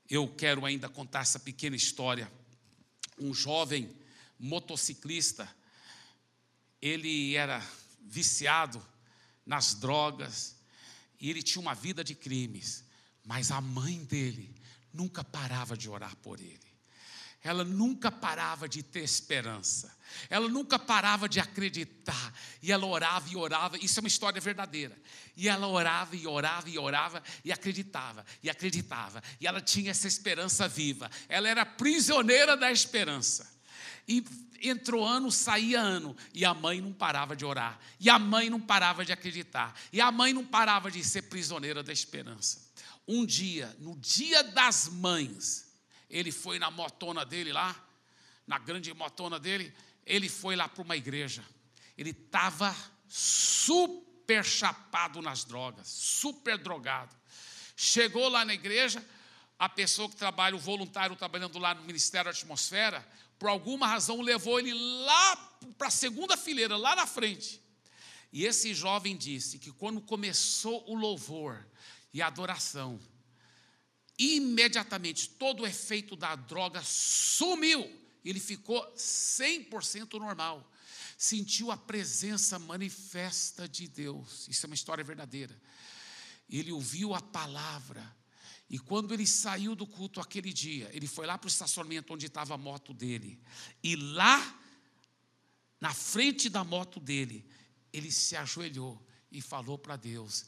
Eu 0.10 0.28
quero 0.28 0.66
ainda 0.66 0.90
contar 0.90 1.20
essa 1.20 1.40
pequena 1.40 1.76
história. 1.76 2.32
Um 3.16 3.32
jovem 3.32 3.96
motociclista, 4.40 5.48
ele 6.82 7.36
era 7.36 7.64
viciado 8.02 8.84
nas 9.46 9.76
drogas 9.76 10.56
e 11.20 11.30
ele 11.30 11.44
tinha 11.44 11.62
uma 11.62 11.76
vida 11.76 12.04
de 12.04 12.16
crimes, 12.16 12.84
mas 13.24 13.52
a 13.52 13.62
mãe 13.62 14.04
dele 14.04 14.52
nunca 14.92 15.24
parava 15.24 15.78
de 15.78 15.88
orar 15.88 16.16
por 16.16 16.40
ele. 16.40 16.67
Ela 17.48 17.64
nunca 17.64 18.12
parava 18.12 18.68
de 18.68 18.84
ter 18.84 19.04
esperança. 19.04 19.96
Ela 20.30 20.50
nunca 20.50 20.78
parava 20.78 21.30
de 21.30 21.40
acreditar. 21.40 22.34
E 22.62 22.74
ela 22.74 22.86
orava 22.86 23.30
e 23.30 23.38
orava. 23.38 23.78
Isso 23.78 23.98
é 23.98 24.02
uma 24.02 24.10
história 24.10 24.42
verdadeira. 24.42 24.98
E 25.38 25.48
ela 25.48 25.66
orava 25.66 26.14
e 26.14 26.28
orava 26.28 26.70
e 26.70 26.78
orava 26.78 27.24
e 27.46 27.52
acreditava 27.54 28.26
e 28.44 28.50
acreditava. 28.50 29.24
E 29.40 29.48
ela 29.48 29.62
tinha 29.62 29.92
essa 29.92 30.10
esperança 30.10 30.68
viva. 30.68 31.10
Ela 31.30 31.48
era 31.48 31.66
prisioneira 31.66 32.58
da 32.58 32.70
esperança. 32.70 33.50
E 34.06 34.26
entrou 34.62 35.06
ano, 35.06 35.32
saía 35.32 35.80
ano, 35.80 36.18
e 36.34 36.44
a 36.44 36.54
mãe 36.54 36.82
não 36.82 36.92
parava 36.92 37.34
de 37.34 37.46
orar, 37.46 37.80
e 38.00 38.10
a 38.10 38.18
mãe 38.18 38.50
não 38.50 38.60
parava 38.60 39.06
de 39.06 39.12
acreditar, 39.12 39.78
e 39.94 40.02
a 40.02 40.12
mãe 40.12 40.34
não 40.34 40.44
parava 40.44 40.90
de 40.90 41.04
ser 41.04 41.24
prisioneira 41.24 41.84
da 41.84 41.94
esperança. 41.94 42.66
Um 43.08 43.26
dia, 43.26 43.76
no 43.80 43.96
dia 43.98 44.44
das 44.44 44.88
mães, 44.88 45.67
ele 46.10 46.32
foi 46.32 46.60
na 46.60 46.72
motona 46.72 47.26
dele 47.26 47.52
lá, 47.52 47.76
na 48.46 48.58
grande 48.58 48.94
motona 48.94 49.40
dele, 49.40 49.74
ele 50.06 50.30
foi 50.30 50.56
lá 50.56 50.70
para 50.70 50.82
uma 50.82 50.96
igreja. 50.96 51.44
Ele 51.98 52.12
estava 52.12 52.76
super 53.08 54.44
chapado 54.44 55.22
nas 55.22 55.44
drogas, 55.44 55.88
super 55.88 56.58
drogado. 56.58 57.16
Chegou 57.76 58.30
lá 58.30 58.46
na 58.46 58.54
igreja, 58.54 59.06
a 59.60 59.68
pessoa 59.68 60.10
que 60.10 60.16
trabalha, 60.16 60.56
o 60.56 60.60
voluntário 60.60 61.16
trabalhando 61.16 61.60
lá 61.60 61.74
no 61.74 61.84
Ministério 61.84 62.32
da 62.32 62.38
Atmosfera, 62.38 63.06
por 63.38 63.50
alguma 63.50 63.88
razão 63.88 64.22
levou 64.22 64.60
ele 64.60 64.74
lá 64.74 65.36
para 65.78 65.88
a 65.88 65.92
segunda 65.92 66.38
fileira, 66.38 66.78
lá 66.78 66.96
na 66.96 67.06
frente. 67.06 67.62
E 68.32 68.46
esse 68.46 68.74
jovem 68.74 69.16
disse 69.16 69.60
que 69.60 69.72
quando 69.72 70.02
começou 70.02 70.84
o 70.90 70.96
louvor 70.96 71.66
e 72.14 72.22
a 72.22 72.28
adoração, 72.28 73.00
imediatamente 74.18 75.30
todo 75.30 75.64
o 75.64 75.68
efeito 75.68 76.16
da 76.16 76.36
droga 76.36 76.82
sumiu. 76.84 77.90
Ele 78.24 78.40
ficou 78.40 78.82
100% 78.96 80.20
normal. 80.20 80.72
Sentiu 81.18 81.72
a 81.72 81.78
presença 81.78 82.60
manifesta 82.60 83.68
de 83.68 83.88
Deus. 83.88 84.48
Isso 84.48 84.66
é 84.66 84.68
uma 84.68 84.76
história 84.76 85.04
verdadeira. 85.04 85.60
Ele 86.50 86.72
ouviu 86.72 87.14
a 87.14 87.22
palavra 87.22 88.16
e 88.70 88.78
quando 88.78 89.14
ele 89.14 89.26
saiu 89.26 89.76
do 89.76 89.88
culto 89.88 90.20
aquele 90.20 90.52
dia, 90.52 90.90
ele 90.94 91.08
foi 91.08 91.26
lá 91.26 91.38
para 91.38 91.48
o 91.48 91.50
estacionamento 91.50 92.14
onde 92.14 92.26
estava 92.26 92.56
a 92.56 92.58
moto 92.58 92.94
dele. 92.94 93.40
E 93.82 93.96
lá, 93.96 94.60
na 95.80 95.94
frente 95.94 96.50
da 96.50 96.64
moto 96.64 97.00
dele, 97.00 97.46
ele 97.94 98.12
se 98.12 98.36
ajoelhou 98.36 99.02
e 99.32 99.42
falou 99.42 99.78
para 99.78 99.96
Deus: 99.96 100.46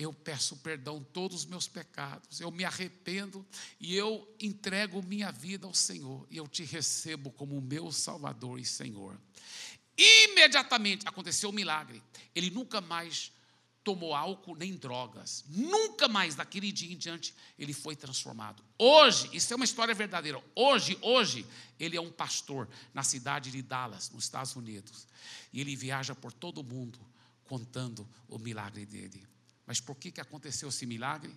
Eu 0.00 0.12
peço 0.12 0.56
perdão 0.58 1.02
todos 1.02 1.38
os 1.38 1.44
meus 1.44 1.66
pecados, 1.66 2.40
eu 2.40 2.52
me 2.52 2.64
arrependo 2.64 3.44
e 3.80 3.96
eu 3.96 4.32
entrego 4.38 5.02
minha 5.02 5.32
vida 5.32 5.66
ao 5.66 5.74
Senhor, 5.74 6.24
e 6.30 6.36
eu 6.36 6.46
te 6.46 6.62
recebo 6.62 7.32
como 7.32 7.60
meu 7.60 7.90
Salvador 7.90 8.60
e 8.60 8.64
Senhor. 8.64 9.20
Imediatamente 9.96 11.08
aconteceu 11.08 11.48
o 11.48 11.52
um 11.52 11.54
milagre, 11.56 12.00
ele 12.32 12.48
nunca 12.48 12.80
mais 12.80 13.32
tomou 13.82 14.14
álcool 14.14 14.54
nem 14.54 14.76
drogas. 14.76 15.44
Nunca 15.48 16.06
mais, 16.06 16.36
daquele 16.36 16.70
dia 16.70 16.92
em 16.92 16.96
diante, 16.96 17.34
ele 17.58 17.72
foi 17.72 17.96
transformado. 17.96 18.62
Hoje, 18.78 19.28
isso 19.32 19.52
é 19.52 19.56
uma 19.56 19.64
história 19.64 19.94
verdadeira. 19.94 20.40
Hoje, 20.54 20.96
hoje, 21.02 21.44
ele 21.80 21.96
é 21.96 22.00
um 22.00 22.12
pastor 22.12 22.68
na 22.94 23.02
cidade 23.02 23.50
de 23.50 23.62
Dallas, 23.62 24.10
nos 24.10 24.24
Estados 24.24 24.54
Unidos. 24.54 25.08
E 25.52 25.60
ele 25.60 25.74
viaja 25.74 26.14
por 26.14 26.32
todo 26.32 26.58
o 26.58 26.64
mundo 26.64 27.00
contando 27.44 28.06
o 28.28 28.38
milagre 28.38 28.84
dele. 28.84 29.26
Mas 29.68 29.78
por 29.78 29.94
que, 29.94 30.10
que 30.10 30.20
aconteceu 30.20 30.70
esse 30.70 30.84
milagre? 30.84 31.32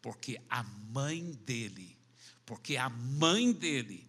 Porque 0.00 0.40
a 0.48 0.62
mãe 0.62 1.32
dele, 1.32 1.98
porque 2.46 2.76
a 2.76 2.88
mãe 2.88 3.52
dele 3.52 4.06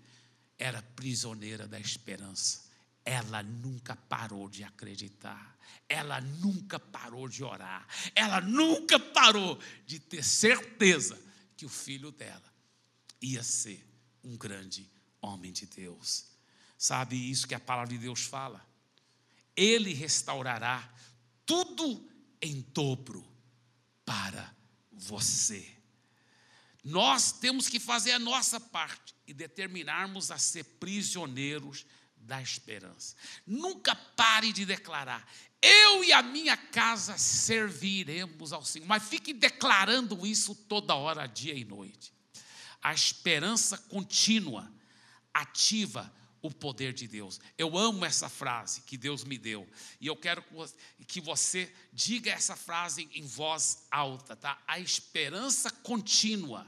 era 0.59 0.82
prisioneira 0.82 1.68
da 1.68 1.80
esperança. 1.80 2.66
Ela 3.03 3.41
nunca 3.41 3.95
parou 3.95 4.47
de 4.47 4.64
acreditar 4.64 5.53
ela 5.88 6.20
nunca 6.22 6.80
parou 6.80 7.28
de 7.28 7.43
orar, 7.43 7.88
ela 8.16 8.41
nunca 8.41 8.99
parou 8.99 9.59
de 9.86 9.99
ter 9.99 10.24
certeza 10.24 11.20
que 11.55 11.66
o 11.66 11.70
filho 11.70 12.11
dela 12.11 12.53
ia 13.22 13.43
ser 13.43 13.86
um 14.24 14.36
grande 14.36 14.89
homem 15.22 15.51
de 15.51 15.66
Deus. 15.66 16.26
Sabe 16.78 17.16
isso 17.16 17.47
que 17.47 17.55
a 17.55 17.59
palavra 17.59 17.93
de 17.93 17.99
Deus 17.99 18.22
fala? 18.22 18.66
Ele 19.55 19.93
restaurará 19.93 20.91
tudo 21.45 22.09
em 22.41 22.61
dobro 22.74 23.26
para 24.05 24.53
você. 24.91 25.67
Nós 26.83 27.31
temos 27.31 27.69
que 27.69 27.79
fazer 27.79 28.11
a 28.11 28.19
nossa 28.19 28.59
parte 28.59 29.15
e 29.25 29.33
determinarmos 29.33 30.31
a 30.31 30.37
ser 30.37 30.63
prisioneiros 30.63 31.85
da 32.17 32.41
esperança. 32.41 33.15
Nunca 33.45 33.95
pare 33.95 34.51
de 34.51 34.65
declarar: 34.65 35.25
eu 35.61 36.03
e 36.03 36.11
a 36.11 36.21
minha 36.21 36.57
casa 36.57 37.17
serviremos 37.17 38.51
ao 38.51 38.65
Senhor. 38.65 38.85
Mas 38.85 39.03
fique 39.07 39.33
declarando 39.33 40.25
isso 40.27 40.53
toda 40.53 40.95
hora, 40.95 41.25
dia 41.25 41.53
e 41.53 41.63
noite. 41.63 42.13
A 42.81 42.93
esperança 42.93 43.77
contínua 43.77 44.69
ativa 45.33 46.13
o 46.43 46.51
poder 46.51 46.93
de 46.93 47.07
Deus. 47.07 47.39
Eu 47.57 47.77
amo 47.77 48.05
essa 48.05 48.27
frase 48.27 48.81
que 48.81 48.97
Deus 48.97 49.23
me 49.23 49.37
deu. 49.37 49.67
E 49.99 50.07
eu 50.07 50.15
quero 50.15 50.43
que 51.07 51.21
você 51.21 51.73
diga 51.91 52.29
essa 52.29 52.55
frase 52.55 53.09
em 53.13 53.25
voz 53.25 53.87
alta, 53.89 54.35
tá? 54.35 54.61
A 54.67 54.77
esperança 54.77 55.71
contínua 55.71 56.67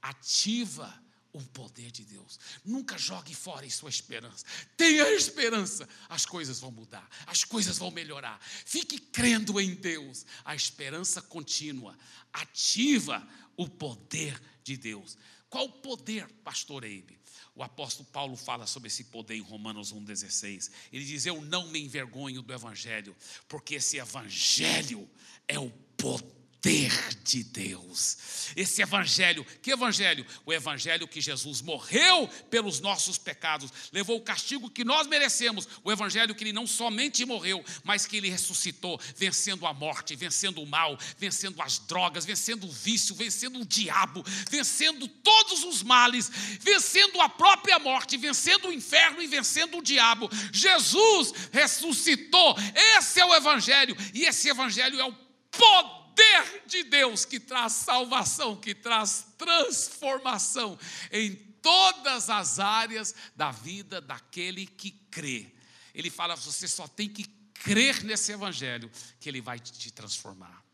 ativa 0.00 1.02
o 1.32 1.42
poder 1.42 1.90
de 1.90 2.04
Deus. 2.04 2.38
Nunca 2.64 2.96
jogue 2.96 3.34
fora 3.34 3.66
em 3.66 3.70
sua 3.70 3.90
esperança. 3.90 4.44
Tenha 4.76 5.10
esperança, 5.10 5.88
as 6.08 6.24
coisas 6.24 6.60
vão 6.60 6.70
mudar, 6.70 7.08
as 7.26 7.42
coisas 7.42 7.78
vão 7.78 7.90
melhorar. 7.90 8.38
Fique 8.40 8.98
crendo 8.98 9.60
em 9.60 9.74
Deus. 9.74 10.24
A 10.44 10.54
esperança 10.54 11.20
contínua 11.20 11.98
ativa 12.32 13.26
o 13.56 13.68
poder 13.68 14.40
de 14.62 14.76
Deus. 14.76 15.18
Qual 15.52 15.68
poder, 15.68 16.26
pastor 16.42 16.82
Eibe? 16.82 17.20
O 17.54 17.62
apóstolo 17.62 18.08
Paulo 18.10 18.36
fala 18.36 18.66
sobre 18.66 18.86
esse 18.86 19.04
poder 19.04 19.34
em 19.34 19.42
Romanos 19.42 19.92
1,16. 19.92 20.70
Ele 20.90 21.04
diz: 21.04 21.26
Eu 21.26 21.42
não 21.42 21.68
me 21.68 21.78
envergonho 21.78 22.40
do 22.40 22.54
Evangelho, 22.54 23.14
porque 23.46 23.74
esse 23.74 23.98
Evangelho 23.98 25.06
é 25.46 25.58
o 25.58 25.68
poder 25.94 26.41
poder 26.62 26.92
de 27.24 27.42
Deus. 27.42 28.52
Esse 28.54 28.82
evangelho, 28.82 29.44
que 29.60 29.72
evangelho? 29.72 30.24
O 30.46 30.52
evangelho 30.52 31.08
que 31.08 31.20
Jesus 31.20 31.60
morreu 31.60 32.28
pelos 32.50 32.78
nossos 32.78 33.18
pecados, 33.18 33.72
levou 33.92 34.18
o 34.18 34.22
castigo 34.22 34.70
que 34.70 34.84
nós 34.84 35.08
merecemos. 35.08 35.68
O 35.82 35.90
evangelho 35.90 36.34
que 36.34 36.44
ele 36.44 36.52
não 36.52 36.66
somente 36.66 37.24
morreu, 37.24 37.64
mas 37.82 38.06
que 38.06 38.16
ele 38.16 38.30
ressuscitou, 38.30 39.00
vencendo 39.16 39.66
a 39.66 39.74
morte, 39.74 40.14
vencendo 40.14 40.62
o 40.62 40.66
mal, 40.66 40.96
vencendo 41.18 41.60
as 41.60 41.80
drogas, 41.80 42.24
vencendo 42.24 42.64
o 42.64 42.70
vício, 42.70 43.14
vencendo 43.14 43.60
o 43.60 43.66
diabo, 43.66 44.22
vencendo 44.48 45.08
todos 45.08 45.64
os 45.64 45.82
males, 45.82 46.30
vencendo 46.60 47.20
a 47.20 47.28
própria 47.28 47.78
morte, 47.80 48.16
vencendo 48.16 48.68
o 48.68 48.72
inferno 48.72 49.20
e 49.20 49.26
vencendo 49.26 49.78
o 49.78 49.82
diabo. 49.82 50.30
Jesus 50.52 51.32
ressuscitou. 51.50 52.54
Esse 52.96 53.18
é 53.18 53.26
o 53.26 53.34
evangelho, 53.34 53.96
e 54.14 54.26
esse 54.26 54.48
evangelho 54.48 55.00
é 55.00 55.04
o 55.04 55.12
poder 55.50 56.01
poder 56.12 56.66
de 56.66 56.84
Deus 56.84 57.24
que 57.24 57.40
traz 57.40 57.72
salvação, 57.72 58.56
que 58.56 58.74
traz 58.74 59.26
transformação 59.38 60.78
em 61.10 61.34
todas 61.60 62.30
as 62.30 62.58
áreas 62.58 63.14
da 63.34 63.50
vida 63.50 64.00
daquele 64.00 64.66
que 64.66 64.90
crê. 64.90 65.52
Ele 65.94 66.10
fala: 66.10 66.36
você 66.36 66.68
só 66.68 66.86
tem 66.86 67.08
que 67.08 67.24
crer 67.54 68.02
nesse 68.04 68.32
evangelho 68.32 68.90
que 69.20 69.28
ele 69.28 69.40
vai 69.40 69.58
te 69.58 69.90
transformar. 69.90 70.64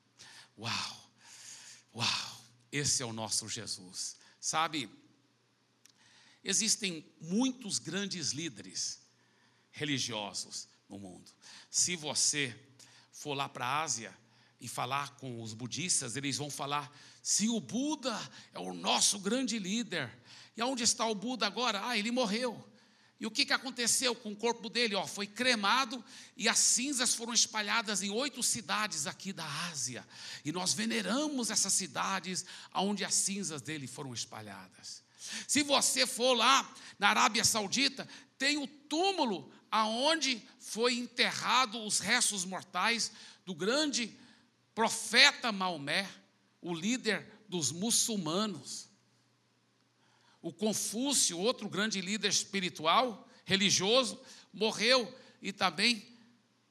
Uau! 0.59 1.12
Uau! 1.95 2.45
Esse 2.70 3.03
é 3.03 3.07
o 3.07 3.12
nosso 3.12 3.49
Jesus. 3.49 4.16
Sabe? 4.41 4.91
Existem 6.45 7.05
muitos 7.20 7.78
grandes 7.78 8.30
líderes 8.30 9.01
religiosos 9.70 10.68
no 10.89 10.99
mundo. 10.99 11.30
Se 11.70 11.97
você 11.97 12.57
for 13.12 13.34
lá 13.34 13.49
para 13.49 13.66
a 13.66 13.82
Ásia 13.82 14.16
e 14.61 14.67
falar 14.67 15.17
com 15.17 15.41
os 15.43 15.55
budistas, 15.55 16.17
eles 16.17 16.37
vão 16.37 16.51
falar: 16.51 16.93
se 17.23 17.49
o 17.49 17.61
Buda 17.61 18.19
é 18.53 18.59
o 18.59 18.73
nosso 18.73 19.19
grande 19.19 19.59
líder, 19.59 20.11
e 20.57 20.63
onde 20.63 20.83
está 20.83 21.07
o 21.07 21.15
Buda 21.15 21.47
agora? 21.47 21.87
Ah, 21.87 21.97
ele 21.97 22.11
morreu. 22.11 22.65
E 23.21 23.27
o 23.27 23.31
que, 23.31 23.45
que 23.45 23.53
aconteceu 23.53 24.15
com 24.15 24.31
o 24.31 24.37
corpo 24.37 24.69
dele? 24.69 24.95
Ó, 24.95 25.05
foi 25.05 25.27
cremado 25.27 26.05
e 26.37 26.49
as 26.49 26.59
cinzas 26.59 27.15
foram 27.15 27.33
espalhadas 27.33 28.01
em 28.01 28.11
oito 28.11 28.43
cidades 28.45 29.09
aqui 29.09 29.33
da 29.33 29.45
Ásia. 29.69 30.07
E 30.45 30.53
nós 30.53 30.73
veneramos 30.73 31.51
essas 31.51 31.73
cidades 31.73 32.45
onde 32.73 33.05
as 33.05 33.15
cinzas 33.15 33.61
dele 33.61 33.89
foram 33.89 34.15
espalhadas. 34.15 35.03
Se 35.49 35.65
você 35.65 36.07
for 36.07 36.35
lá 36.35 36.73
na 36.97 37.09
Arábia 37.09 37.45
Saudita, 37.45 38.09
tem 38.39 38.57
o 38.57 38.69
túmulo 38.69 39.53
aonde 39.69 40.41
foi 40.61 40.95
enterrado 40.95 41.85
os 41.85 41.99
restos 41.99 42.45
mortais 42.45 43.11
do 43.45 43.55
grande 43.55 44.17
profeta 44.79 45.51
Maomé, 45.51 46.09
o 46.62 46.72
líder 46.72 47.26
dos 47.49 47.72
muçulmanos. 47.72 48.89
O 50.41 50.53
Confúcio, 50.53 51.37
outro 51.37 51.68
grande 51.68 52.01
líder 52.01 52.29
espiritual, 52.29 53.29
religioso, 53.45 54.22
morreu 54.53 55.12
e 55.43 55.53
também 55.53 56.07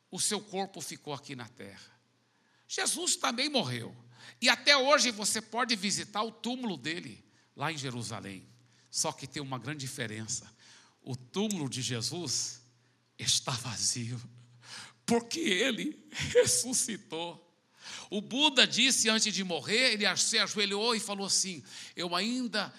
o 0.10 0.22
seu 0.22 0.40
corpo 0.40 0.80
ficou 0.80 1.14
aqui 1.14 1.36
na 1.36 1.50
terra. 1.50 2.00
Jesus 2.66 3.18
também 3.18 3.50
morreu. 3.50 3.94
E 4.40 4.48
até 4.48 4.78
hoje 4.78 5.12
você 5.12 5.42
pode 5.42 5.76
visitar 5.76 6.24
o 6.24 6.32
túmulo 6.32 6.78
dele 6.78 7.22
lá 7.58 7.74
em 7.74 7.78
Jerusalém. 7.78 8.48
Só 8.90 9.12
que 9.12 9.28
tem 9.28 9.44
uma 9.44 9.60
grande 9.60 9.82
diferença. 9.82 10.50
O 11.02 11.14
túmulo 11.14 11.70
de 11.70 11.82
Jesus 11.82 12.62
está 13.20 13.52
vazio, 13.52 14.18
porque 15.06 15.42
ele 15.42 16.08
ressuscitou. 16.32 17.46
O 18.10 18.22
Buda 18.22 18.66
disse 18.68 19.10
antes 19.10 19.34
de 19.34 19.44
morrer, 19.44 19.94
ele 19.94 20.18
se 20.18 20.38
ajoelhou 20.38 20.96
e 20.96 21.00
falou 21.00 21.26
assim: 21.28 21.64
Eu 21.96 22.16
ainda 22.16 22.74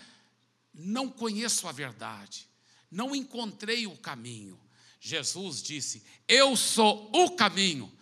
não 0.75 1.09
conheço 1.09 1.67
a 1.69 1.73
verdade, 1.73 2.49
não 2.91 3.15
encontrei 3.15 3.87
o 3.87 3.97
caminho. 3.97 4.59
Jesus 5.01 5.63
disse: 5.63 6.03
Eu 6.27 6.57
sou 6.57 7.11
o 7.15 7.31
caminho, 7.31 7.93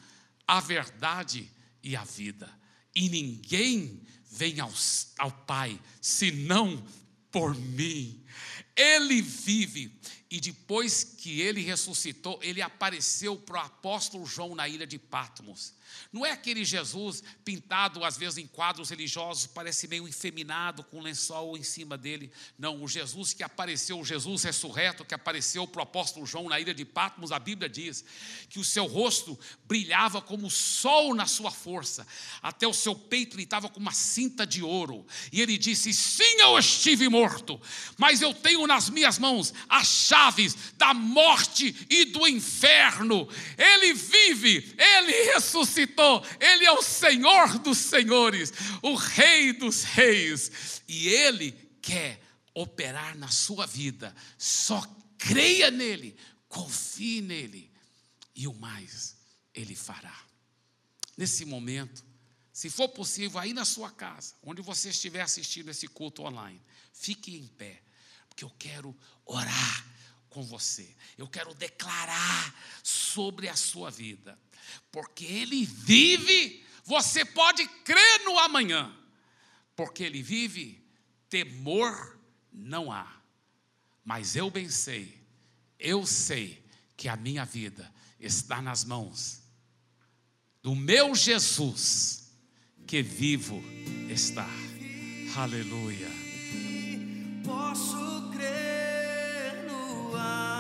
a 0.47 0.61
verdade 0.61 1.51
e 1.83 1.95
a 1.97 2.05
vida, 2.05 2.51
e 2.95 3.09
ninguém 3.09 4.03
vem 4.31 4.61
ao, 4.61 4.73
ao 5.19 5.31
Pai 5.31 5.81
senão 6.01 6.85
por 7.31 7.55
mim. 7.55 8.25
Ele 8.75 9.23
vive. 9.23 9.93
E 10.29 10.41
depois 10.41 11.05
que 11.05 11.41
ele 11.41 11.61
ressuscitou, 11.61 12.39
ele 12.43 12.61
apareceu 12.61 13.37
para 13.37 13.57
o 13.57 13.65
apóstolo 13.65 14.27
João 14.27 14.57
na 14.57 14.69
ilha 14.69 14.87
de 14.87 14.99
Patmos. 14.99 15.73
Não 16.13 16.25
é 16.25 16.31
aquele 16.31 16.65
Jesus 16.65 17.23
pintado, 17.45 18.05
às 18.05 18.17
vezes, 18.17 18.39
em 18.39 18.47
quadros 18.47 18.91
religiosos, 18.91 19.47
parece 19.47 19.87
meio 19.87 20.09
efeminado, 20.09 20.83
com 20.85 20.99
um 20.99 21.03
lençol 21.03 21.57
em 21.57 21.63
cima 21.63 21.97
dele. 21.97 22.31
Não, 22.59 22.83
o 22.83 22.89
Jesus 22.89 23.33
que 23.33 23.43
apareceu, 23.43 23.99
o 23.99 24.05
Jesus 24.05 24.43
ressurreto 24.45 25.05
que 25.05 25.15
apareceu 25.15 25.67
para 25.67 25.81
o 25.81 25.83
apóstolo 25.83 26.27
João 26.27 26.49
na 26.49 26.59
ilha 26.59 26.75
de 26.75 26.85
Patmos, 26.85 27.33
a 27.33 27.39
Bíblia 27.39 27.69
diz 27.69 28.05
que 28.49 28.59
o 28.59 28.65
seu 28.65 28.87
rosto 28.87 29.39
brilhava 29.65 30.21
como 30.21 30.47
o 30.47 30.51
sol 30.51 31.15
na 31.15 31.27
sua 31.27 31.51
força, 31.51 32.07
até 32.43 32.67
o 32.67 32.75
seu 32.75 32.95
peito 32.95 33.37
ele 33.37 33.45
estava 33.45 33.69
com 33.69 33.81
uma 33.81 33.93
cinta 33.93 34.47
de 34.47 34.63
ouro. 34.63 35.07
E 35.33 35.41
ele 35.41 35.59
disse: 35.59 35.93
Sim, 35.93 36.41
eu 36.41 36.59
estive 36.59 37.09
morto, 37.09 37.61
mas 37.97 38.23
eu 38.23 38.35
tenho 38.35 38.67
nas 38.67 38.91
minhas 38.91 39.19
mãos 39.19 39.53
as 39.69 39.87
chaves 40.17 40.73
da 40.77 40.95
morte 40.95 41.87
e 41.91 42.07
do 42.07 42.27
inferno. 42.27 43.29
Ele 43.57 43.93
vive, 43.93 44.75
ele 44.79 45.33
ressuscitou 45.33 46.25
Ele 46.41 46.65
é 46.65 46.73
o 46.73 46.83
Senhor 46.83 47.59
dos 47.59 47.79
senhores, 47.79 48.53
o 48.83 48.95
Rei 48.95 49.53
dos 49.53 49.83
reis, 49.83 50.83
e 50.89 51.09
Ele 51.09 51.53
quer 51.83 52.21
operar 52.55 53.17
na 53.17 53.29
sua 53.29 53.67
vida. 53.67 54.15
Só 54.39 54.83
creia 55.19 55.71
nele, 55.71 56.17
confie 56.49 57.21
nele, 57.21 57.71
e 58.35 58.49
o 58.49 58.55
mais 58.55 59.17
Ele 59.55 59.75
fará. 59.75 60.19
Nesse 61.17 61.45
momento, 61.45 62.05
se 62.53 62.71
for 62.71 62.89
possível, 62.89 63.39
aí 63.39 63.53
na 63.53 63.65
sua 63.65 63.91
casa, 63.91 64.35
onde 64.43 64.63
você 64.63 64.89
estiver 64.89 65.21
assistindo 65.21 65.71
esse 65.71 65.87
culto 65.87 66.23
online, 66.23 66.63
fique 66.93 67.37
em 67.37 67.47
pé, 67.47 67.83
porque 68.29 68.45
eu 68.45 68.53
quero 68.59 68.97
orar 69.27 69.96
com 70.37 70.43
você. 70.43 70.95
Eu 71.17 71.27
quero 71.27 71.55
declarar 71.55 72.55
sobre 72.83 73.49
a 73.49 73.57
sua 73.57 73.91
vida 73.91 74.39
porque 74.93 75.25
Ele 75.25 75.65
vive, 75.65 76.63
você 76.85 77.25
pode 77.25 77.67
crer 77.83 78.23
no 78.27 78.39
amanhã, 78.39 78.95
porque 79.75 80.05
Ele 80.05 80.23
vive, 80.23 80.85
temor 81.31 82.21
não 82.53 82.93
há. 82.93 83.11
Mas 84.05 84.37
eu 84.37 84.51
bem 84.51 84.69
sei, 84.69 85.19
eu 85.79 86.07
sei 86.07 86.63
que 86.99 87.09
a 87.09 87.17
minha 87.17 87.47
vida 87.47 87.91
está 88.21 88.61
nas 88.61 88.85
mãos 88.85 89.41
do 90.63 90.75
meu 90.75 91.15
Jesus, 91.15 92.31
que 92.87 93.03
vivo 93.03 93.63
está. 94.11 94.47
Aleluia. 95.35 96.11
Posso 97.43 97.96
crer 100.11 100.56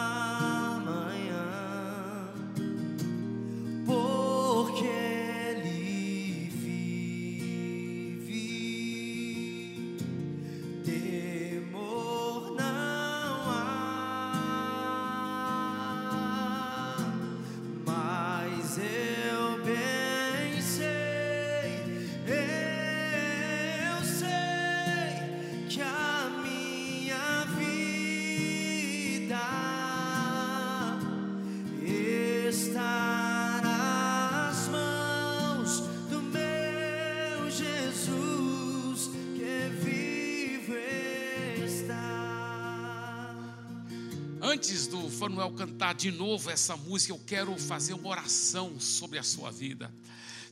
cantar 45.57 45.95
de 45.95 46.11
novo 46.11 46.51
essa 46.51 46.77
música, 46.77 47.13
eu 47.13 47.21
quero 47.27 47.57
fazer 47.59 47.95
uma 47.95 48.09
oração 48.09 48.79
sobre 48.79 49.19
a 49.19 49.23
sua 49.23 49.51
vida. 49.51 49.93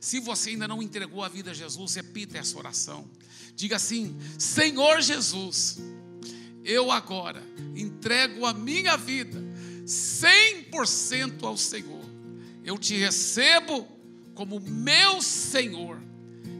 Se 0.01 0.19
você 0.19 0.51
ainda 0.51 0.67
não 0.67 0.81
entregou 0.81 1.23
a 1.23 1.29
vida 1.29 1.51
a 1.51 1.53
Jesus, 1.53 1.95
repita 1.95 2.37
essa 2.37 2.57
oração. 2.57 3.09
Diga 3.55 3.75
assim: 3.75 4.17
Senhor 4.37 5.01
Jesus, 5.01 5.77
eu 6.63 6.91
agora 6.91 7.41
entrego 7.75 8.45
a 8.45 8.53
minha 8.53 8.97
vida 8.97 9.41
100% 9.85 11.43
ao 11.43 11.55
Senhor. 11.55 12.03
Eu 12.63 12.77
te 12.77 12.97
recebo 12.97 13.87
como 14.33 14.59
meu 14.59 15.21
Senhor 15.21 16.01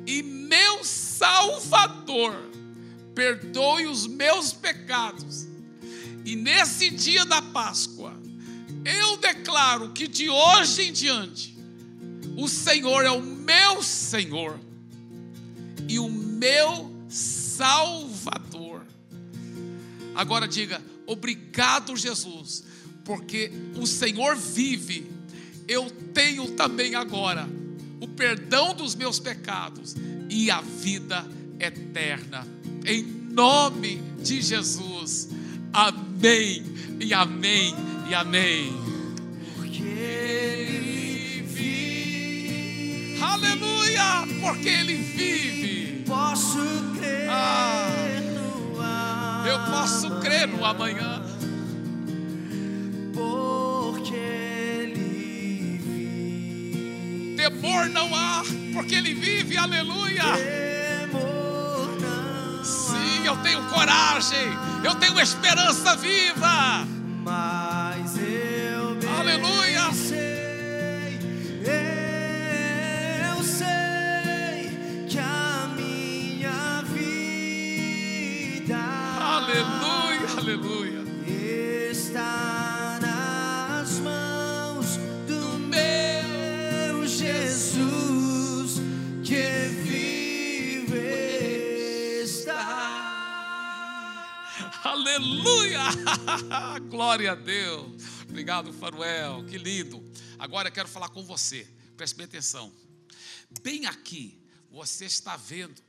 e 0.05 0.21
meu 0.21 0.83
Salvador. 0.83 2.33
Perdoe 3.15 3.87
os 3.87 4.05
meus 4.05 4.53
pecados. 4.53 5.47
E 6.23 6.35
nesse 6.35 6.89
dia 6.89 7.23
da 7.25 7.41
Páscoa, 7.41 8.24
eu 8.85 9.17
declaro 9.17 9.89
que 9.89 10.07
de 10.07 10.29
hoje 10.29 10.83
em 10.83 10.93
diante, 10.93 11.57
o 12.37 12.47
Senhor 12.47 13.03
é 13.03 13.09
o 13.09 13.21
meu 13.21 13.81
Senhor 13.81 14.59
e 15.87 15.97
o 15.97 16.07
meu 16.07 16.93
Salvador. 17.09 18.85
Agora 20.13 20.47
diga: 20.47 20.81
obrigado, 21.07 21.97
Jesus, 21.97 22.63
porque 23.03 23.51
o 23.75 23.87
Senhor 23.87 24.35
vive. 24.35 25.11
Eu 25.67 25.89
tenho 26.13 26.51
também 26.51 26.93
agora 26.93 27.49
o 27.99 28.07
perdão 28.07 28.75
dos 28.75 28.93
meus 28.93 29.19
pecados 29.19 29.95
e 30.29 30.51
a 30.51 30.61
vida 30.61 31.25
eterna. 31.59 32.47
Em 32.85 33.01
nome 33.03 33.99
de 34.21 34.43
Jesus. 34.43 35.29
Amém 35.73 36.63
e 36.99 37.13
amém 37.13 37.94
e 38.07 38.13
amém. 38.15 38.73
Porque 39.55 39.81
Ele 39.83 41.41
vive, 41.47 43.19
Aleluia! 43.21 44.25
Porque 44.41 44.69
Ele 44.69 44.95
vive. 44.95 46.03
posso 46.05 46.59
crer 46.99 47.27
Ah. 47.29 47.87
no 48.21 48.79
amanhã. 48.81 49.47
eu 49.47 49.59
posso 49.71 50.09
crer 50.21 50.47
no 50.47 50.63
amanhã. 50.65 51.21
porque 53.13 54.13
Ele 54.15 55.79
vive. 55.81 57.35
Temor 57.37 57.89
não 57.89 58.13
há, 58.15 58.43
porque 58.73 58.95
Ele 58.95 59.13
vive, 59.13 59.57
aleluia. 59.57 60.23
Temor 60.23 61.97
não 62.01 62.63
Sim, 62.63 63.25
eu 63.25 63.35
tenho 63.37 63.63
coragem, 63.69 64.47
eu 64.83 64.95
tenho 64.95 65.19
esperança 65.19 65.95
viva. 65.95 66.85
Mas 67.23 67.74
Aleluia. 69.27 69.91
sei, 69.91 71.19
eu 73.27 73.43
sei 73.43 74.69
que 75.09 75.17
a 75.17 75.67
minha 75.75 76.83
vida 76.83 78.77
Aleluia, 79.19 80.29
aleluia. 80.37 81.01
está 81.91 82.99
nas 83.01 83.99
mãos 83.99 84.97
do 85.27 85.57
meu 85.57 87.07
Jesus 87.07 88.79
que 89.23 89.69
vive 89.83 90.99
está. 92.23 92.63
Aleluia! 94.83 95.81
Glória 96.91 97.31
a 97.31 97.35
Deus. 97.35 97.94
Obrigado, 98.35 98.73
Faruel. 98.73 99.45
Que 99.45 99.57
lindo. 99.57 100.03
Agora 100.37 100.67
eu 100.67 100.71
quero 100.73 100.89
falar 100.89 101.07
com 101.07 101.23
você. 101.23 101.65
Preste 101.95 102.17
bem 102.17 102.25
atenção. 102.25 102.69
Bem 103.61 103.85
aqui, 103.85 104.37
você 104.69 105.05
está 105.05 105.37
vendo 105.37 105.81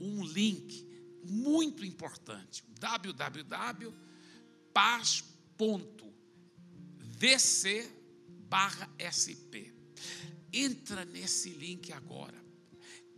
um 0.00 0.24
link 0.24 0.88
muito 1.22 1.84
importante. 1.84 2.64
www.paz.dc 2.80 3.92
barra 8.48 8.88
SP. 8.96 9.70
Entra 10.50 11.04
nesse 11.04 11.50
link 11.50 11.92
agora. 11.92 12.42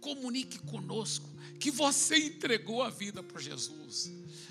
Comunique 0.01 0.59
conosco 0.59 1.29
que 1.61 1.71
você 1.71 2.17
entregou 2.17 2.83
a 2.83 2.91
vida 2.91 3.23
para 3.23 3.41
Jesus. 3.41 4.11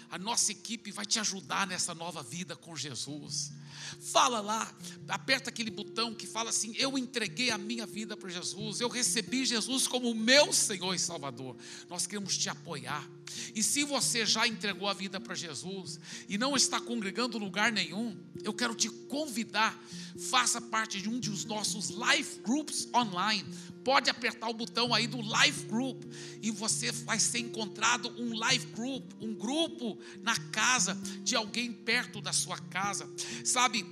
A 0.09 0.17
nossa 0.17 0.53
equipe 0.53 0.91
vai 0.91 1.05
te 1.05 1.19
ajudar 1.19 1.67
nessa 1.67 1.93
nova 1.93 2.24
vida 2.24 2.55
com 2.55 2.74
Jesus. 2.74 3.51
Fala 3.99 4.41
lá, 4.41 4.73
aperta 5.07 5.49
aquele 5.49 5.71
botão 5.71 6.13
que 6.13 6.27
fala 6.27 6.49
assim: 6.49 6.73
Eu 6.77 6.97
entreguei 6.97 7.51
a 7.51 7.57
minha 7.57 7.85
vida 7.85 8.15
para 8.15 8.29
Jesus, 8.29 8.79
eu 8.79 8.89
recebi 8.89 9.45
Jesus 9.45 9.87
como 9.87 10.13
meu 10.13 10.51
Senhor 10.53 10.93
e 10.93 10.99
Salvador. 10.99 11.55
Nós 11.89 12.05
queremos 12.07 12.37
te 12.37 12.49
apoiar. 12.49 13.07
E 13.55 13.63
se 13.63 13.83
você 13.83 14.25
já 14.25 14.47
entregou 14.47 14.87
a 14.87 14.93
vida 14.93 15.19
para 15.19 15.35
Jesus 15.35 15.99
e 16.27 16.37
não 16.37 16.55
está 16.55 16.79
congregando 16.79 17.37
lugar 17.37 17.71
nenhum, 17.71 18.17
eu 18.43 18.53
quero 18.53 18.75
te 18.75 18.89
convidar, 18.89 19.77
faça 20.29 20.61
parte 20.61 21.01
de 21.01 21.09
um 21.09 21.19
dos 21.19 21.45
nossos 21.45 21.89
life 21.89 22.39
groups 22.41 22.87
online. 22.93 23.45
Pode 23.83 24.09
apertar 24.09 24.47
o 24.47 24.53
botão 24.53 24.93
aí 24.93 25.07
do 25.07 25.21
life 25.21 25.65
group 25.65 26.03
e 26.41 26.51
você 26.51 26.91
vai 26.91 27.19
ser 27.19 27.39
encontrado 27.39 28.09
um 28.17 28.33
life 28.33 28.67
group, 28.67 29.11
um 29.19 29.33
grupo 29.33 29.97
na 30.21 30.37
casa 30.37 30.95
de 31.21 31.35
alguém 31.35 31.73
perto 31.73 32.21
da 32.21 32.31
sua 32.31 32.57
casa. 32.57 33.09
Sabe, 33.43 33.82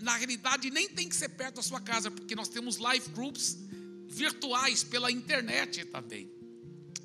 na 0.00 0.16
realidade 0.16 0.70
nem 0.70 0.88
tem 0.88 1.08
que 1.08 1.16
ser 1.16 1.30
perto 1.30 1.56
da 1.56 1.62
sua 1.62 1.80
casa, 1.80 2.10
porque 2.10 2.34
nós 2.34 2.48
temos 2.48 2.76
life 2.76 3.10
groups 3.10 3.58
virtuais 4.08 4.84
pela 4.84 5.10
internet 5.10 5.84
também. 5.86 6.30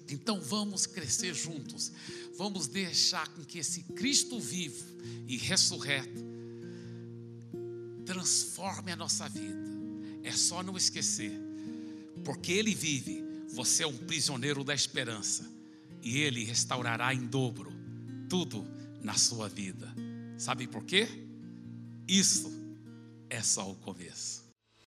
Então 0.09 0.39
vamos 0.39 0.85
crescer 0.85 1.33
juntos. 1.33 1.91
Vamos 2.35 2.67
deixar 2.67 3.27
com 3.29 3.43
que 3.43 3.59
esse 3.59 3.83
Cristo 3.83 4.39
vivo 4.39 4.83
e 5.27 5.37
ressurreto 5.37 6.33
transforme 8.05 8.91
a 8.91 8.95
nossa 8.95 9.27
vida. 9.29 9.63
É 10.23 10.31
só 10.31 10.63
não 10.63 10.77
esquecer, 10.77 11.31
porque 12.23 12.51
Ele 12.51 12.73
vive, 12.73 13.23
você 13.49 13.83
é 13.83 13.87
um 13.87 13.97
prisioneiro 13.97 14.63
da 14.63 14.73
esperança, 14.73 15.49
e 16.01 16.19
Ele 16.19 16.43
restaurará 16.43 17.13
em 17.13 17.25
dobro 17.25 17.71
tudo 18.29 18.65
na 19.01 19.15
sua 19.15 19.47
vida. 19.47 19.93
Sabe 20.37 20.67
por 20.67 20.83
quê? 20.83 21.07
Isso 22.07 22.51
é 23.29 23.41
só 23.41 23.69
o 23.69 23.75
começo. 23.75 24.32